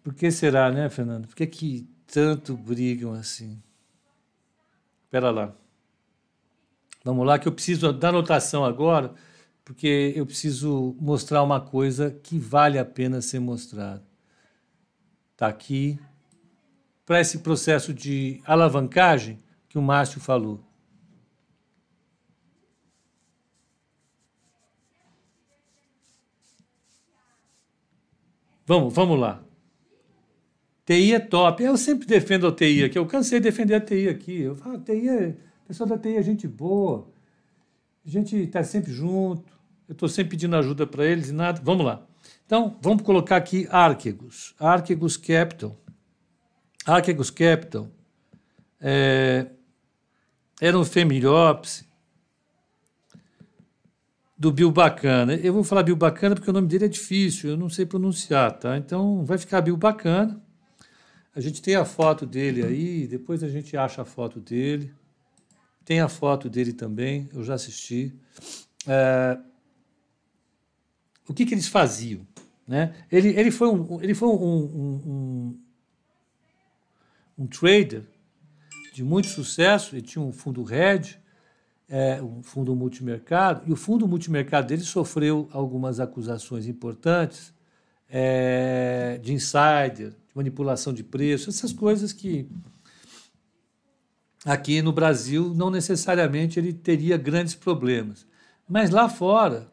Por 0.01 0.13
que 0.13 0.31
será, 0.31 0.71
né, 0.71 0.89
Fernando? 0.89 1.27
Por 1.27 1.35
que, 1.35 1.45
que 1.45 1.89
tanto 2.07 2.55
brigam 2.55 3.11
assim? 3.11 3.61
Espera 5.03 5.31
lá. 5.31 5.53
Vamos 7.03 7.27
lá, 7.27 7.37
que 7.37 7.49
eu 7.49 7.51
preciso 7.51 7.91
da 7.91 8.07
anotação 8.07 8.63
agora, 8.63 9.13
porque 9.65 10.13
eu 10.15 10.25
preciso 10.25 10.95
mostrar 10.97 11.43
uma 11.43 11.59
coisa 11.59 12.09
que 12.09 12.39
vale 12.39 12.79
a 12.79 12.85
pena 12.85 13.21
ser 13.21 13.39
mostrada. 13.39 14.01
Está 15.33 15.47
aqui. 15.47 15.99
Para 17.05 17.19
esse 17.19 17.39
processo 17.39 17.93
de 17.93 18.41
alavancagem 18.45 19.43
que 19.67 19.77
o 19.77 19.81
Márcio 19.81 20.21
falou. 20.21 20.70
Vamos, 28.66 28.93
vamos 28.93 29.20
lá. 29.20 29.43
TI 30.86 31.14
é 31.14 31.20
top. 31.20 31.64
Eu 31.64 31.78
sempre 31.78 32.07
defendo 32.07 32.47
a 32.47 32.51
TI 32.51 32.84
aqui. 32.84 32.97
Eu 32.97 33.05
cansei 33.05 33.39
de 33.39 33.43
defender 33.43 33.76
a 33.76 33.82
TI 33.82 34.09
aqui. 34.09 34.41
Eu 34.41 34.55
falo, 34.55 34.80
TI 34.80 35.09
é, 35.09 35.36
pessoal 35.68 35.89
da 35.89 35.97
TI 35.97 36.18
é 36.18 36.24
gente 36.24 36.47
boa. 36.47 37.07
A 38.05 38.09
gente 38.09 38.36
está 38.36 38.64
sempre 38.64 38.91
junto. 38.91 39.51
Eu 39.88 39.93
estou 39.93 40.09
sempre 40.09 40.32
pedindo 40.32 40.55
ajuda 40.55 40.86
para 40.88 41.05
eles 41.05 41.30
e 41.30 41.34
nada. 41.34 41.62
Vamos 41.64 41.86
lá. 41.86 42.05
Então, 42.45 42.78
vamos 42.82 43.03
colocar 43.03 43.38
aqui 43.38 43.68
Archegos. 43.70 44.53
Archegos 44.59 45.18
Capital. 45.18 45.78
Archegos 46.86 47.30
Capital 47.30 47.88
é, 48.82 49.47
era 50.59 50.78
um 50.78 50.84
family 50.84 51.26
office 51.26 51.86
do 54.41 54.51
Bill 54.51 54.71
Bacana. 54.71 55.35
Eu 55.35 55.53
vou 55.53 55.63
falar 55.63 55.83
Bill 55.83 55.95
Bacana 55.95 56.33
porque 56.33 56.49
o 56.49 56.53
nome 56.53 56.67
dele 56.67 56.85
é 56.85 56.87
difícil, 56.87 57.51
eu 57.51 57.55
não 57.55 57.69
sei 57.69 57.85
pronunciar, 57.85 58.51
tá? 58.57 58.75
Então 58.75 59.23
vai 59.23 59.37
ficar 59.37 59.61
Bill 59.61 59.77
Bacana. 59.77 60.41
A 61.35 61.39
gente 61.39 61.61
tem 61.61 61.75
a 61.75 61.85
foto 61.85 62.25
dele 62.25 62.63
aí, 62.63 63.05
depois 63.05 63.43
a 63.43 63.47
gente 63.47 63.77
acha 63.77 64.01
a 64.01 64.05
foto 64.05 64.39
dele. 64.39 64.91
Tem 65.85 65.99
a 65.99 66.09
foto 66.09 66.49
dele 66.49 66.73
também, 66.73 67.29
eu 67.31 67.43
já 67.43 67.53
assisti. 67.53 68.15
É, 68.87 69.37
o 71.27 71.35
que, 71.35 71.45
que 71.45 71.53
eles 71.53 71.67
faziam? 71.67 72.25
Né? 72.67 72.95
Ele, 73.11 73.27
ele 73.39 73.51
foi, 73.51 73.67
um, 73.67 74.01
ele 74.01 74.15
foi 74.15 74.27
um, 74.27 74.43
um, 74.43 75.01
um, 75.05 75.59
um 77.37 77.45
trader 77.45 78.05
de 78.91 79.03
muito 79.03 79.27
sucesso, 79.27 79.95
ele 79.95 80.01
tinha 80.01 80.23
um 80.23 80.31
fundo 80.31 80.63
Red, 80.63 81.21
é, 81.91 82.21
um 82.21 82.41
fundo 82.41 82.73
multimercado, 82.73 83.63
e 83.67 83.73
o 83.73 83.75
fundo 83.75 84.07
multimercado 84.07 84.67
dele 84.67 84.81
sofreu 84.81 85.49
algumas 85.51 85.99
acusações 85.99 86.65
importantes 86.65 87.53
é, 88.09 89.19
de 89.21 89.33
insider, 89.33 90.11
de 90.11 90.33
manipulação 90.33 90.93
de 90.93 91.03
preço, 91.03 91.49
essas 91.49 91.73
coisas 91.73 92.13
que 92.13 92.47
aqui 94.45 94.81
no 94.81 94.93
Brasil 94.93 95.53
não 95.53 95.69
necessariamente 95.69 96.57
ele 96.57 96.71
teria 96.71 97.17
grandes 97.17 97.55
problemas. 97.55 98.25
Mas 98.67 98.89
lá 98.89 99.09
fora 99.09 99.69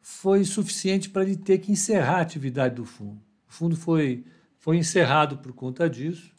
foi 0.00 0.46
suficiente 0.46 1.10
para 1.10 1.22
ele 1.22 1.36
ter 1.36 1.58
que 1.58 1.70
encerrar 1.70 2.16
a 2.16 2.22
atividade 2.22 2.76
do 2.76 2.86
fundo. 2.86 3.20
O 3.46 3.52
fundo 3.52 3.76
foi, 3.76 4.24
foi 4.58 4.78
encerrado 4.78 5.36
por 5.36 5.52
conta 5.52 5.88
disso. 5.88 6.32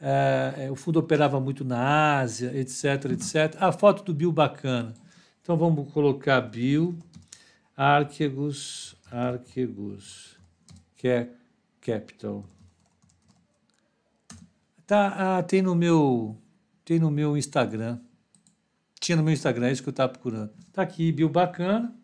É, 0.00 0.66
é 0.66 0.70
o 0.70 0.74
fundo 0.74 0.98
operava 0.98 1.38
muito 1.38 1.64
na 1.64 2.18
Ásia, 2.20 2.56
etc, 2.58 3.12
etc. 3.12 3.56
A 3.60 3.70
foto 3.70 4.02
do 4.02 4.14
Bill 4.14 4.32
bacana. 4.32 4.94
Então 5.42 5.56
vamos 5.56 5.92
colocar 5.92 6.40
Bill 6.40 6.96
Archegos, 7.76 8.96
Archegos, 9.10 10.38
que 10.96 11.08
é 11.08 11.30
Capital. 11.80 12.44
Tá, 14.86 15.38
ah, 15.38 15.42
tem 15.42 15.62
no 15.62 15.74
meu 15.74 16.36
tem 16.84 16.98
no 16.98 17.10
meu 17.10 17.36
Instagram. 17.36 18.00
Tinha 18.98 19.16
no 19.16 19.22
meu 19.22 19.32
Instagram, 19.32 19.68
é 19.68 19.72
isso 19.72 19.82
que 19.82 19.88
eu 19.88 19.92
estava 19.92 20.12
procurando. 20.12 20.52
Tá 20.72 20.82
aqui, 20.82 21.10
Bill 21.12 21.28
Bacana. 21.28 21.94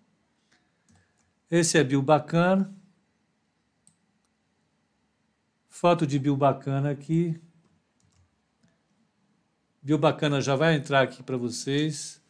Esse 1.50 1.76
é 1.76 1.84
Bill 1.84 2.00
Bacana. 2.00 2.72
Foto 5.68 6.06
de 6.06 6.18
Bill 6.18 6.36
Bacana 6.36 6.90
aqui. 6.90 7.38
Bill 9.86 9.98
Bacana 9.98 10.40
já 10.40 10.56
vai 10.56 10.74
entrar 10.74 11.02
aqui 11.02 11.22
para 11.22 11.36
vocês. 11.36 12.20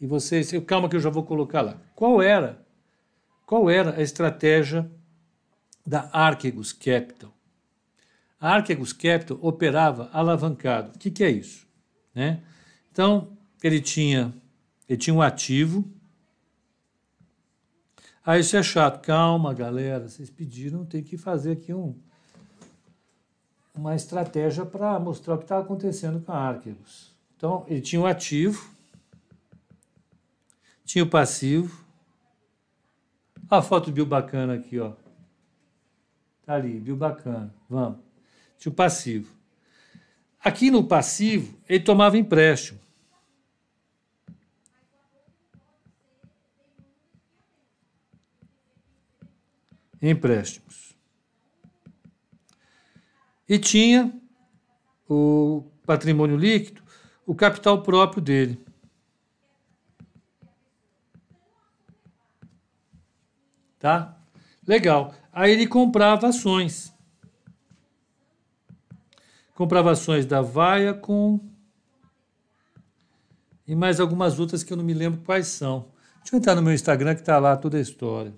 E 0.00 0.06
vocês, 0.08 0.50
calma 0.66 0.88
que 0.88 0.96
eu 0.96 1.00
já 1.00 1.08
vou 1.08 1.22
colocar 1.22 1.62
lá. 1.62 1.80
Qual 1.94 2.20
era? 2.20 2.66
Qual 3.46 3.70
era 3.70 3.96
a 3.96 4.02
estratégia 4.02 4.90
da 5.86 6.10
Archegos 6.12 6.72
Capital? 6.72 7.32
A 8.40 8.54
Archegos 8.54 8.92
Capital 8.92 9.38
operava 9.40 10.10
alavancado. 10.12 10.96
O 10.96 10.98
que, 10.98 11.08
que 11.12 11.22
é 11.22 11.30
isso? 11.30 11.64
Né? 12.12 12.42
Então, 12.90 13.38
ele 13.62 13.80
tinha, 13.80 14.34
ele 14.88 14.98
tinha 14.98 15.14
um 15.14 15.22
ativo. 15.22 15.88
Ah, 18.24 18.36
isso 18.36 18.56
é 18.56 18.64
chato. 18.64 19.00
Calma, 19.00 19.54
galera. 19.54 20.08
Vocês 20.08 20.28
pediram, 20.28 20.84
tem 20.84 21.04
que 21.04 21.16
fazer 21.16 21.52
aqui 21.52 21.72
um, 21.72 21.96
uma 23.76 23.94
estratégia 23.94 24.64
para 24.64 24.98
mostrar 24.98 25.34
o 25.34 25.38
que 25.38 25.44
está 25.44 25.58
acontecendo 25.58 26.20
com 26.20 26.32
a 26.32 26.36
Archegos. 26.36 27.14
Então, 27.36 27.64
ele 27.68 27.80
tinha 27.80 28.00
um 28.00 28.06
ativo, 28.06 28.70
tinha 30.84 31.04
o 31.04 31.08
passivo. 31.08 31.84
A 33.48 33.62
foto 33.62 33.86
do 33.86 33.92
Bill 33.92 34.06
bacana 34.06 34.54
aqui, 34.54 34.80
ó. 34.80 34.92
Tá 36.44 36.54
ali, 36.54 36.80
Bill 36.80 36.96
bacana. 36.96 37.54
Vamos 37.68 38.06
tinha 38.58 38.72
o 38.72 38.74
passivo. 38.74 39.34
Aqui 40.40 40.70
no 40.70 40.86
passivo, 40.86 41.58
ele 41.68 41.82
tomava 41.82 42.16
empréstimo. 42.16 42.80
Empréstimos. 50.00 50.95
E 53.48 53.58
tinha 53.58 54.12
o 55.08 55.64
patrimônio 55.84 56.36
líquido, 56.36 56.82
o 57.24 57.34
capital 57.34 57.82
próprio 57.82 58.22
dele. 58.22 58.64
Tá? 63.78 64.16
Legal. 64.66 65.14
Aí 65.32 65.52
ele 65.52 65.66
comprava 65.66 66.28
ações 66.28 66.96
comprovações 69.56 70.26
da 70.26 70.42
vaia 70.42 70.92
com 70.92 71.40
e 73.66 73.74
mais 73.74 73.98
algumas 73.98 74.38
outras 74.38 74.62
que 74.62 74.72
eu 74.72 74.76
não 74.76 74.84
me 74.84 74.94
lembro 74.94 75.22
quais 75.22 75.48
são. 75.48 75.88
Deixa 76.20 76.36
eu 76.36 76.38
entrar 76.38 76.54
no 76.54 76.62
meu 76.62 76.72
Instagram 76.72 77.14
que 77.14 77.22
está 77.22 77.38
lá 77.38 77.56
toda 77.56 77.78
a 77.78 77.80
história. 77.80 78.32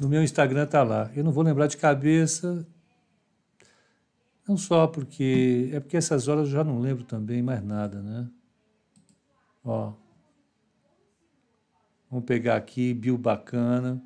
No 0.00 0.08
meu 0.08 0.22
Instagram 0.22 0.64
está 0.64 0.82
lá. 0.82 1.10
Eu 1.14 1.24
não 1.24 1.32
vou 1.32 1.42
lembrar 1.42 1.66
de 1.66 1.76
cabeça, 1.76 2.66
não 4.46 4.56
só 4.56 4.86
porque 4.86 5.70
é 5.72 5.80
porque 5.80 5.96
essas 5.96 6.28
horas 6.28 6.46
eu 6.46 6.52
já 6.52 6.64
não 6.64 6.80
lembro 6.80 7.04
também 7.04 7.42
mais 7.42 7.62
nada, 7.62 8.00
né? 8.00 8.28
Ó. 9.64 9.92
Vamos 12.10 12.24
pegar 12.24 12.56
aqui, 12.56 12.94
Bio 12.94 13.18
Bacana. 13.18 14.02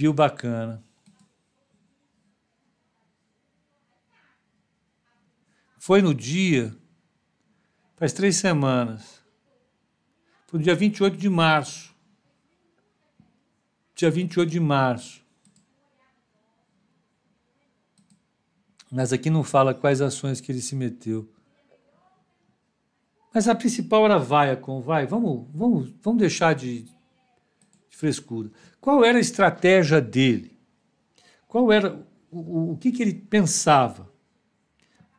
Bill 0.00 0.14
bacana. 0.14 0.82
Foi 5.78 6.00
no 6.00 6.14
dia, 6.14 6.74
faz 7.96 8.12
três 8.12 8.36
semanas, 8.36 9.19
foi 10.50 10.58
no 10.58 10.64
dia 10.64 10.74
28 10.74 11.16
de 11.16 11.28
março. 11.28 11.94
Dia 13.94 14.10
28 14.10 14.50
de 14.50 14.58
março. 14.58 15.24
Mas 18.90 19.12
aqui 19.12 19.30
não 19.30 19.44
fala 19.44 19.72
quais 19.72 20.00
ações 20.00 20.40
que 20.40 20.50
ele 20.50 20.60
se 20.60 20.74
meteu. 20.74 21.30
Mas 23.32 23.46
a 23.46 23.54
principal 23.54 24.04
era 24.06 24.18
Viacom, 24.18 24.80
vai, 24.80 25.06
vamos, 25.06 25.46
vamos, 25.54 25.94
vamos 26.02 26.18
deixar 26.18 26.52
de, 26.52 26.82
de 26.82 27.96
frescura. 27.96 28.50
Qual 28.80 29.04
era 29.04 29.18
a 29.18 29.20
estratégia 29.20 30.00
dele? 30.00 30.58
Qual 31.46 31.70
era 31.70 32.04
o, 32.28 32.72
o 32.72 32.76
que, 32.76 32.90
que 32.90 33.00
ele 33.00 33.14
pensava? 33.14 34.10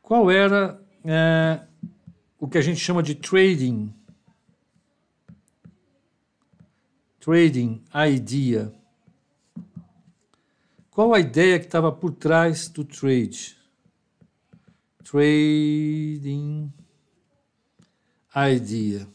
Qual 0.01 0.29
era 0.29 0.77
é, 1.05 1.61
o 2.37 2.49
que 2.49 2.57
a 2.57 2.61
gente 2.61 2.81
chama 2.81 3.01
de 3.01 3.15
trading? 3.15 3.93
Trading 7.21 7.83
idea. 7.93 8.73
Qual 10.89 11.13
a 11.13 11.19
ideia 11.19 11.59
que 11.59 11.65
estava 11.65 11.91
por 11.91 12.15
trás 12.15 12.67
do 12.67 12.83
trade? 12.83 13.55
Trading 15.03 16.73
idea. 18.35 19.07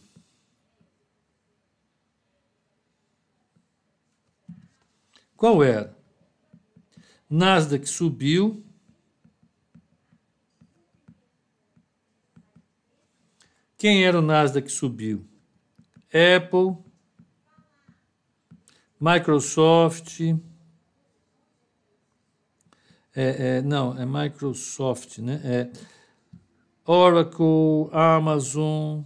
Qual 5.37 5.65
era? 5.65 5.93
Nasdaq 7.29 7.89
subiu. 7.89 8.65
Quem 13.77 14.05
era 14.05 14.21
o 14.21 14.23
Nasdaq 14.23 14.69
que 14.69 14.73
subiu? 14.73 15.27
Apple, 16.09 16.86
Microsoft. 19.01 20.21
É, 23.15 23.59
é, 23.59 23.63
não, 23.63 23.99
é 23.99 24.05
Microsoft, 24.05 25.19
né? 25.19 25.41
É 25.45 25.71
Oracle, 26.85 27.91
Amazon, 27.93 29.03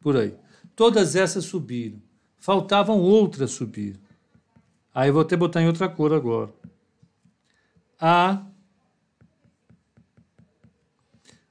por 0.00 0.16
aí. 0.16 0.34
Todas 0.74 1.14
essas 1.14 1.44
subiram. 1.44 2.00
Faltavam 2.38 3.00
outras 3.00 3.50
subir. 3.50 4.00
Aí 4.94 5.10
vou 5.10 5.22
até 5.22 5.36
botar 5.36 5.62
em 5.62 5.66
outra 5.66 5.88
cor 5.88 6.12
agora. 6.12 6.52
Há 8.00 8.44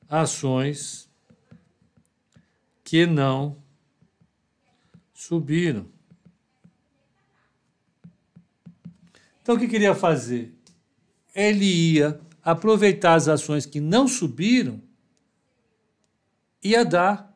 ações 0.09 1.09
que 2.83 3.05
não 3.05 3.57
subiram. 5.13 5.96
Então, 9.47 9.55
o 9.55 9.59
que 9.61 9.69
queria 9.69 9.95
fazer? 9.95 10.53
Ele 11.33 11.63
ia 11.63 12.19
aproveitar 12.43 13.13
as 13.13 13.29
ações 13.29 13.65
que 13.65 13.79
não 13.79 14.05
subiram 14.05 14.81
ia 16.61 16.83
dar 16.83 17.33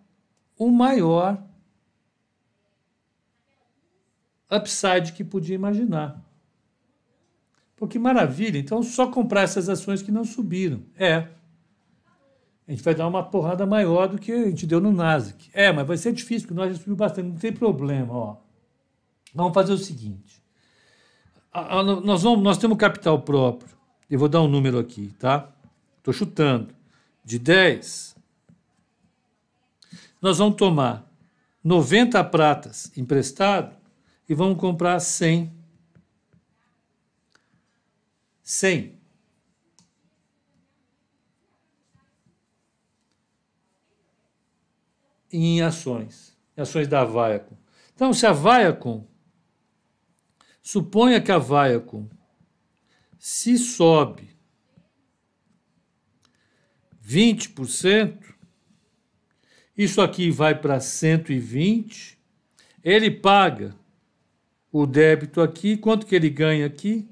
o 0.58 0.70
maior 0.70 1.42
upside 4.50 5.14
que 5.14 5.24
podia 5.24 5.56
imaginar. 5.56 6.22
Pô, 7.78 7.88
que 7.88 7.98
maravilha! 7.98 8.58
Então, 8.58 8.84
só 8.84 9.10
comprar 9.10 9.44
essas 9.44 9.70
ações 9.70 10.02
que 10.02 10.12
não 10.12 10.26
subiram. 10.26 10.84
É. 10.98 11.30
A 12.68 12.72
gente 12.72 12.84
vai 12.84 12.94
dar 12.94 13.08
uma 13.08 13.24
porrada 13.24 13.66
maior 13.66 14.10
do 14.10 14.18
que 14.18 14.34
a 14.34 14.50
gente 14.50 14.68
deu 14.68 14.82
no 14.82 14.92
Nasdaq. 14.92 15.50
É, 15.54 15.72
mas 15.72 15.88
vai 15.88 15.96
ser 15.96 16.12
difícil, 16.12 16.46
porque 16.50 16.60
nós 16.60 16.74
já 16.74 16.78
subiu 16.78 16.98
bastante. 16.98 17.30
Não 17.30 17.38
tem 17.38 17.54
problema, 17.54 18.14
ó. 18.14 18.38
Vamos 19.34 19.54
fazer 19.54 19.72
o 19.72 19.78
seguinte. 19.78 20.41
Nós, 21.54 22.24
vamos, 22.24 22.42
nós 22.44 22.58
temos 22.58 22.78
capital 22.78 23.22
próprio. 23.22 23.76
Eu 24.10 24.20
vou 24.20 24.30
dar 24.30 24.42
um 24.42 24.48
número 24.48 24.80
aqui, 24.80 25.14
tá? 25.20 25.50
Estou 25.98 26.14
chutando. 26.14 26.74
De 27.24 27.38
10, 27.38 28.16
nós 30.22 30.40
vamos 30.40 30.56
tomar 30.56 31.08
90 31.64 32.24
pratas 32.26 32.92
emprestado 32.98 33.76
e 34.28 34.34
vamos 34.34 34.60
comprar 34.60 35.00
100. 35.00 35.52
100. 38.42 39.00
Em 45.32 45.62
ações, 45.62 46.36
em 46.58 46.62
ações 46.62 46.88
da 46.88 47.06
Viacom. 47.06 47.56
Então, 47.94 48.14
se 48.14 48.26
a 48.26 48.34
Viacom, 48.34 49.06
suponha 50.62 51.22
que 51.22 51.32
a 51.32 51.38
Viacom, 51.38 52.08
se 53.18 53.58
sobe 53.58 54.30
20%, 57.06 58.18
isso 59.78 60.02
aqui 60.02 60.30
vai 60.30 60.60
para 60.60 60.80
120. 60.80 62.18
Ele 62.84 63.12
paga 63.12 63.76
o 64.72 64.86
débito 64.86 65.42
aqui. 65.42 65.76
Quanto 65.76 66.06
que 66.06 66.16
ele 66.16 66.30
ganha 66.30 66.66
aqui? 66.66 67.10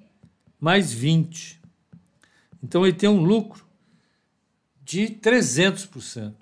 Mais 0.59 0.93
20. 0.93 1.59
Então 2.63 2.85
ele 2.85 2.95
tem 2.95 3.09
um 3.09 3.23
lucro 3.23 3.65
de 4.83 5.07
300%. 5.07 6.35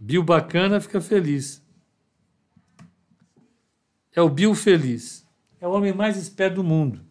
Bill 0.00 0.22
bacana 0.22 0.80
fica 0.80 1.00
feliz. 1.00 1.62
É 4.14 4.20
o 4.20 4.28
Bill 4.28 4.54
feliz. 4.54 5.26
É 5.60 5.68
o 5.68 5.72
homem 5.72 5.92
mais 5.92 6.16
esperto 6.16 6.56
do 6.56 6.64
mundo. 6.64 7.04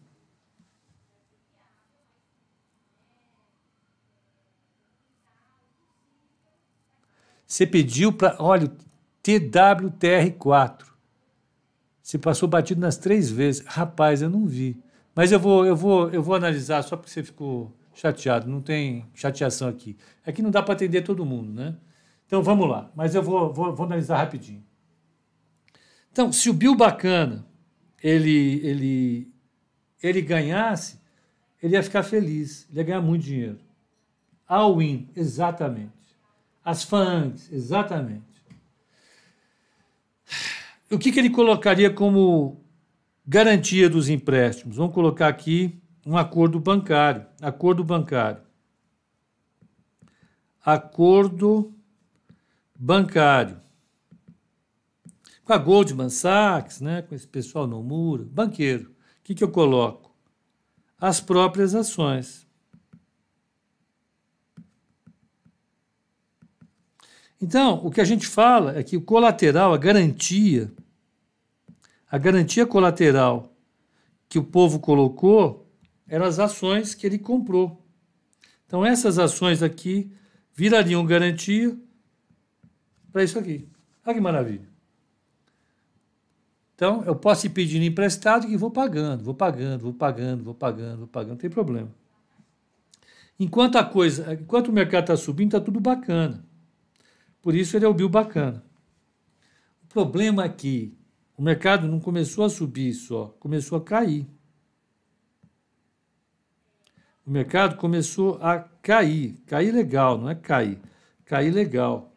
Você 7.46 7.66
pediu 7.66 8.12
para. 8.12 8.36
Olha, 8.38 8.70
TWTR4. 9.24 10.84
Você 12.02 12.18
passou 12.18 12.48
batido 12.48 12.80
nas 12.80 12.96
três 12.96 13.30
vezes. 13.30 13.64
Rapaz, 13.66 14.22
eu 14.22 14.30
não 14.30 14.46
vi. 14.46 14.80
Mas 15.14 15.32
eu 15.32 15.40
vou, 15.40 15.66
eu 15.66 15.76
vou, 15.76 16.10
eu 16.10 16.22
vou 16.22 16.34
analisar 16.34 16.82
só 16.82 16.96
porque 16.96 17.10
você 17.10 17.22
ficou 17.22 17.76
chateado. 17.94 18.48
Não 18.48 18.60
tem 18.60 19.04
chateação 19.14 19.68
aqui. 19.68 19.96
É 20.24 20.32
que 20.32 20.42
não 20.42 20.50
dá 20.50 20.62
para 20.62 20.74
atender 20.74 21.02
todo 21.02 21.26
mundo, 21.26 21.52
né? 21.52 21.76
Então 22.26 22.42
vamos 22.42 22.68
lá. 22.68 22.90
Mas 22.94 23.14
eu 23.14 23.22
vou, 23.22 23.52
vou, 23.52 23.74
vou 23.74 23.86
analisar 23.86 24.16
rapidinho. 24.18 24.64
Então, 26.12 26.32
se 26.32 26.50
o 26.50 26.52
Bill 26.52 26.74
Bacana 26.74 27.46
ele, 28.02 28.60
ele, 28.64 29.32
ele 30.02 30.22
ganhasse, 30.22 30.98
ele 31.62 31.74
ia 31.74 31.82
ficar 31.82 32.02
feliz. 32.02 32.66
Ele 32.70 32.80
ia 32.80 32.84
ganhar 32.84 33.00
muito 33.00 33.24
dinheiro. 33.24 33.58
All-in, 34.46 35.08
exatamente. 35.14 35.92
As 36.64 36.82
FANGs, 36.82 37.52
exatamente. 37.52 38.24
O 40.90 40.98
que, 40.98 41.12
que 41.12 41.20
ele 41.20 41.30
colocaria 41.30 41.90
como 41.90 42.60
garantia 43.26 43.88
dos 43.88 44.08
empréstimos? 44.08 44.76
Vamos 44.76 44.92
colocar 44.92 45.28
aqui 45.28 45.80
um 46.04 46.16
acordo 46.16 46.58
bancário. 46.58 47.26
Acordo 47.40 47.84
bancário. 47.84 48.42
Acordo 50.64 51.72
bancário. 52.74 53.60
Com 55.50 55.54
a 55.54 55.58
Goldman 55.58 56.10
Sachs, 56.10 56.80
né, 56.80 57.02
com 57.02 57.12
esse 57.12 57.26
pessoal 57.26 57.66
no 57.66 57.82
muro, 57.82 58.24
banqueiro. 58.24 58.90
O 58.90 58.94
que, 59.24 59.34
que 59.34 59.42
eu 59.42 59.50
coloco? 59.50 60.14
As 60.96 61.20
próprias 61.20 61.74
ações. 61.74 62.46
Então, 67.42 67.84
o 67.84 67.90
que 67.90 68.00
a 68.00 68.04
gente 68.04 68.28
fala 68.28 68.78
é 68.78 68.84
que 68.84 68.96
o 68.96 69.02
colateral, 69.02 69.74
a 69.74 69.76
garantia, 69.76 70.72
a 72.08 72.16
garantia 72.16 72.64
colateral 72.64 73.52
que 74.28 74.38
o 74.38 74.44
povo 74.44 74.78
colocou 74.78 75.68
eram 76.06 76.26
as 76.26 76.38
ações 76.38 76.94
que 76.94 77.04
ele 77.04 77.18
comprou. 77.18 77.84
Então, 78.66 78.86
essas 78.86 79.18
ações 79.18 79.64
aqui 79.64 80.12
virariam 80.54 81.04
garantia 81.04 81.76
para 83.10 83.24
isso 83.24 83.36
aqui. 83.36 83.68
Olha 84.06 84.14
que 84.14 84.20
maravilha. 84.20 84.69
Então, 86.80 87.04
eu 87.04 87.14
posso 87.14 87.44
ir 87.44 87.50
pedindo 87.50 87.84
emprestado 87.84 88.48
e 88.48 88.56
vou 88.56 88.70
pagando, 88.70 89.22
vou 89.22 89.34
pagando, 89.34 89.82
vou 89.82 89.92
pagando, 89.92 90.42
vou 90.42 90.54
pagando, 90.54 90.96
vou 91.00 91.06
pagando, 91.06 91.32
não 91.32 91.36
tem 91.36 91.50
problema. 91.50 91.94
Enquanto 93.38 93.76
a 93.76 93.84
coisa, 93.84 94.32
enquanto 94.32 94.68
o 94.68 94.72
mercado 94.72 95.02
está 95.02 95.16
subindo, 95.18 95.48
está 95.48 95.60
tudo 95.60 95.78
bacana. 95.78 96.42
Por 97.42 97.54
isso 97.54 97.76
ele 97.76 97.84
é 97.84 97.88
o 97.88 97.92
Bill 97.92 98.08
bacana. 98.08 98.64
O 99.84 99.88
problema 99.88 100.44
é 100.44 100.48
que 100.48 100.96
o 101.36 101.42
mercado 101.42 101.86
não 101.86 102.00
começou 102.00 102.46
a 102.46 102.48
subir 102.48 102.94
só, 102.94 103.26
começou 103.38 103.76
a 103.76 103.84
cair. 103.84 104.26
O 107.26 107.30
mercado 107.30 107.76
começou 107.76 108.38
a 108.40 108.58
cair. 108.58 109.34
Cair 109.44 109.70
legal, 109.70 110.16
não 110.16 110.30
é 110.30 110.34
cair. 110.34 110.78
Cair 111.26 111.50
legal. 111.50 112.10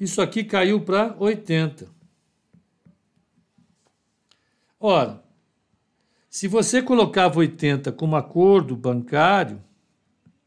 Isso 0.00 0.22
aqui 0.22 0.44
caiu 0.44 0.80
para 0.80 1.14
80. 1.18 1.93
Ora, 4.86 5.24
se 6.28 6.46
você 6.46 6.82
colocava 6.82 7.38
80 7.38 7.90
como 7.90 8.16
acordo 8.16 8.76
bancário, 8.76 9.64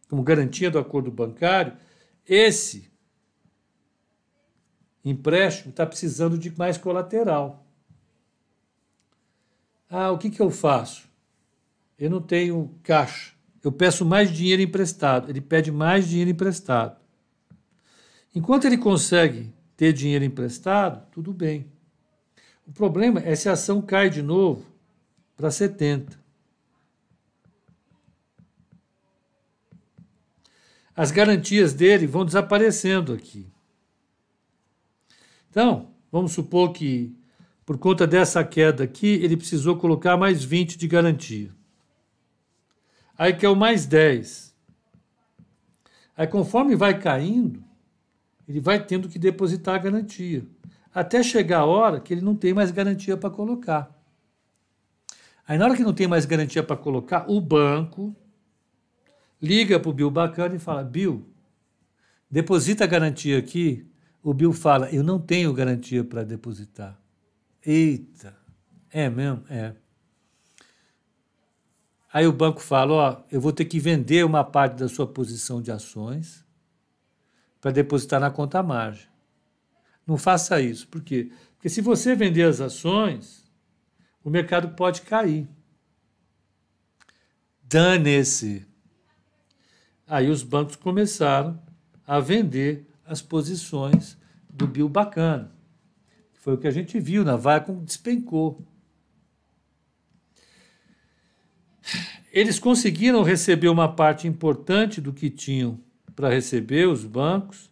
como 0.07 0.21
garantia 0.21 0.69
do 0.69 0.77
acordo 0.77 1.09
bancário, 1.09 1.75
esse 2.23 2.91
empréstimo 5.03 5.71
está 5.71 5.87
precisando 5.87 6.37
de 6.37 6.55
mais 6.55 6.77
colateral. 6.77 7.65
Ah, 9.89 10.11
o 10.11 10.19
que, 10.19 10.29
que 10.29 10.39
eu 10.39 10.51
faço? 10.51 11.09
Eu 11.97 12.11
não 12.11 12.21
tenho 12.21 12.75
caixa. 12.83 13.33
Eu 13.63 13.71
peço 13.71 14.05
mais 14.05 14.31
dinheiro 14.31 14.61
emprestado. 14.61 15.31
Ele 15.31 15.41
pede 15.41 15.71
mais 15.71 16.07
dinheiro 16.07 16.29
emprestado. 16.29 17.01
Enquanto 18.35 18.65
ele 18.65 18.77
consegue 18.77 19.51
ter 19.75 19.93
dinheiro 19.93 20.23
emprestado, 20.23 21.09
tudo 21.09 21.33
bem. 21.33 21.75
O 22.67 22.71
problema 22.73 23.21
é 23.21 23.35
se 23.35 23.47
a 23.47 23.53
ação 23.53 23.81
cai 23.81 24.09
de 24.09 24.21
novo 24.21 24.65
para 25.35 25.49
70. 25.49 26.19
As 30.95 31.11
garantias 31.11 31.73
dele 31.73 32.05
vão 32.05 32.25
desaparecendo 32.25 33.13
aqui. 33.13 33.47
Então, 35.49 35.91
vamos 36.11 36.33
supor 36.33 36.73
que 36.73 37.15
por 37.65 37.77
conta 37.77 38.07
dessa 38.07 38.43
queda 38.45 38.85
aqui, 38.85 39.07
ele 39.07 39.35
precisou 39.35 39.77
colocar 39.77 40.15
mais 40.15 40.41
20 40.41 40.77
de 40.77 40.87
garantia. 40.87 41.51
Aí 43.17 43.33
que 43.33 43.45
é 43.45 43.49
o 43.49 43.55
mais 43.57 43.85
10. 43.85 44.55
Aí 46.15 46.25
conforme 46.27 46.75
vai 46.75 46.97
caindo, 46.97 47.61
ele 48.47 48.61
vai 48.61 48.83
tendo 48.83 49.09
que 49.09 49.19
depositar 49.19 49.75
a 49.75 49.79
garantia. 49.79 50.45
Até 50.97 51.21
chegar 51.21 51.59
a 51.59 51.65
hora 51.65 51.99
que 51.99 52.11
ele 52.11 52.21
não 52.21 52.35
tem 52.35 52.55
mais 52.55 52.71
garantia 52.71 53.15
para 53.15 53.29
colocar. 53.29 53.95
Aí 55.47 55.55
na 55.55 55.65
hora 55.65 55.75
que 55.75 55.83
não 55.83 55.93
tem 55.93 56.07
mais 56.07 56.25
garantia 56.25 56.63
para 56.63 56.75
colocar, 56.75 57.29
o 57.29 57.39
banco 57.39 58.15
liga 59.39 59.79
para 59.79 59.89
o 59.91 59.93
Bill 59.93 60.09
Bacana 60.09 60.55
e 60.55 60.59
fala: 60.59 60.83
Bill, 60.83 61.23
deposita 62.31 62.83
a 62.83 62.87
garantia 62.87 63.37
aqui 63.37 63.87
o 64.23 64.33
Bill 64.33 64.51
fala: 64.51 64.89
Eu 64.89 65.03
não 65.03 65.19
tenho 65.19 65.53
garantia 65.53 66.03
para 66.03 66.23
depositar. 66.23 66.99
Eita, 67.63 68.35
é 68.89 69.07
mesmo? 69.07 69.43
É. 69.51 69.75
Aí 72.11 72.25
o 72.25 72.33
banco 72.33 72.59
fala: 72.59 72.93
Ó, 72.93 73.23
eu 73.31 73.39
vou 73.39 73.53
ter 73.53 73.65
que 73.65 73.79
vender 73.79 74.25
uma 74.25 74.43
parte 74.43 74.77
da 74.77 74.89
sua 74.89 75.05
posição 75.05 75.61
de 75.61 75.71
ações 75.71 76.43
para 77.61 77.69
depositar 77.69 78.19
na 78.19 78.31
conta 78.31 78.63
margem. 78.63 79.07
Não 80.07 80.17
faça 80.17 80.61
isso. 80.61 80.87
Por 80.87 81.01
quê? 81.01 81.29
Porque 81.55 81.67
se 81.67 81.81
você 81.81 82.15
vender 82.15 82.43
as 82.43 82.61
ações, 82.61 83.45
o 84.23 84.29
mercado 84.29 84.69
pode 84.69 85.01
cair. 85.01 85.47
Dane-se. 87.61 88.65
Aí 90.07 90.29
os 90.29 90.41
bancos 90.41 90.77
começaram 90.77 91.61
a 92.05 92.21
vender 92.21 92.87
as 93.05 93.21
posições 93.21 94.17
do 94.49 94.65
Bill 94.65 94.87
Bacana. 94.87 95.51
Foi 96.33 96.53
o 96.53 96.57
que 96.57 96.67
a 96.67 96.71
gente 96.71 96.97
viu 96.97 97.25
na 97.25 97.35
Vacom 97.35 97.83
despencou. 97.83 98.65
Eles 102.31 102.57
conseguiram 102.59 103.23
receber 103.23 103.67
uma 103.67 103.93
parte 103.93 104.27
importante 104.27 105.01
do 105.01 105.11
que 105.11 105.29
tinham 105.29 105.79
para 106.15 106.29
receber 106.29 106.87
os 106.87 107.03
bancos, 107.03 107.69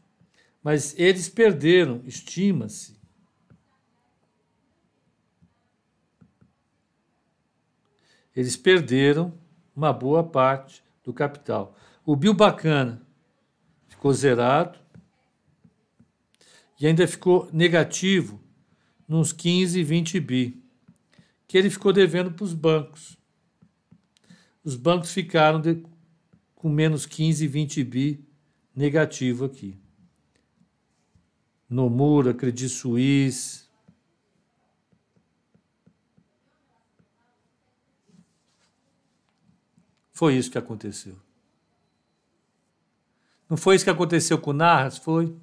mas 0.66 0.97
eles 0.97 1.30
perderam, 1.30 2.01
estima-se, 2.07 2.97
eles 8.36 8.57
perderam 8.57 9.32
uma 9.76 9.93
boa 9.93 10.24
parte 10.24 10.84
do 11.03 11.13
capital. 11.13 11.78
O 12.03 12.16
Bill 12.16 12.34
Bacana 12.34 12.99
ficou 13.88 14.11
zerado, 14.11 14.80
e 16.80 16.88
ainda 16.88 17.07
ficou 17.07 17.47
negativo 17.53 18.41
nos 19.07 19.32
15, 19.32 19.84
20 19.84 20.20
bi, 20.20 20.63
que 21.47 21.59
ele 21.59 21.70
ficou 21.70 21.93
devendo 21.93 22.32
para 22.32 22.43
os 22.43 22.55
bancos. 22.55 23.16
Os 24.63 24.76
bancos 24.76 25.11
ficaram 25.11 25.61
de, 25.61 25.84
com 26.55 26.70
menos 26.70 27.05
15, 27.05 27.45
20 27.45 27.84
bi 27.84 28.28
negativo 28.76 29.45
aqui. 29.45 29.84
Nomura, 31.70 32.34
Credit 32.34 32.70
Suisse. 32.70 33.66
Foi 40.11 40.36
isso 40.36 40.49
que 40.49 40.57
aconteceu. 40.57 41.16
Não 43.49 43.57
foi 43.57 43.76
isso 43.76 43.84
que 43.84 43.91
aconteceu 43.91 44.39
com 44.39 44.51
o 44.51 44.53
Narras? 44.53 44.97
Foi. 44.97 45.36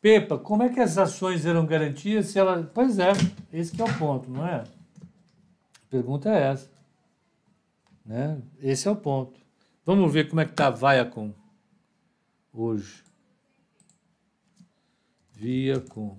Pepa, 0.00 0.38
como 0.38 0.62
é 0.62 0.68
que 0.68 0.80
as 0.80 0.98
ações 0.98 1.46
eram 1.46 1.66
garantias 1.66 2.26
se 2.26 2.38
ela. 2.38 2.62
Pois 2.74 2.98
é, 2.98 3.12
esse 3.52 3.80
é 3.80 3.84
o 3.84 3.98
ponto, 3.98 4.30
não 4.30 4.46
é? 4.46 4.56
A 4.56 5.90
pergunta 5.90 6.28
é 6.28 6.50
essa. 6.50 6.70
Né? 8.04 8.40
Esse 8.60 8.88
é 8.88 8.90
o 8.90 8.96
ponto. 8.96 9.43
Vamos 9.84 10.12
ver 10.12 10.28
como 10.28 10.40
é 10.40 10.44
que 10.44 10.52
está 10.52 10.68
a 10.68 10.70
Viacom 10.70 11.32
hoje. 12.52 13.04
Viacom. 15.32 16.18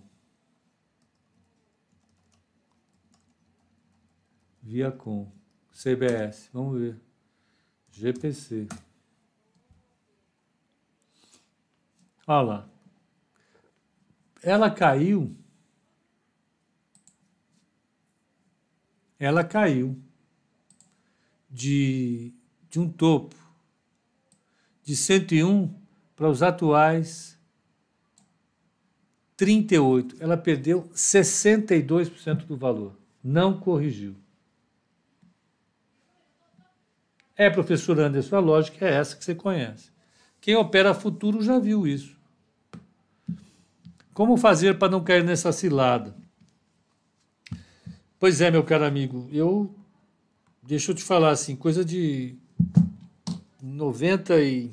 Viacom. 4.61 5.31
CBS. 5.71 6.49
Vamos 6.53 6.79
ver. 6.79 7.01
GPC. 7.91 8.67
Olha 12.27 12.41
lá 12.41 12.75
ela 14.45 14.69
caiu. 14.69 15.35
Ela 19.17 19.43
caiu 19.43 19.99
de, 21.49 22.31
de 22.69 22.79
um 22.79 22.87
topo 22.87 23.35
de 24.85 24.95
101 24.95 25.73
para 26.15 26.29
os 26.29 26.43
atuais 26.43 27.37
38. 29.35 30.15
Ela 30.19 30.37
perdeu 30.37 30.87
62% 30.93 32.45
do 32.45 32.55
valor. 32.55 32.95
Não 33.21 33.59
corrigiu. 33.59 34.15
É, 37.35 37.49
professor 37.49 37.99
Anderson, 37.99 38.37
a 38.37 38.39
lógica 38.39 38.85
é 38.85 38.93
essa 38.93 39.17
que 39.17 39.25
você 39.25 39.35
conhece. 39.35 39.89
Quem 40.39 40.55
opera 40.55 40.93
futuro 40.93 41.41
já 41.41 41.59
viu 41.59 41.85
isso. 41.85 42.15
Como 44.13 44.37
fazer 44.37 44.77
para 44.77 44.91
não 44.91 45.03
cair 45.03 45.23
nessa 45.23 45.51
cilada? 45.51 46.15
Pois 48.19 48.39
é, 48.39 48.49
meu 48.49 48.63
caro 48.63 48.85
amigo, 48.85 49.27
eu. 49.33 49.75
Deixa 50.63 50.91
eu 50.91 50.95
te 50.95 51.03
falar 51.03 51.31
assim, 51.31 51.55
coisa 51.55 51.83
de 51.83 52.37
90 53.73 54.41
e. 54.41 54.71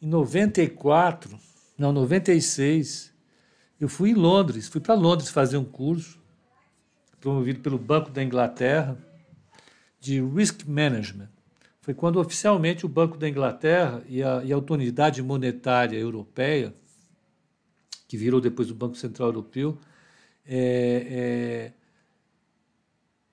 Em 0.00 0.06
94, 0.06 1.38
não, 1.76 1.92
96, 1.92 3.12
eu 3.80 3.88
fui 3.88 4.10
em 4.10 4.14
Londres, 4.14 4.68
fui 4.68 4.80
para 4.80 4.94
Londres 4.94 5.28
fazer 5.28 5.56
um 5.56 5.64
curso, 5.64 6.20
promovido 7.20 7.60
pelo 7.60 7.78
Banco 7.78 8.10
da 8.10 8.22
Inglaterra, 8.22 8.96
de 10.00 10.20
Risk 10.20 10.64
Management 10.66 11.28
foi 11.88 11.94
quando 11.94 12.20
oficialmente 12.20 12.84
o 12.84 12.88
Banco 12.88 13.16
da 13.16 13.26
Inglaterra 13.26 14.02
e 14.06 14.22
a, 14.22 14.44
e 14.44 14.52
a 14.52 14.54
Autoridade 14.54 15.22
Monetária 15.22 15.96
Europeia, 15.96 16.74
que 18.06 18.14
virou 18.14 18.42
depois 18.42 18.70
o 18.70 18.74
Banco 18.74 18.94
Central 18.94 19.28
Europeu, 19.28 19.78
é, 20.44 21.06
é, 21.08 21.72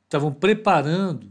estavam 0.06 0.34
preparando 0.34 1.30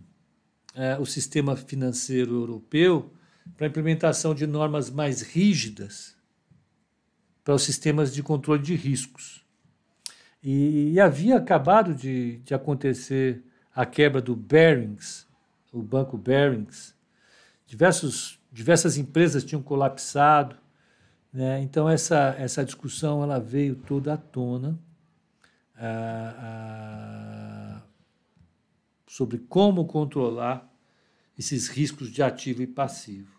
é, 0.74 0.98
o 0.98 1.06
sistema 1.06 1.56
financeiro 1.56 2.34
europeu 2.34 3.12
para 3.56 3.66
a 3.66 3.70
implementação 3.70 4.34
de 4.34 4.46
normas 4.46 4.90
mais 4.90 5.22
rígidas 5.22 6.14
para 7.44 7.54
os 7.54 7.62
sistemas 7.62 8.12
de 8.12 8.22
controle 8.22 8.62
de 8.62 8.74
riscos. 8.74 9.44
E, 10.42 10.92
e 10.92 11.00
havia 11.00 11.36
acabado 11.36 11.94
de, 11.94 12.38
de 12.38 12.54
acontecer 12.54 13.44
a 13.74 13.84
quebra 13.84 14.20
do 14.20 14.34
Barings, 14.34 15.26
o 15.72 15.82
Banco 15.82 16.16
Barings, 16.16 16.94
diversos, 17.66 18.40
diversas 18.50 18.96
empresas 18.96 19.44
tinham 19.44 19.62
colapsado. 19.62 20.56
Né? 21.32 21.60
Então, 21.60 21.88
essa, 21.88 22.34
essa 22.38 22.64
discussão 22.64 23.22
ela 23.22 23.38
veio 23.38 23.74
toda 23.74 24.14
à 24.14 24.16
tona 24.16 24.78
ah, 25.76 26.34
ah, 26.38 27.33
sobre 29.14 29.38
como 29.38 29.86
controlar 29.86 30.68
esses 31.38 31.68
riscos 31.68 32.10
de 32.10 32.20
ativo 32.20 32.62
e 32.62 32.66
passivo. 32.66 33.32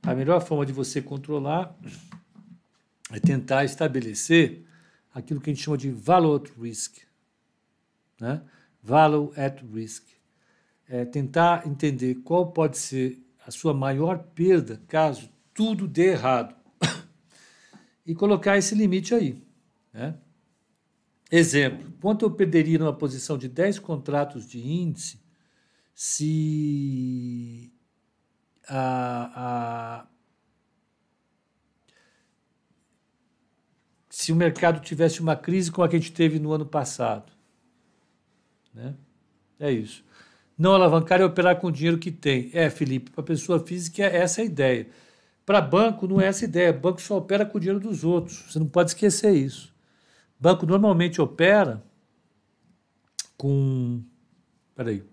A 0.00 0.14
melhor 0.14 0.40
forma 0.40 0.64
de 0.64 0.72
você 0.72 1.02
controlar 1.02 1.76
é 3.10 3.18
tentar 3.18 3.64
estabelecer 3.64 4.64
aquilo 5.12 5.40
que 5.40 5.50
a 5.50 5.52
gente 5.52 5.64
chama 5.64 5.76
de 5.76 5.90
value 5.90 6.36
at 6.36 6.52
risk. 6.56 6.98
Né? 8.20 8.42
Value 8.80 9.32
at 9.36 9.60
Risk. 9.74 10.06
É 10.88 11.04
tentar 11.04 11.66
entender 11.66 12.14
qual 12.22 12.52
pode 12.52 12.78
ser 12.78 13.20
a 13.44 13.50
sua 13.50 13.74
maior 13.74 14.18
perda 14.18 14.80
caso 14.86 15.28
tudo 15.52 15.88
dê 15.88 16.12
errado. 16.12 16.54
e 18.06 18.14
colocar 18.14 18.56
esse 18.56 18.76
limite 18.76 19.12
aí. 19.16 19.42
Né? 19.92 20.14
Exemplo: 21.32 21.90
quanto 21.98 22.26
eu 22.26 22.30
perderia 22.30 22.78
numa 22.78 22.92
posição 22.92 23.38
de 23.38 23.48
10 23.48 23.78
contratos 23.78 24.46
de 24.46 24.60
índice 24.60 25.18
se 25.94 27.72
a, 28.68 30.02
a 30.02 30.06
se 34.10 34.30
o 34.30 34.36
mercado 34.36 34.78
tivesse 34.80 35.22
uma 35.22 35.34
crise 35.34 35.72
como 35.72 35.86
a 35.86 35.88
que 35.88 35.96
a 35.96 35.98
gente 35.98 36.12
teve 36.12 36.38
no 36.38 36.52
ano 36.52 36.66
passado. 36.66 37.32
Né? 38.74 38.94
É 39.58 39.70
isso. 39.70 40.04
Não 40.58 40.74
alavancar 40.74 41.18
e 41.20 41.24
operar 41.24 41.58
com 41.58 41.68
o 41.68 41.72
dinheiro 41.72 41.98
que 41.98 42.12
tem. 42.12 42.50
É, 42.52 42.68
Felipe, 42.68 43.10
para 43.10 43.24
pessoa 43.24 43.58
física 43.58 44.02
é 44.02 44.18
essa 44.18 44.42
a 44.42 44.44
ideia. 44.44 44.86
Para 45.46 45.62
banco 45.62 46.06
não 46.06 46.20
é 46.20 46.26
essa 46.26 46.44
a 46.44 46.48
ideia. 46.48 46.72
Banco 46.74 47.00
só 47.00 47.16
opera 47.16 47.46
com 47.46 47.56
o 47.56 47.60
dinheiro 47.60 47.80
dos 47.80 48.04
outros. 48.04 48.44
Você 48.48 48.58
não 48.58 48.68
pode 48.68 48.90
esquecer 48.90 49.32
isso. 49.34 49.71
Banco 50.42 50.66
normalmente 50.66 51.20
opera 51.20 51.86
com. 53.36 54.02
Peraí. 54.74 55.04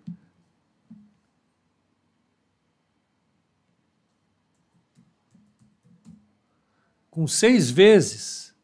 Com 7.12 7.28
seis 7.28 7.70
vezes 7.70 8.56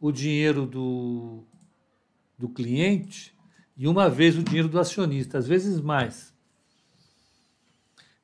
o 0.00 0.12
dinheiro 0.12 0.66
do, 0.66 1.42
do 2.38 2.48
cliente 2.48 3.36
e 3.76 3.88
uma 3.88 4.08
vez 4.08 4.38
o 4.38 4.44
dinheiro 4.44 4.68
do 4.68 4.78
acionista, 4.78 5.38
às 5.38 5.48
vezes 5.48 5.80
mais. 5.80 6.32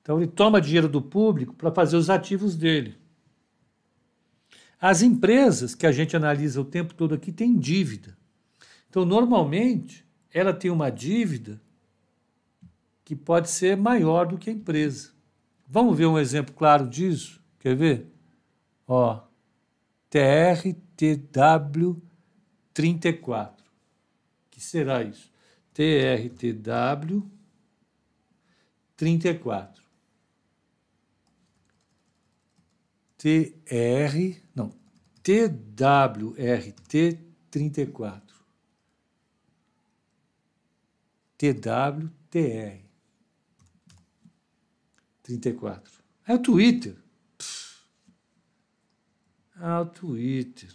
Então 0.00 0.18
ele 0.18 0.30
toma 0.30 0.60
dinheiro 0.60 0.88
do 0.88 1.02
público 1.02 1.56
para 1.56 1.72
fazer 1.72 1.96
os 1.96 2.08
ativos 2.08 2.54
dele. 2.54 2.96
As 4.86 5.00
empresas 5.00 5.74
que 5.74 5.86
a 5.86 5.92
gente 5.92 6.14
analisa 6.14 6.60
o 6.60 6.64
tempo 6.64 6.92
todo 6.92 7.14
aqui 7.14 7.32
têm 7.32 7.56
dívida. 7.56 8.18
Então, 8.90 9.06
normalmente, 9.06 10.06
ela 10.30 10.52
tem 10.52 10.70
uma 10.70 10.90
dívida 10.90 11.58
que 13.02 13.16
pode 13.16 13.48
ser 13.48 13.78
maior 13.78 14.26
do 14.26 14.36
que 14.36 14.50
a 14.50 14.52
empresa. 14.52 15.10
Vamos 15.66 15.96
ver 15.96 16.04
um 16.04 16.18
exemplo 16.18 16.54
claro 16.54 16.86
disso? 16.86 17.42
Quer 17.60 17.74
ver? 17.74 18.12
Ó, 18.86 19.22
TRTW 20.10 22.02
34. 22.74 23.64
que 24.50 24.60
será 24.60 25.02
isso? 25.02 25.32
TRTW 25.72 27.26
34. 28.98 29.82
TR, 33.16 34.43
não, 35.26 36.34
TWRT 36.34 37.18
34. 37.50 38.34
TWTR 41.38 42.84
34. 45.22 45.92
É 46.26 46.34
o 46.34 46.38
Twitter. 46.38 46.96
Ah, 49.56 49.80
o 49.80 49.86
Twitter. 49.86 50.70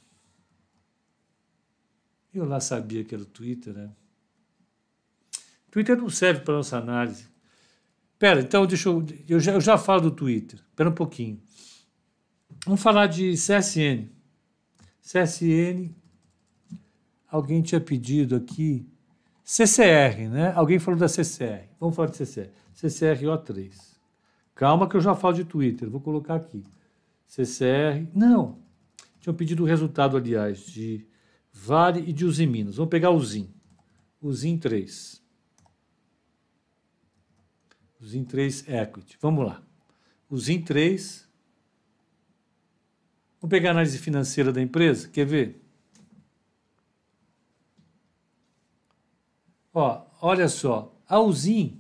Eu 2.34 2.46
lá 2.46 2.60
sabia 2.60 3.04
que 3.04 3.14
era 3.14 3.24
o 3.24 3.28
Twitter, 3.28 3.74
né? 3.74 3.92
Twitter 5.72 5.98
não 5.98 6.10
serve 6.10 6.42
para 6.42 6.56
nossa 6.56 6.78
análise. 6.78 7.28
Pera, 8.18 8.42
então 8.42 8.66
deixa 8.66 8.90
eu. 8.90 9.06
Eu 9.28 9.40
já, 9.40 9.54
eu 9.54 9.62
já 9.62 9.78
falo 9.78 10.02
do 10.02 10.12
Twitter. 10.12 10.60
Espera 10.60 10.90
um 10.90 10.96
pouquinho. 10.96 11.42
Vamos 12.66 12.82
falar 12.82 13.08
de 13.08 13.34
CSN. 13.34 14.19
CSN, 15.10 15.90
alguém 17.28 17.64
tinha 17.64 17.82
pedido 17.82 18.36
aqui. 18.36 18.88
CCR, 19.44 20.30
né? 20.30 20.54
Alguém 20.54 20.78
falou 20.78 21.00
da 21.00 21.08
CCR. 21.08 21.68
Vamos 21.80 21.96
falar 21.96 22.10
de 22.10 22.18
CCR. 22.18 22.52
CCRO3. 22.76 23.96
Calma 24.54 24.88
que 24.88 24.96
eu 24.96 25.02
já 25.02 25.16
falo 25.16 25.34
de 25.34 25.44
Twitter. 25.44 25.90
Vou 25.90 26.00
colocar 26.00 26.36
aqui. 26.36 26.64
CCR. 27.26 28.08
Não. 28.14 28.60
Tinham 29.20 29.36
pedido 29.36 29.64
o 29.64 29.66
resultado, 29.66 30.16
aliás, 30.16 30.60
de 30.68 31.08
Vale 31.52 32.02
e 32.08 32.14
de 32.14 32.24
Usiminas. 32.24 32.76
Vamos 32.76 32.92
pegar 32.92 33.10
o 33.10 33.20
ZIM. 33.20 33.52
O 34.22 34.32
ZIM 34.32 34.60
3. 34.60 35.24
O 38.00 38.06
ZIM 38.06 38.24
3 38.24 38.70
Equity. 38.70 39.18
Vamos 39.20 39.48
lá. 39.48 39.64
O 40.30 40.38
ZIM 40.38 40.62
3 40.62 41.28
Vamos 43.42 43.50
pegar 43.50 43.70
a 43.70 43.72
análise 43.72 43.98
financeira 43.98 44.52
da 44.52 44.62
empresa, 44.62 45.08
quer 45.08 45.26
ver? 45.26 45.62
Ó, 49.74 50.06
olha 50.22 50.50
só, 50.50 50.94
a 51.08 51.20
Usim, 51.20 51.80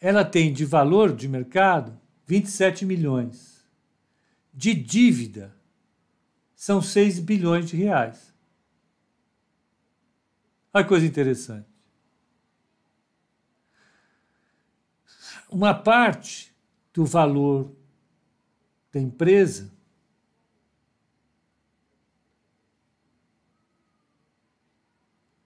ela 0.00 0.22
tem 0.24 0.52
de 0.52 0.66
valor 0.66 1.14
de 1.16 1.26
mercado 1.26 1.98
27 2.26 2.84
milhões. 2.84 3.64
De 4.52 4.74
dívida, 4.74 5.56
são 6.54 6.80
6 6.80 7.18
bilhões 7.18 7.68
de 7.68 7.76
reais. 7.76 8.34
Olha 10.72 10.84
que 10.84 10.88
coisa 10.88 11.06
interessante. 11.06 11.68
Uma 15.48 15.72
parte 15.72 16.54
do 16.92 17.04
valor 17.04 17.74
da 18.94 19.00
empresa, 19.00 19.72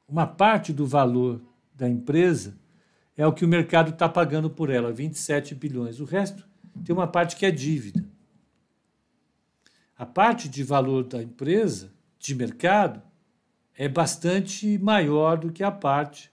uma 0.06 0.26
parte 0.26 0.70
do 0.70 0.86
valor 0.86 1.40
da 1.74 1.88
empresa 1.88 2.58
é 3.16 3.26
o 3.26 3.32
que 3.32 3.46
o 3.46 3.48
mercado 3.48 3.90
está 3.90 4.06
pagando 4.06 4.50
por 4.50 4.68
ela, 4.68 4.92
27 4.92 5.54
bilhões. 5.54 5.98
O 5.98 6.04
resto 6.04 6.46
tem 6.84 6.94
uma 6.94 7.08
parte 7.08 7.36
que 7.36 7.46
é 7.46 7.50
dívida. 7.50 8.04
A 9.96 10.04
parte 10.04 10.46
de 10.46 10.62
valor 10.62 11.04
da 11.04 11.22
empresa, 11.22 11.90
de 12.18 12.34
mercado, 12.34 13.02
é 13.74 13.88
bastante 13.88 14.76
maior 14.76 15.38
do 15.38 15.50
que 15.50 15.62
a 15.62 15.72
parte 15.72 16.30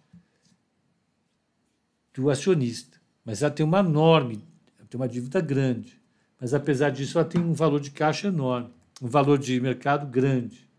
do 2.13 2.29
acionista. 2.29 2.99
Mas 3.23 3.41
ela 3.41 3.53
tem 3.53 3.65
uma 3.65 3.79
enorme, 3.79 4.45
tem 4.89 4.99
uma 4.99 5.07
dívida 5.07 5.39
grande. 5.39 6.04
Mas 6.39 6.53
apesar 6.53 6.89
disso, 6.89 7.17
ela 7.17 7.27
tem 7.27 7.41
um 7.41 7.53
valor 7.53 7.79
de 7.79 7.91
caixa 7.91 8.27
enorme, 8.27 8.69
um 9.01 9.07
valor 9.07 9.37
de 9.37 9.59
mercado 9.59 10.05
grande. 10.07 10.69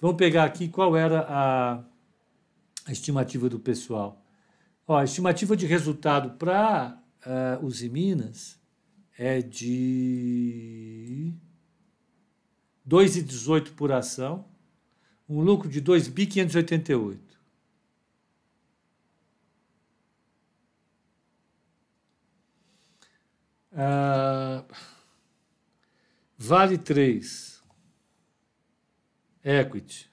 Vamos 0.00 0.16
pegar 0.16 0.44
aqui 0.44 0.68
qual 0.68 0.96
era 0.96 1.20
a, 1.28 1.84
a 2.86 2.92
estimativa 2.92 3.48
do 3.48 3.58
pessoal. 3.58 4.24
Ó, 4.86 4.96
a 4.96 5.04
estimativa 5.04 5.56
de 5.56 5.66
resultado 5.66 6.36
para 6.38 6.98
uh, 7.26 7.64
os 7.64 7.82
Minas 7.82 8.58
é 9.16 9.42
de 9.42 11.34
2,18 12.88 13.72
por 13.74 13.92
ação, 13.92 14.46
um 15.28 15.42
lucro 15.42 15.68
de 15.68 15.80
2.588. 15.80 17.29
Ah, 23.82 24.62
vale 26.36 26.76
3. 26.76 27.62
Equity. 29.42 30.10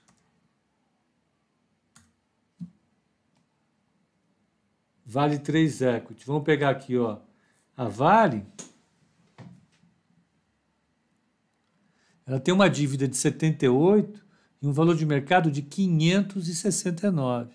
Vale 5.05 5.37
3 5.37 5.81
equity. 5.81 6.25
Vamos 6.25 6.43
pegar 6.43 6.69
aqui, 6.69 6.97
ó. 6.97 7.19
A 7.75 7.89
Vale 7.89 8.45
ela 12.25 12.39
tem 12.39 12.53
uma 12.53 12.69
dívida 12.69 13.05
de 13.05 13.17
78 13.17 14.25
e 14.61 14.67
um 14.67 14.71
valor 14.71 14.95
de 14.95 15.05
mercado 15.05 15.51
de 15.51 15.61
569. 15.61 17.53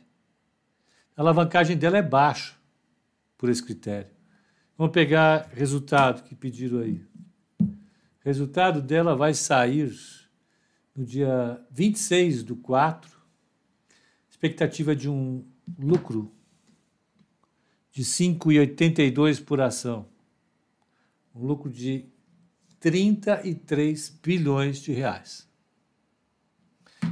A 1.16 1.20
alavancagem 1.22 1.76
dela 1.76 1.96
é 1.96 2.02
baixa 2.02 2.54
por 3.38 3.48
esse 3.48 3.62
critério. 3.62 4.11
Vamos 4.82 4.94
pegar 4.94 5.48
resultado 5.54 6.24
que 6.24 6.34
pediram 6.34 6.80
aí. 6.80 7.00
Resultado 8.18 8.82
dela 8.82 9.14
vai 9.14 9.32
sair 9.32 9.96
no 10.92 11.04
dia 11.04 11.64
26 11.70 12.42
do 12.42 12.56
4. 12.56 13.16
Expectativa 14.28 14.96
de 14.96 15.08
um 15.08 15.44
lucro 15.78 16.34
de 17.92 18.02
5,82 18.02 19.44
por 19.44 19.60
ação. 19.60 20.08
Um 21.32 21.46
lucro 21.46 21.70
de 21.70 22.04
33 22.80 24.18
bilhões 24.20 24.82
de 24.82 24.90
reais. 24.90 25.48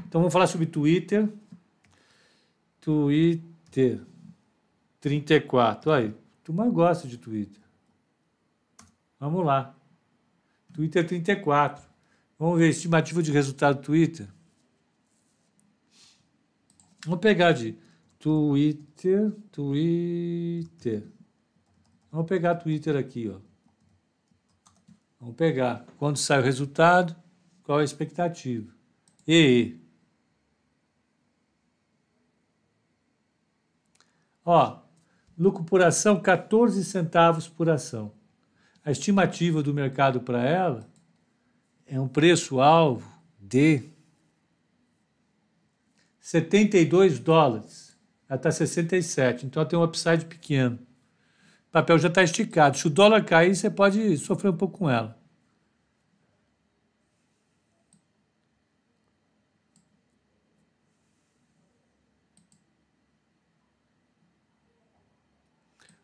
Então 0.09 0.21
vamos 0.21 0.33
falar 0.33 0.49
sobre 0.49 0.67
Twitter. 0.67 1.33
Twitter 2.81 4.05
34. 5.01 5.93
Aí, 5.93 6.13
turma 6.43 6.69
gosta 6.69 7.07
de 7.07 7.17
Twitter. 7.17 7.60
Vamos 9.21 9.45
lá. 9.45 9.77
Twitter 10.73 11.07
34. 11.07 11.89
Vamos 12.39 12.59
ver 12.59 12.71
estimativa 12.71 13.23
de 13.23 13.31
resultado 13.31 13.77
do 13.77 13.83
Twitter. 13.83 14.27
Vamos 17.05 17.21
pegar 17.21 17.53
de 17.53 17.79
Twitter, 18.19 19.31
Twitter. 19.53 21.07
Vamos 22.11 22.27
pegar 22.27 22.55
Twitter 22.57 22.97
aqui, 22.97 23.29
ó. 23.29 23.39
Vamos 25.21 25.37
pegar. 25.37 25.85
Quando 25.99 26.17
sai 26.17 26.41
o 26.41 26.43
resultado, 26.43 27.15
qual 27.63 27.79
é 27.79 27.83
a 27.83 27.85
expectativa? 27.85 28.75
E 29.29 29.79
Ó, 34.45 34.81
lucro 35.39 35.63
por 35.63 35.83
ação 35.83 36.21
14 36.21 36.83
centavos 36.85 37.47
por 37.47 37.69
ação. 37.69 38.13
A 38.85 38.91
estimativa 38.91 39.63
do 39.63 39.75
mercado 39.75 40.21
para 40.21 40.43
ela 40.43 40.89
é 41.87 42.01
um 42.01 42.09
preço-alvo 42.09 43.07
de 43.39 43.91
72 46.19 47.19
dólares. 47.19 47.99
Ela 48.29 48.37
está 48.37 48.51
67, 48.51 49.47
então 49.47 49.61
ela 49.61 49.69
tem 49.69 49.79
um 49.79 49.83
upside 49.83 50.25
pequeno. 50.25 50.79
O 51.69 51.73
papel 51.73 51.99
já 51.99 52.09
está 52.09 52.23
esticado. 52.23 52.79
Se 52.79 52.87
o 52.87 52.91
dólar 52.91 53.25
cair, 53.25 53.55
você 53.55 53.69
pode 53.69 54.17
sofrer 54.17 54.51
um 54.51 54.57
pouco 54.57 54.79
com 54.79 54.91
ela. 54.91 55.20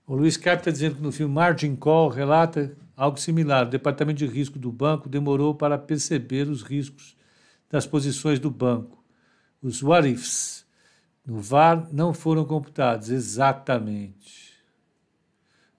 O 0.07 0.15
Luiz 0.15 0.37
Carpe 0.37 0.61
está 0.61 0.71
dizendo 0.71 0.97
que 0.97 1.03
no 1.03 1.11
filme 1.11 1.35
Margin 1.35 1.75
Call 1.75 2.09
relata 2.09 2.77
algo 2.97 3.19
similar. 3.19 3.67
O 3.67 3.71
departamento 3.71 4.19
de 4.19 4.27
risco 4.27 4.57
do 4.57 4.71
banco 4.71 5.09
demorou 5.09 5.53
para 5.53 5.77
perceber 5.77 6.49
os 6.49 6.63
riscos 6.63 7.17
das 7.69 7.87
posições 7.87 8.39
do 8.39 8.49
banco. 8.49 9.05
Os 9.61 9.83
what 9.83 10.09
ifs 10.09 10.65
no 11.27 11.41
VAR 11.41 11.89
não 11.93 12.15
foram 12.15 12.45
computados 12.45 13.11
exatamente. 13.11 14.55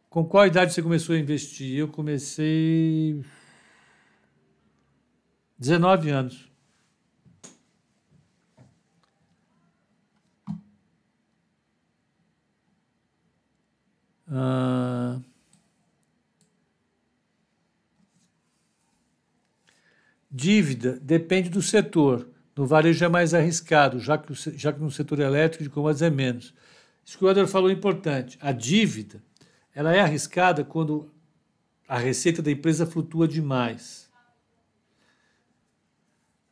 Com 0.10 0.26
qual 0.26 0.46
idade 0.46 0.74
você 0.74 0.82
começou 0.82 1.16
a 1.16 1.20
investir? 1.20 1.78
Eu 1.78 1.88
comecei 1.88 3.24
19 5.58 6.10
anos. 6.10 6.47
Ah, 14.30 15.20
dívida 20.30 21.00
depende 21.02 21.50
do 21.50 21.62
setor. 21.62 22.28
No 22.56 22.66
varejo 22.66 23.06
é 23.06 23.08
mais 23.08 23.34
arriscado, 23.34 24.00
já 24.00 24.18
que, 24.18 24.34
já 24.58 24.74
que 24.74 24.80
no 24.80 24.92
setor 24.92 25.20
elétrico 25.20 25.64
de 25.64 25.70
commodities 25.70 26.02
é 26.02 26.10
menos. 26.10 26.54
Isso 27.06 27.18
que 27.18 27.24
o 27.24 27.30
Eder 27.30 27.48
falou 27.48 27.70
é 27.70 27.74
importante. 27.74 28.38
A 28.42 28.52
dívida 28.52 29.24
ela 29.74 29.96
é 29.96 30.00
arriscada 30.00 30.64
quando 30.64 31.12
a 31.88 31.98
receita 31.98 32.42
da 32.42 32.52
empresa 32.52 32.86
flutua 32.86 33.28
demais. 33.28 34.10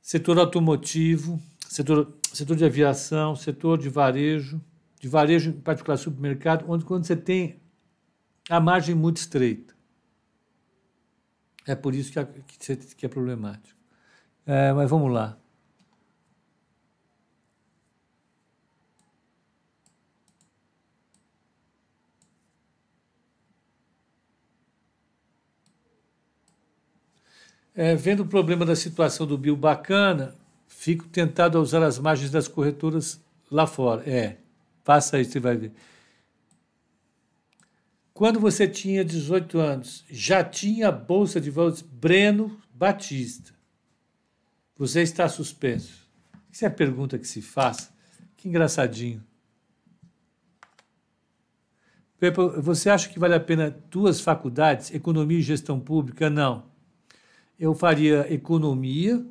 Setor 0.01 0.37
automotivo, 0.37 1.41
setor, 1.67 2.13
setor 2.31 2.55
de 2.55 2.63
aviação, 2.63 3.35
setor 3.35 3.79
de 3.79 3.89
varejo, 3.89 4.61
de 4.99 5.09
varejo 5.09 5.49
em 5.49 5.59
particular 5.59 5.97
supermercado, 5.97 6.65
onde 6.69 6.85
quando 6.85 7.05
você 7.05 7.15
tem 7.15 7.59
a 8.49 8.59
margem 8.59 8.95
muito 8.95 9.17
estreita. 9.17 9.73
É 11.67 11.75
por 11.75 11.95
isso 11.95 12.11
que, 12.11 12.19
é, 12.19 12.25
que 12.97 13.05
é 13.05 13.09
problemático. 13.09 13.79
É, 14.45 14.71
mas 14.73 14.89
vamos 14.89 15.11
lá. 15.11 15.37
É, 27.73 27.93
vendo 27.95 28.21
o 28.21 28.25
problema 28.25 28.65
da 28.65 28.75
situação 28.75 29.27
do 29.27 29.37
bio 29.37 29.55
bacana, 29.55 30.33
fico 30.67 31.07
tentado 31.09 31.57
a 31.57 31.61
usar 31.61 31.83
as 31.83 31.99
margens 31.99 32.31
das 32.31 32.47
corretoras 32.47 33.19
lá 33.51 33.67
fora. 33.67 34.09
É, 34.09 34.37
faça 34.83 35.19
isso, 35.19 35.31
você 35.31 35.39
vai 35.39 35.57
ver. 35.57 35.73
Quando 38.15 38.39
você 38.39 38.67
tinha 38.67 39.05
18 39.05 39.59
anos, 39.59 40.03
já 40.09 40.43
tinha 40.43 40.87
a 40.87 40.91
Bolsa 40.91 41.39
de 41.39 41.51
Valores 41.51 41.83
Breno 41.83 42.59
Batista. 42.73 43.53
Você 44.75 45.03
está 45.03 45.29
suspenso. 45.29 46.09
Isso 46.51 46.65
é 46.65 46.67
a 46.67 46.71
pergunta 46.71 47.19
que 47.19 47.27
se 47.27 47.43
faz. 47.43 47.93
Que 48.35 48.49
engraçadinho. 48.49 49.23
Você 52.63 52.89
acha 52.89 53.07
que 53.07 53.19
vale 53.19 53.35
a 53.35 53.39
pena 53.39 53.69
duas 53.91 54.19
faculdades, 54.19 54.91
economia 54.91 55.37
e 55.37 55.43
gestão 55.43 55.79
pública? 55.79 56.27
Não 56.27 56.73
eu 57.59 57.73
faria 57.73 58.31
economia 58.33 59.25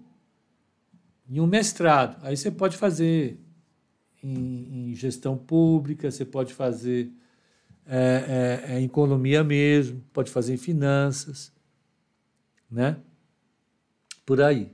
e 1.29 1.41
um 1.41 1.47
mestrado. 1.47 2.17
Aí 2.25 2.37
você 2.37 2.51
pode 2.51 2.77
fazer 2.77 3.39
em, 4.23 4.91
em 4.91 4.95
gestão 4.95 5.37
pública, 5.37 6.11
você 6.11 6.25
pode 6.25 6.53
fazer 6.53 7.13
é, 7.87 8.63
é, 8.69 8.73
é, 8.73 8.81
em 8.81 8.85
economia 8.85 9.45
mesmo, 9.45 10.03
pode 10.13 10.31
fazer 10.31 10.55
em 10.55 10.57
finanças, 10.57 11.53
né? 12.71 12.97
Por 14.25 14.41
aí. 14.41 14.73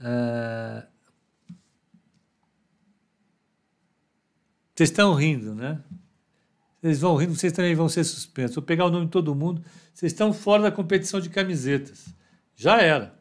É... 0.00 0.86
Vocês 4.74 4.88
estão 4.88 5.12
rindo, 5.12 5.54
né? 5.54 5.82
Vocês 6.80 7.00
vão 7.00 7.16
rindo, 7.16 7.34
vocês 7.34 7.52
também 7.52 7.74
vão 7.74 7.88
ser 7.88 8.04
suspensos. 8.04 8.54
Vou 8.54 8.64
pegar 8.64 8.86
o 8.86 8.90
nome 8.90 9.04
de 9.04 9.10
todo 9.10 9.34
mundo. 9.34 9.62
Vocês 9.92 10.12
estão 10.12 10.32
fora 10.32 10.62
da 10.62 10.72
competição 10.72 11.20
de 11.20 11.28
camisetas. 11.28 12.06
Já 12.56 12.80
era. 12.80 13.14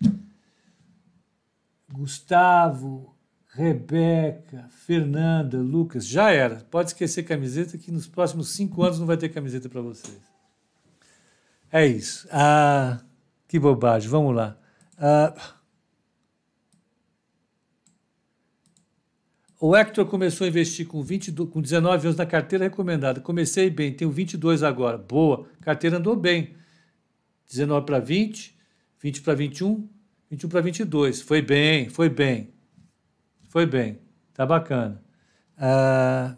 Gustavo, 1.92 3.14
Rebeca, 3.60 4.70
Fernanda, 4.70 5.58
Lucas, 5.58 6.08
já 6.08 6.32
era. 6.32 6.66
Pode 6.72 6.92
esquecer 6.92 7.24
camiseta, 7.24 7.78
que 7.78 7.92
nos 7.92 8.08
próximos 8.08 8.52
cinco 8.52 8.82
anos 8.84 9.00
não 9.00 9.06
vai 9.06 9.18
ter 9.18 9.28
camiseta 9.28 9.68
para 9.68 9.82
vocês. 9.82 10.18
É 11.70 11.86
isso. 11.86 12.26
Ah, 12.32 13.02
que 13.50 13.60
bobagem. 13.60 14.10
Vamos 14.10 14.34
lá. 14.34 14.58
Ah, 14.98 15.34
o 19.60 19.76
Hector 19.76 20.06
começou 20.06 20.46
a 20.46 20.48
investir 20.48 20.88
com, 20.88 21.04
22, 21.04 21.50
com 21.50 21.62
19 21.62 22.08
anos 22.08 22.18
na 22.18 22.26
carteira 22.26 22.64
recomendada. 22.64 23.20
Comecei 23.20 23.70
bem, 23.70 23.94
tenho 23.94 24.10
22 24.10 24.64
agora. 24.64 24.98
Boa. 24.98 25.46
Carteira 25.60 25.98
andou 25.98 26.16
bem. 26.16 26.56
19 27.50 27.86
para 27.86 28.00
20. 28.00 28.58
20 29.02 29.22
para 29.22 29.34
21, 29.34 29.90
21 30.32 30.50
para 30.50 30.62
22. 30.62 31.22
Foi 31.22 31.42
bem, 31.42 31.90
foi 31.90 32.08
bem. 32.08 32.58
Foi 33.50 33.66
bem. 33.66 34.00
Tá 34.34 34.46
bacana. 34.46 35.04
Ah, 35.58 36.38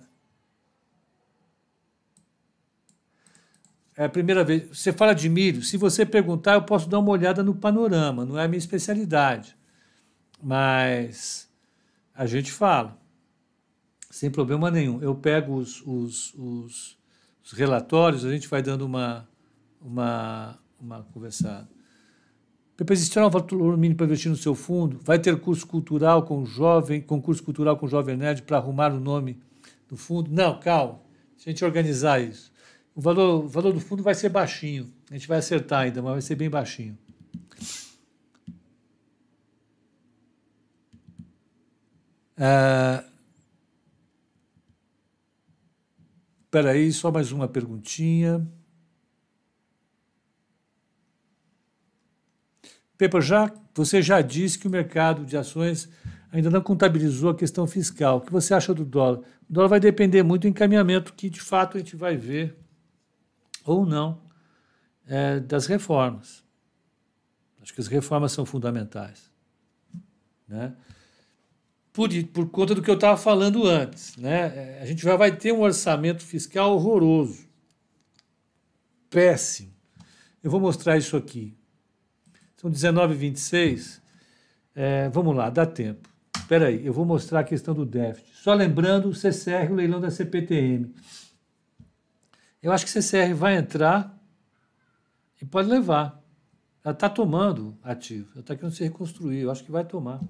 é 3.95 4.05
a 4.05 4.09
primeira 4.09 4.43
vez. 4.43 4.79
Você 4.79 4.91
fala 4.91 5.13
de 5.13 5.29
milho. 5.29 5.61
Se 5.61 5.77
você 5.77 6.05
perguntar, 6.05 6.53
eu 6.53 6.63
posso 6.63 6.89
dar 6.89 6.99
uma 6.99 7.11
olhada 7.11 7.43
no 7.43 7.53
panorama. 7.53 8.25
Não 8.25 8.39
é 8.39 8.45
a 8.45 8.47
minha 8.47 8.57
especialidade. 8.57 9.55
Mas 10.41 11.47
a 12.15 12.25
gente 12.25 12.51
fala. 12.51 12.97
Sem 14.09 14.31
problema 14.31 14.71
nenhum. 14.71 15.01
Eu 15.01 15.13
pego 15.13 15.55
os, 15.55 15.81
os, 15.85 16.33
os, 16.33 16.97
os 17.43 17.51
relatórios, 17.51 18.25
a 18.25 18.31
gente 18.31 18.47
vai 18.47 18.61
dando 18.61 18.85
uma, 18.85 19.27
uma, 19.81 20.59
uma 20.79 21.03
conversada. 21.03 21.69
Depois 22.81 23.15
um 23.15 23.29
valor 23.29 23.77
mínimo 23.77 23.95
para 23.95 24.07
investir 24.07 24.31
no 24.31 24.35
seu 24.35 24.55
fundo. 24.55 24.99
Vai 25.03 25.19
ter 25.19 25.39
curso 25.39 25.67
cultural 25.67 26.23
com 26.23 26.43
jovem, 26.43 26.99
concurso 26.99 27.43
cultural 27.43 27.77
com 27.77 27.87
jovem 27.87 28.17
nerd 28.17 28.41
para 28.41 28.57
arrumar 28.57 28.91
o 28.91 28.99
nome 28.99 29.39
do 29.87 29.95
fundo. 29.95 30.31
Não, 30.31 30.59
calma. 30.59 30.99
Se 31.37 31.47
a 31.47 31.51
gente 31.51 31.63
organizar 31.63 32.19
isso. 32.19 32.51
O 32.95 32.99
valor, 32.99 33.45
o 33.45 33.47
valor 33.47 33.71
do 33.71 33.79
fundo 33.79 34.01
vai 34.01 34.15
ser 34.15 34.29
baixinho. 34.29 34.91
A 35.11 35.13
gente 35.13 35.27
vai 35.27 35.37
acertar 35.37 35.81
ainda, 35.81 36.01
mas 36.01 36.11
vai 36.13 36.21
ser 36.23 36.33
bem 36.33 36.49
baixinho. 36.49 36.97
Ah, 42.35 43.03
Espera 46.45 46.71
aí, 46.71 46.91
só 46.91 47.11
mais 47.11 47.31
uma 47.31 47.47
perguntinha. 47.47 48.43
Pepa, 53.01 53.19
já, 53.19 53.51
você 53.73 53.99
já 53.99 54.21
disse 54.21 54.59
que 54.59 54.67
o 54.67 54.69
mercado 54.69 55.25
de 55.25 55.35
ações 55.35 55.89
ainda 56.31 56.51
não 56.51 56.61
contabilizou 56.61 57.31
a 57.31 57.35
questão 57.35 57.65
fiscal. 57.65 58.17
O 58.17 58.21
que 58.21 58.31
você 58.31 58.53
acha 58.53 58.75
do 58.75 58.85
dólar? 58.85 59.21
O 59.49 59.53
dólar 59.53 59.69
vai 59.69 59.79
depender 59.79 60.21
muito 60.21 60.43
do 60.43 60.49
encaminhamento 60.49 61.11
que, 61.13 61.27
de 61.27 61.41
fato, 61.41 61.77
a 61.77 61.79
gente 61.79 61.95
vai 61.95 62.15
ver 62.15 62.55
ou 63.65 63.87
não 63.87 64.21
é, 65.07 65.39
das 65.39 65.65
reformas. 65.65 66.43
Acho 67.59 67.73
que 67.73 67.81
as 67.81 67.87
reformas 67.87 68.33
são 68.33 68.45
fundamentais. 68.45 69.31
Né? 70.47 70.71
Por, 71.91 72.07
por 72.27 72.49
conta 72.51 72.75
do 72.75 72.83
que 72.83 72.91
eu 72.91 72.93
estava 72.93 73.17
falando 73.17 73.65
antes. 73.65 74.15
Né? 74.15 74.79
A 74.79 74.85
gente 74.85 75.01
já 75.01 75.15
vai 75.15 75.35
ter 75.35 75.51
um 75.51 75.61
orçamento 75.61 76.21
fiscal 76.21 76.71
horroroso. 76.75 77.47
Péssimo. 79.09 79.73
Eu 80.43 80.51
vou 80.51 80.59
mostrar 80.59 80.99
isso 80.99 81.17
aqui. 81.17 81.57
São 82.61 82.69
19,26. 82.69 83.99
É, 84.75 85.09
vamos 85.09 85.35
lá, 85.35 85.49
dá 85.49 85.65
tempo. 85.65 86.07
Espera 86.37 86.67
aí, 86.67 86.85
eu 86.85 86.93
vou 86.93 87.03
mostrar 87.03 87.39
a 87.39 87.43
questão 87.43 87.73
do 87.73 87.83
déficit. 87.83 88.35
Só 88.35 88.53
lembrando 88.53 89.09
o 89.09 89.15
CCR, 89.15 89.71
o 89.71 89.73
leilão 89.73 89.99
da 89.99 90.11
CPTM. 90.11 90.93
Eu 92.61 92.71
acho 92.71 92.85
que 92.85 92.91
o 92.91 93.01
CCR 93.01 93.33
vai 93.33 93.57
entrar 93.57 94.15
e 95.41 95.45
pode 95.45 95.67
levar. 95.69 96.21
Ela 96.83 96.93
está 96.93 97.09
tomando 97.09 97.75
ativo, 97.81 98.29
ela 98.33 98.41
está 98.41 98.55
querendo 98.55 98.73
se 98.73 98.83
reconstruir, 98.83 99.39
eu 99.39 99.49
acho 99.49 99.63
que 99.63 99.71
vai 99.71 99.83
tomar. 99.83 100.21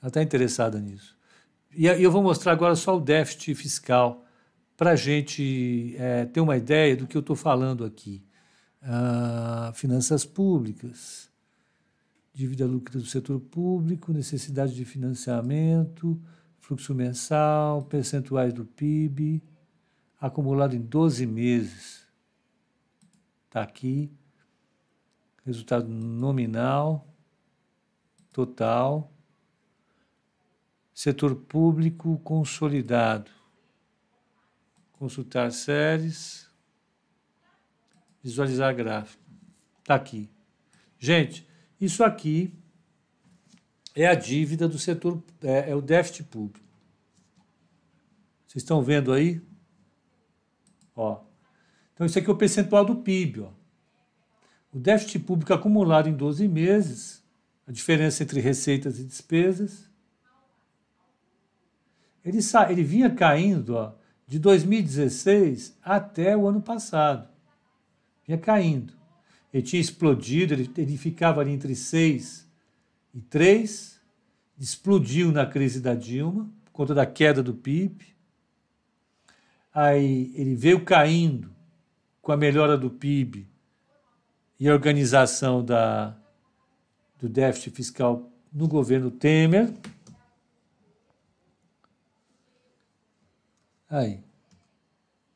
Ela 0.00 0.08
está 0.08 0.22
interessada 0.22 0.78
nisso. 0.78 1.16
E 1.74 1.86
eu 1.86 2.10
vou 2.12 2.22
mostrar 2.22 2.52
agora 2.52 2.76
só 2.76 2.96
o 2.96 3.00
déficit 3.00 3.52
fiscal 3.56 4.24
para 4.76 4.92
a 4.92 4.96
gente 4.96 5.96
é, 5.98 6.24
ter 6.26 6.40
uma 6.40 6.56
ideia 6.56 6.96
do 6.96 7.04
que 7.04 7.16
eu 7.16 7.20
estou 7.20 7.34
falando 7.34 7.84
aqui. 7.84 8.25
Ah, 8.88 9.72
finanças 9.74 10.24
públicas, 10.24 11.28
dívida 12.32 12.64
líquida 12.64 13.00
do 13.00 13.04
setor 13.04 13.40
público, 13.40 14.12
necessidade 14.12 14.76
de 14.76 14.84
financiamento, 14.84 16.22
fluxo 16.60 16.94
mensal, 16.94 17.82
percentuais 17.82 18.52
do 18.52 18.64
PIB, 18.64 19.42
acumulado 20.20 20.76
em 20.76 20.80
12 20.80 21.26
meses. 21.26 22.06
Está 23.46 23.62
aqui. 23.62 24.08
Resultado 25.44 25.88
nominal, 25.88 27.12
total. 28.32 29.12
Setor 30.94 31.34
público 31.34 32.20
consolidado. 32.20 33.32
Consultar 34.92 35.50
séries. 35.50 36.45
Visualizar 38.26 38.74
gráfico. 38.74 39.22
Está 39.78 39.94
aqui. 39.94 40.28
Gente, 40.98 41.46
isso 41.80 42.02
aqui 42.02 42.52
é 43.94 44.04
a 44.04 44.16
dívida 44.16 44.66
do 44.66 44.80
setor, 44.80 45.22
é, 45.40 45.70
é 45.70 45.76
o 45.76 45.80
déficit 45.80 46.24
público. 46.24 46.66
Vocês 48.44 48.64
estão 48.64 48.82
vendo 48.82 49.12
aí? 49.12 49.40
Ó. 50.96 51.20
Então, 51.94 52.04
isso 52.04 52.18
aqui 52.18 52.28
é 52.28 52.32
o 52.32 52.36
percentual 52.36 52.84
do 52.84 52.96
PIB. 52.96 53.42
Ó. 53.42 53.52
O 54.72 54.80
déficit 54.80 55.20
público 55.20 55.54
acumulado 55.54 56.08
em 56.08 56.12
12 56.12 56.48
meses, 56.48 57.22
a 57.64 57.70
diferença 57.70 58.24
entre 58.24 58.40
receitas 58.40 58.98
e 58.98 59.04
despesas, 59.04 59.88
ele, 62.24 62.40
ele 62.70 62.82
vinha 62.82 63.08
caindo 63.08 63.76
ó, 63.76 63.94
de 64.26 64.40
2016 64.40 65.78
até 65.80 66.36
o 66.36 66.48
ano 66.48 66.60
passado. 66.60 67.35
Vinha 68.26 68.38
caindo. 68.38 68.92
Ele 69.52 69.62
tinha 69.62 69.80
explodido, 69.80 70.54
ele, 70.54 70.70
ele 70.76 70.96
ficava 70.96 71.40
ali 71.40 71.52
entre 71.52 71.74
6 71.74 72.46
e 73.14 73.20
3, 73.20 74.00
explodiu 74.58 75.32
na 75.32 75.46
crise 75.46 75.80
da 75.80 75.94
Dilma, 75.94 76.50
por 76.64 76.72
conta 76.72 76.94
da 76.94 77.06
queda 77.06 77.42
do 77.42 77.54
PIB. 77.54 78.14
Aí 79.72 80.32
ele 80.34 80.54
veio 80.54 80.84
caindo 80.84 81.54
com 82.20 82.32
a 82.32 82.36
melhora 82.36 82.76
do 82.76 82.90
PIB 82.90 83.48
e 84.58 84.68
a 84.68 84.72
organização 84.72 85.64
da, 85.64 86.16
do 87.20 87.28
déficit 87.28 87.74
fiscal 87.74 88.30
no 88.52 88.66
governo 88.66 89.10
Temer. 89.10 89.72
Aí. 93.88 94.20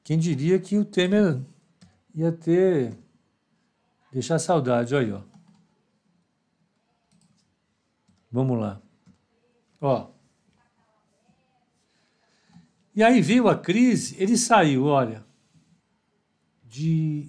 Quem 0.02 0.18
diria 0.18 0.58
que 0.58 0.76
o 0.76 0.84
Temer 0.84 1.40
ia 2.14 2.32
ter. 2.32 2.96
deixar 4.12 4.38
saudade, 4.38 4.94
olha 4.94 5.06
aí, 5.06 5.12
ó. 5.12 5.22
Vamos 8.30 8.58
lá. 8.58 8.80
Ó. 9.80 10.10
E 12.94 13.02
aí 13.02 13.20
veio 13.20 13.48
a 13.48 13.56
crise, 13.56 14.16
ele 14.22 14.36
saiu, 14.36 14.84
olha, 14.84 15.24
de 16.64 17.28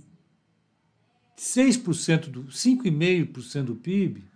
6% 1.38 2.30
do 2.30 2.44
5,5% 2.46 3.64
do 3.64 3.76
PIB 3.76 4.30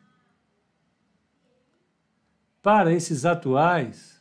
para 2.62 2.92
esses 2.92 3.26
atuais 3.26 4.20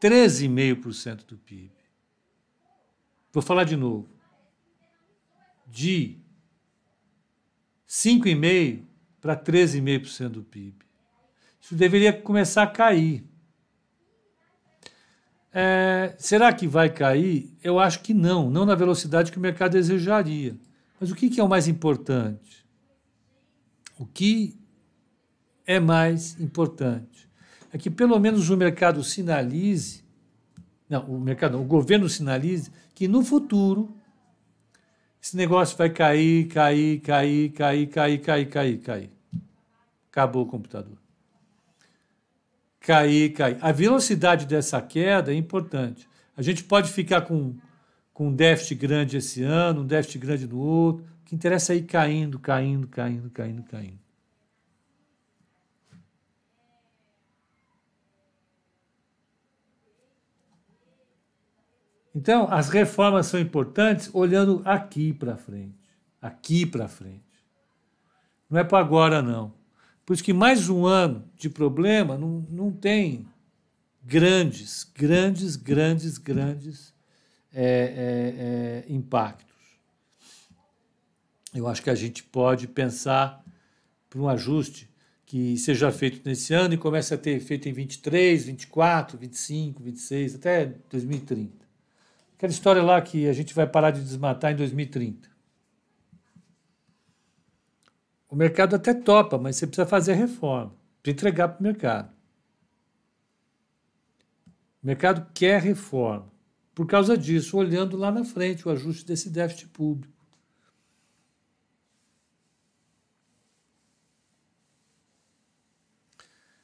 13,5% 0.00 1.24
do 1.24 1.36
PIB. 1.38 1.72
Vou 3.32 3.42
falar 3.42 3.64
de 3.64 3.76
novo. 3.76 4.08
De 5.72 6.18
5,5% 7.88 8.82
para 9.22 9.34
13,5% 9.34 10.28
do 10.28 10.42
PIB. 10.42 10.74
Isso 11.58 11.74
deveria 11.74 12.12
começar 12.12 12.64
a 12.64 12.66
cair. 12.66 13.24
É, 15.50 16.14
será 16.18 16.52
que 16.52 16.66
vai 16.66 16.90
cair? 16.90 17.56
Eu 17.62 17.78
acho 17.78 18.00
que 18.00 18.12
não, 18.12 18.50
não 18.50 18.66
na 18.66 18.74
velocidade 18.74 19.32
que 19.32 19.38
o 19.38 19.40
mercado 19.40 19.72
desejaria. 19.72 20.54
Mas 21.00 21.10
o 21.10 21.14
que 21.14 21.40
é 21.40 21.42
o 21.42 21.48
mais 21.48 21.66
importante? 21.68 22.66
O 23.98 24.04
que 24.04 24.58
é 25.66 25.80
mais 25.80 26.38
importante? 26.38 27.26
É 27.72 27.78
que 27.78 27.88
pelo 27.88 28.18
menos 28.18 28.50
o 28.50 28.56
mercado 28.58 29.02
sinalize, 29.02 30.04
não, 30.86 31.06
o 31.06 31.18
mercado, 31.18 31.52
não, 31.52 31.62
o 31.62 31.66
governo 31.66 32.08
sinalize 32.10 32.70
que 32.94 33.08
no 33.08 33.24
futuro 33.24 33.96
esse 35.22 35.36
negócio 35.36 35.76
vai 35.76 35.88
cair, 35.88 36.48
cair, 36.48 37.00
cair, 37.00 37.50
cair, 37.50 37.86
cair, 37.86 38.18
cair, 38.18 38.46
cair, 38.46 38.78
cair. 38.78 39.10
Acabou 40.10 40.42
o 40.42 40.46
computador. 40.46 40.98
Cair, 42.80 43.32
cair. 43.32 43.58
A 43.60 43.70
velocidade 43.70 44.46
dessa 44.46 44.82
queda 44.82 45.32
é 45.32 45.36
importante. 45.36 46.08
A 46.36 46.42
gente 46.42 46.64
pode 46.64 46.90
ficar 46.90 47.22
com 47.22 47.54
com 48.12 48.28
um 48.28 48.34
déficit 48.34 48.74
grande 48.74 49.16
esse 49.16 49.42
ano, 49.42 49.82
um 49.82 49.86
déficit 49.86 50.18
grande 50.18 50.46
no 50.46 50.58
outro. 50.58 51.04
O 51.04 51.24
que 51.24 51.34
interessa 51.34 51.72
é 51.72 51.76
ir 51.76 51.82
caindo, 51.82 52.38
caindo, 52.38 52.86
caindo, 52.86 53.30
caindo, 53.30 53.62
caindo. 53.64 54.01
Então, 62.14 62.46
as 62.50 62.68
reformas 62.68 63.26
são 63.26 63.40
importantes 63.40 64.10
olhando 64.12 64.62
aqui 64.64 65.12
para 65.12 65.36
frente. 65.36 65.78
Aqui 66.20 66.66
para 66.66 66.88
frente. 66.88 67.22
Não 68.50 68.60
é 68.60 68.64
para 68.64 68.78
agora, 68.78 69.22
não. 69.22 69.54
Por 70.04 70.12
isso 70.12 70.22
que 70.22 70.32
mais 70.32 70.68
um 70.68 70.84
ano 70.84 71.24
de 71.36 71.48
problema 71.48 72.18
não, 72.18 72.46
não 72.50 72.70
tem 72.70 73.26
grandes, 74.04 74.84
grandes, 74.94 75.56
grandes, 75.56 76.18
grandes 76.18 76.92
é, 77.52 77.64
é, 77.64 78.88
é, 78.88 78.92
impactos. 78.92 79.52
Eu 81.54 81.68
acho 81.68 81.82
que 81.82 81.90
a 81.90 81.94
gente 81.94 82.22
pode 82.22 82.66
pensar 82.66 83.42
para 84.08 84.20
um 84.20 84.28
ajuste 84.28 84.90
que 85.24 85.56
seja 85.56 85.90
feito 85.90 86.20
nesse 86.28 86.52
ano 86.52 86.74
e 86.74 86.78
comece 86.78 87.14
a 87.14 87.18
ter 87.18 87.40
feito 87.40 87.68
em 87.68 87.72
23, 87.72 88.44
24, 88.44 89.16
25, 89.16 89.82
26, 89.82 90.34
até 90.34 90.74
2030. 90.90 91.61
Aquela 92.42 92.52
história 92.52 92.82
lá 92.82 93.00
que 93.00 93.28
a 93.28 93.32
gente 93.32 93.54
vai 93.54 93.68
parar 93.68 93.92
de 93.92 94.02
desmatar 94.02 94.50
em 94.50 94.56
2030. 94.56 95.30
O 98.28 98.34
mercado 98.34 98.74
até 98.74 98.92
topa, 98.92 99.38
mas 99.38 99.54
você 99.54 99.64
precisa 99.64 99.86
fazer 99.86 100.10
a 100.10 100.16
reforma 100.16 100.74
para 101.00 101.12
entregar 101.12 101.50
para 101.50 101.60
o 101.60 101.62
mercado. 101.62 102.12
O 104.82 104.86
mercado 104.88 105.30
quer 105.32 105.62
reforma 105.62 106.32
por 106.74 106.84
causa 106.84 107.16
disso, 107.16 107.56
olhando 107.56 107.96
lá 107.96 108.10
na 108.10 108.24
frente 108.24 108.66
o 108.66 108.72
ajuste 108.72 109.06
desse 109.06 109.30
déficit 109.30 109.68
público. 109.68 110.12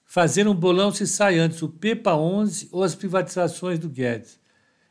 Fazer 0.04 0.48
um 0.48 0.56
bolão 0.56 0.90
se 0.90 1.06
sai 1.06 1.38
antes 1.38 1.62
o 1.62 1.68
PEPA 1.68 2.16
11 2.16 2.68
ou 2.72 2.82
as 2.82 2.96
privatizações 2.96 3.78
do 3.78 3.88
Guedes. 3.88 4.40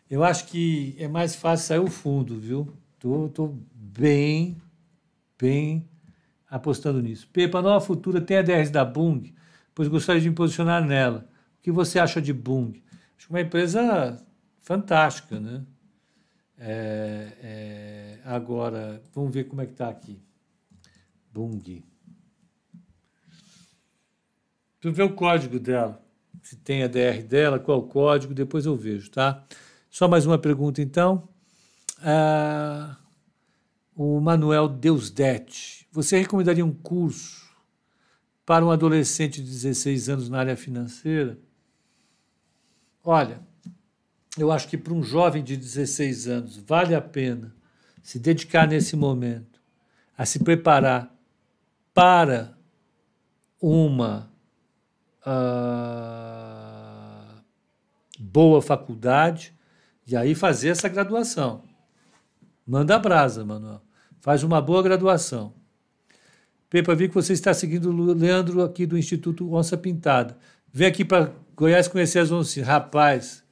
Eu 0.10 0.24
acho 0.24 0.48
que 0.48 0.96
é 0.98 1.08
mais 1.08 1.36
fácil 1.36 1.68
sair 1.68 1.80
o 1.80 1.88
fundo, 1.88 2.40
viu? 2.40 2.74
Tô, 3.00 3.30
tô 3.30 3.56
bem, 3.74 4.58
bem 5.40 5.88
apostando 6.50 7.02
nisso. 7.02 7.28
PEPA 7.32 7.62
Nova 7.62 7.86
Futura 7.86 8.22
tem 8.22 8.38
a 8.38 8.42
10 8.42 8.70
da 8.70 8.86
Bung 8.86 9.36
pois 9.78 9.88
gostaria 9.88 10.20
de 10.20 10.28
me 10.28 10.36
posicionar 10.36 10.84
nela. 10.84 11.30
O 11.60 11.62
que 11.62 11.72
você 11.72 12.00
acha 12.00 12.20
de 12.20 12.34
Bung? 12.34 12.82
Acho 13.16 13.30
uma 13.30 13.42
empresa 13.42 14.20
fantástica, 14.58 15.40
né? 15.40 15.64
É, 16.58 17.32
é, 17.44 18.20
agora, 18.26 19.00
vamos 19.14 19.32
ver 19.32 19.44
como 19.44 19.62
é 19.62 19.68
que 19.68 19.74
está 19.74 19.88
aqui. 19.88 20.20
Bung. 21.32 21.86
Eu 24.84 24.92
ver 24.92 25.04
o 25.04 25.14
código 25.14 25.60
dela. 25.60 26.04
Se 26.42 26.56
tem 26.56 26.82
a 26.82 26.88
DR 26.88 27.22
dela, 27.22 27.60
qual 27.60 27.78
o 27.78 27.88
código, 27.88 28.34
depois 28.34 28.66
eu 28.66 28.76
vejo, 28.76 29.12
tá? 29.12 29.46
Só 29.98 30.08
mais 30.08 30.28
uma 30.28 30.38
pergunta, 30.38 30.80
então. 30.80 31.28
Ah, 32.04 32.98
o 33.96 34.20
Manuel 34.20 34.68
Deusdete. 34.68 35.88
Você 35.92 36.20
recomendaria 36.20 36.64
um 36.64 36.72
curso 36.72 37.50
para 38.46 38.64
um 38.64 38.70
adolescente 38.70 39.42
de 39.42 39.50
16 39.50 40.10
anos 40.10 40.30
na 40.30 40.38
área 40.38 40.56
financeira? 40.56 41.40
Olha, 43.04 43.40
eu 44.38 44.52
acho 44.52 44.68
que 44.68 44.78
para 44.78 44.94
um 44.94 45.02
jovem 45.02 45.44
de 45.44 45.58
16 45.58 46.28
anos 46.28 46.58
vale 46.58 46.94
a 46.94 47.02
pena 47.02 47.56
se 48.04 48.20
dedicar 48.20 48.68
nesse 48.68 48.96
momento 48.96 49.60
a 50.16 50.28
se 50.28 50.38
preparar 50.38 51.12
para 51.92 52.56
uma 53.60 54.32
uh, 55.26 55.34
boa 58.20 58.62
faculdade 58.62 59.57
e 60.08 60.16
aí 60.16 60.34
fazer 60.34 60.70
essa 60.70 60.88
graduação. 60.88 61.64
Manda 62.66 62.98
brasa, 62.98 63.44
Manuel. 63.44 63.82
Faz 64.22 64.42
uma 64.42 64.62
boa 64.62 64.82
graduação. 64.82 65.54
Pepa, 66.70 66.96
vi 66.96 67.08
que 67.08 67.16
você 67.16 67.34
está 67.34 67.54
seguindo 67.54 67.90
o 67.90 68.14
Leandro 68.14 68.64
aqui 68.64 68.86
do 68.86 68.98
Instituto 68.98 69.54
Onça 69.54 69.78
Pintada. 69.78 70.38
Vem 70.72 70.88
aqui 70.88 71.06
para 71.06 71.32
Goiás 71.56 71.88
conhecer 71.88 72.20
as 72.20 72.32
onças. 72.32 72.66
Rapaz, 72.66 73.44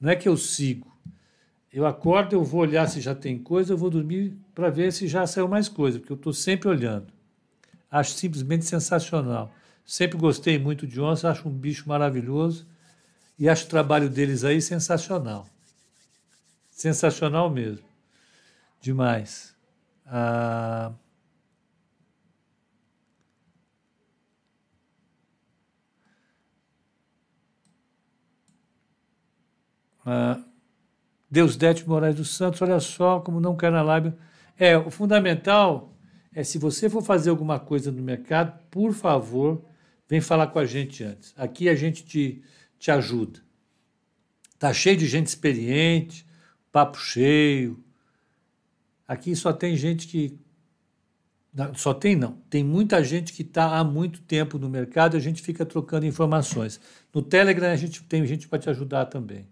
não 0.00 0.10
é 0.10 0.16
que 0.16 0.28
eu 0.28 0.36
sigo. 0.36 0.86
Eu 1.72 1.86
acordo, 1.86 2.34
eu 2.34 2.42
vou 2.42 2.60
olhar 2.62 2.88
se 2.88 3.00
já 3.00 3.14
tem 3.14 3.38
coisa, 3.38 3.72
eu 3.72 3.78
vou 3.78 3.90
dormir 3.90 4.36
para 4.54 4.70
ver 4.70 4.92
se 4.92 5.06
já 5.06 5.26
saiu 5.26 5.46
mais 5.46 5.68
coisa, 5.68 5.98
porque 5.98 6.12
eu 6.12 6.16
estou 6.16 6.32
sempre 6.32 6.68
olhando. 6.68 7.06
Acho 7.90 8.12
simplesmente 8.12 8.64
sensacional. 8.64 9.52
Sempre 9.84 10.18
gostei 10.18 10.58
muito 10.58 10.86
de 10.86 11.00
onça, 11.00 11.30
acho 11.30 11.48
um 11.48 11.52
bicho 11.52 11.88
maravilhoso 11.88 12.66
e 13.38 13.48
acho 13.48 13.66
o 13.66 13.68
trabalho 13.68 14.10
deles 14.10 14.44
aí 14.44 14.60
sensacional. 14.60 15.46
Sensacional 16.78 17.50
mesmo. 17.50 17.84
Demais. 18.80 19.52
Ah... 20.06 20.92
Ah, 30.06 30.40
Deus 31.28 31.56
Dete 31.56 31.86
Moraes 31.86 32.14
dos 32.14 32.34
Santos, 32.34 32.62
olha 32.62 32.78
só 32.78 33.18
como 33.20 33.40
não 33.40 33.56
quer 33.56 33.72
na 33.72 33.82
lábia. 33.82 34.16
É, 34.56 34.78
o 34.78 34.88
fundamental 34.88 35.92
é 36.32 36.44
se 36.44 36.58
você 36.58 36.88
for 36.88 37.02
fazer 37.02 37.30
alguma 37.30 37.58
coisa 37.58 37.90
no 37.90 38.00
mercado, 38.00 38.56
por 38.70 38.94
favor, 38.94 39.62
vem 40.08 40.20
falar 40.20 40.46
com 40.46 40.60
a 40.60 40.64
gente 40.64 41.02
antes. 41.02 41.34
Aqui 41.36 41.68
a 41.68 41.74
gente 41.74 42.04
te, 42.04 42.40
te 42.78 42.92
ajuda. 42.92 43.40
Tá 44.60 44.72
cheio 44.72 44.96
de 44.96 45.06
gente 45.06 45.26
experiente, 45.26 46.27
papo 46.72 46.98
cheio. 46.98 47.82
Aqui 49.06 49.34
só 49.34 49.52
tem 49.52 49.76
gente 49.76 50.06
que 50.06 50.38
só 51.74 51.94
tem 51.94 52.14
não. 52.14 52.38
Tem 52.50 52.62
muita 52.62 53.02
gente 53.02 53.32
que 53.32 53.42
está 53.42 53.78
há 53.78 53.84
muito 53.84 54.20
tempo 54.20 54.58
no 54.58 54.68
mercado 54.68 55.16
e 55.16 55.18
a 55.18 55.20
gente 55.20 55.42
fica 55.42 55.64
trocando 55.64 56.06
informações. 56.06 56.80
No 57.12 57.22
Telegram 57.22 57.68
a 57.72 57.76
gente 57.76 58.02
tem 58.04 58.24
gente 58.26 58.46
para 58.46 58.58
te 58.58 58.70
ajudar 58.70 59.06
também. 59.06 59.46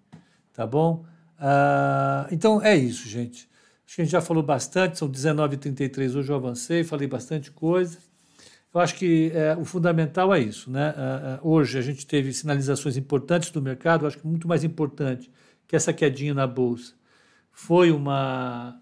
Tá 0.52 0.66
bom? 0.66 1.04
Ah, 1.38 2.28
então 2.30 2.62
é 2.62 2.76
isso, 2.76 3.08
gente. 3.08 3.48
Acho 3.86 3.96
que 3.96 4.02
a 4.02 4.04
gente 4.04 4.12
já 4.12 4.20
falou 4.20 4.42
bastante, 4.42 4.98
são 4.98 5.08
19h33 5.08 6.16
hoje 6.16 6.30
eu 6.30 6.36
avancei, 6.36 6.84
falei 6.84 7.06
bastante 7.06 7.50
coisa. 7.50 7.98
Eu 8.74 8.80
acho 8.80 8.94
que 8.96 9.30
é, 9.32 9.56
o 9.56 9.64
fundamental 9.64 10.34
é 10.34 10.40
isso. 10.40 10.70
Né? 10.70 10.94
Ah, 10.96 11.40
hoje 11.42 11.78
a 11.78 11.82
gente 11.82 12.06
teve 12.06 12.32
sinalizações 12.32 12.96
importantes 12.96 13.50
do 13.50 13.62
mercado, 13.62 14.06
acho 14.06 14.18
que 14.18 14.26
muito 14.26 14.46
mais 14.46 14.64
importante 14.64 15.30
que 15.66 15.74
essa 15.74 15.92
quedinha 15.92 16.34
na 16.34 16.46
Bolsa 16.46 16.94
foi 17.56 17.90
uma, 17.90 18.78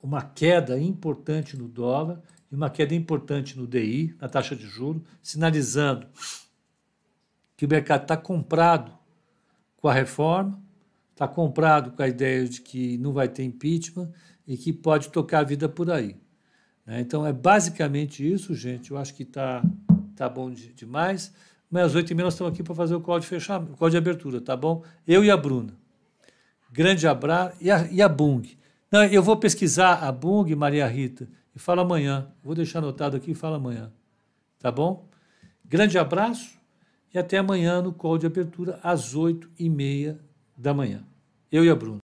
uma 0.00 0.22
queda 0.22 0.78
importante 0.78 1.56
no 1.56 1.66
dólar 1.66 2.22
e 2.50 2.54
uma 2.54 2.70
queda 2.70 2.94
importante 2.94 3.58
no 3.58 3.66
DI, 3.66 4.14
na 4.20 4.28
taxa 4.28 4.54
de 4.54 4.64
juros, 4.68 5.02
sinalizando 5.20 6.06
que 7.56 7.66
o 7.66 7.68
mercado 7.68 8.02
está 8.02 8.16
comprado 8.16 8.96
com 9.76 9.88
a 9.88 9.92
reforma, 9.92 10.62
está 11.10 11.26
comprado 11.26 11.90
com 11.90 12.00
a 12.00 12.06
ideia 12.06 12.48
de 12.48 12.60
que 12.60 12.96
não 12.98 13.12
vai 13.12 13.28
ter 13.28 13.42
impeachment 13.42 14.12
e 14.46 14.56
que 14.56 14.72
pode 14.72 15.08
tocar 15.08 15.40
a 15.40 15.44
vida 15.44 15.68
por 15.68 15.90
aí. 15.90 16.16
Né? 16.86 17.00
Então 17.00 17.26
é 17.26 17.32
basicamente 17.32 18.24
isso, 18.24 18.54
gente. 18.54 18.92
Eu 18.92 18.96
acho 18.96 19.12
que 19.12 19.24
está 19.24 19.60
tá 20.14 20.28
bom 20.28 20.52
de, 20.52 20.72
demais. 20.72 21.34
Mas 21.68 21.86
às 21.86 21.94
oito 21.96 22.12
e 22.12 22.14
meia 22.14 22.26
nós 22.26 22.34
estamos 22.34 22.52
aqui 22.52 22.62
para 22.62 22.76
fazer 22.76 22.94
o 22.94 23.00
código 23.00 23.22
de 23.22 23.40
fechamento, 23.40 23.72
o 23.72 23.76
código 23.76 23.90
de 23.90 24.08
abertura, 24.08 24.40
tá 24.40 24.56
bom? 24.56 24.84
Eu 25.04 25.24
e 25.24 25.32
a 25.32 25.36
Bruna. 25.36 25.81
Grande 26.72 27.06
abraço. 27.06 27.56
E 27.60 27.70
a, 27.70 27.86
e 27.90 28.00
a 28.00 28.08
Bung. 28.08 28.42
Não, 28.90 29.04
eu 29.04 29.22
vou 29.22 29.36
pesquisar 29.36 30.02
a 30.02 30.10
Bung, 30.10 30.54
Maria 30.56 30.86
Rita, 30.86 31.28
e 31.54 31.58
falo 31.58 31.82
amanhã. 31.82 32.28
Vou 32.42 32.54
deixar 32.54 32.78
anotado 32.78 33.16
aqui 33.16 33.32
e 33.32 33.34
falo 33.34 33.56
amanhã. 33.56 33.92
Tá 34.58 34.70
bom? 34.70 35.06
Grande 35.64 35.98
abraço 35.98 36.58
e 37.12 37.18
até 37.18 37.38
amanhã 37.38 37.82
no 37.82 37.92
call 37.92 38.16
de 38.16 38.26
abertura 38.26 38.80
às 38.82 39.14
oito 39.14 39.50
e 39.58 39.68
meia 39.68 40.18
da 40.56 40.72
manhã. 40.72 41.04
Eu 41.50 41.64
e 41.64 41.68
a 41.68 41.74
Bruna. 41.74 42.00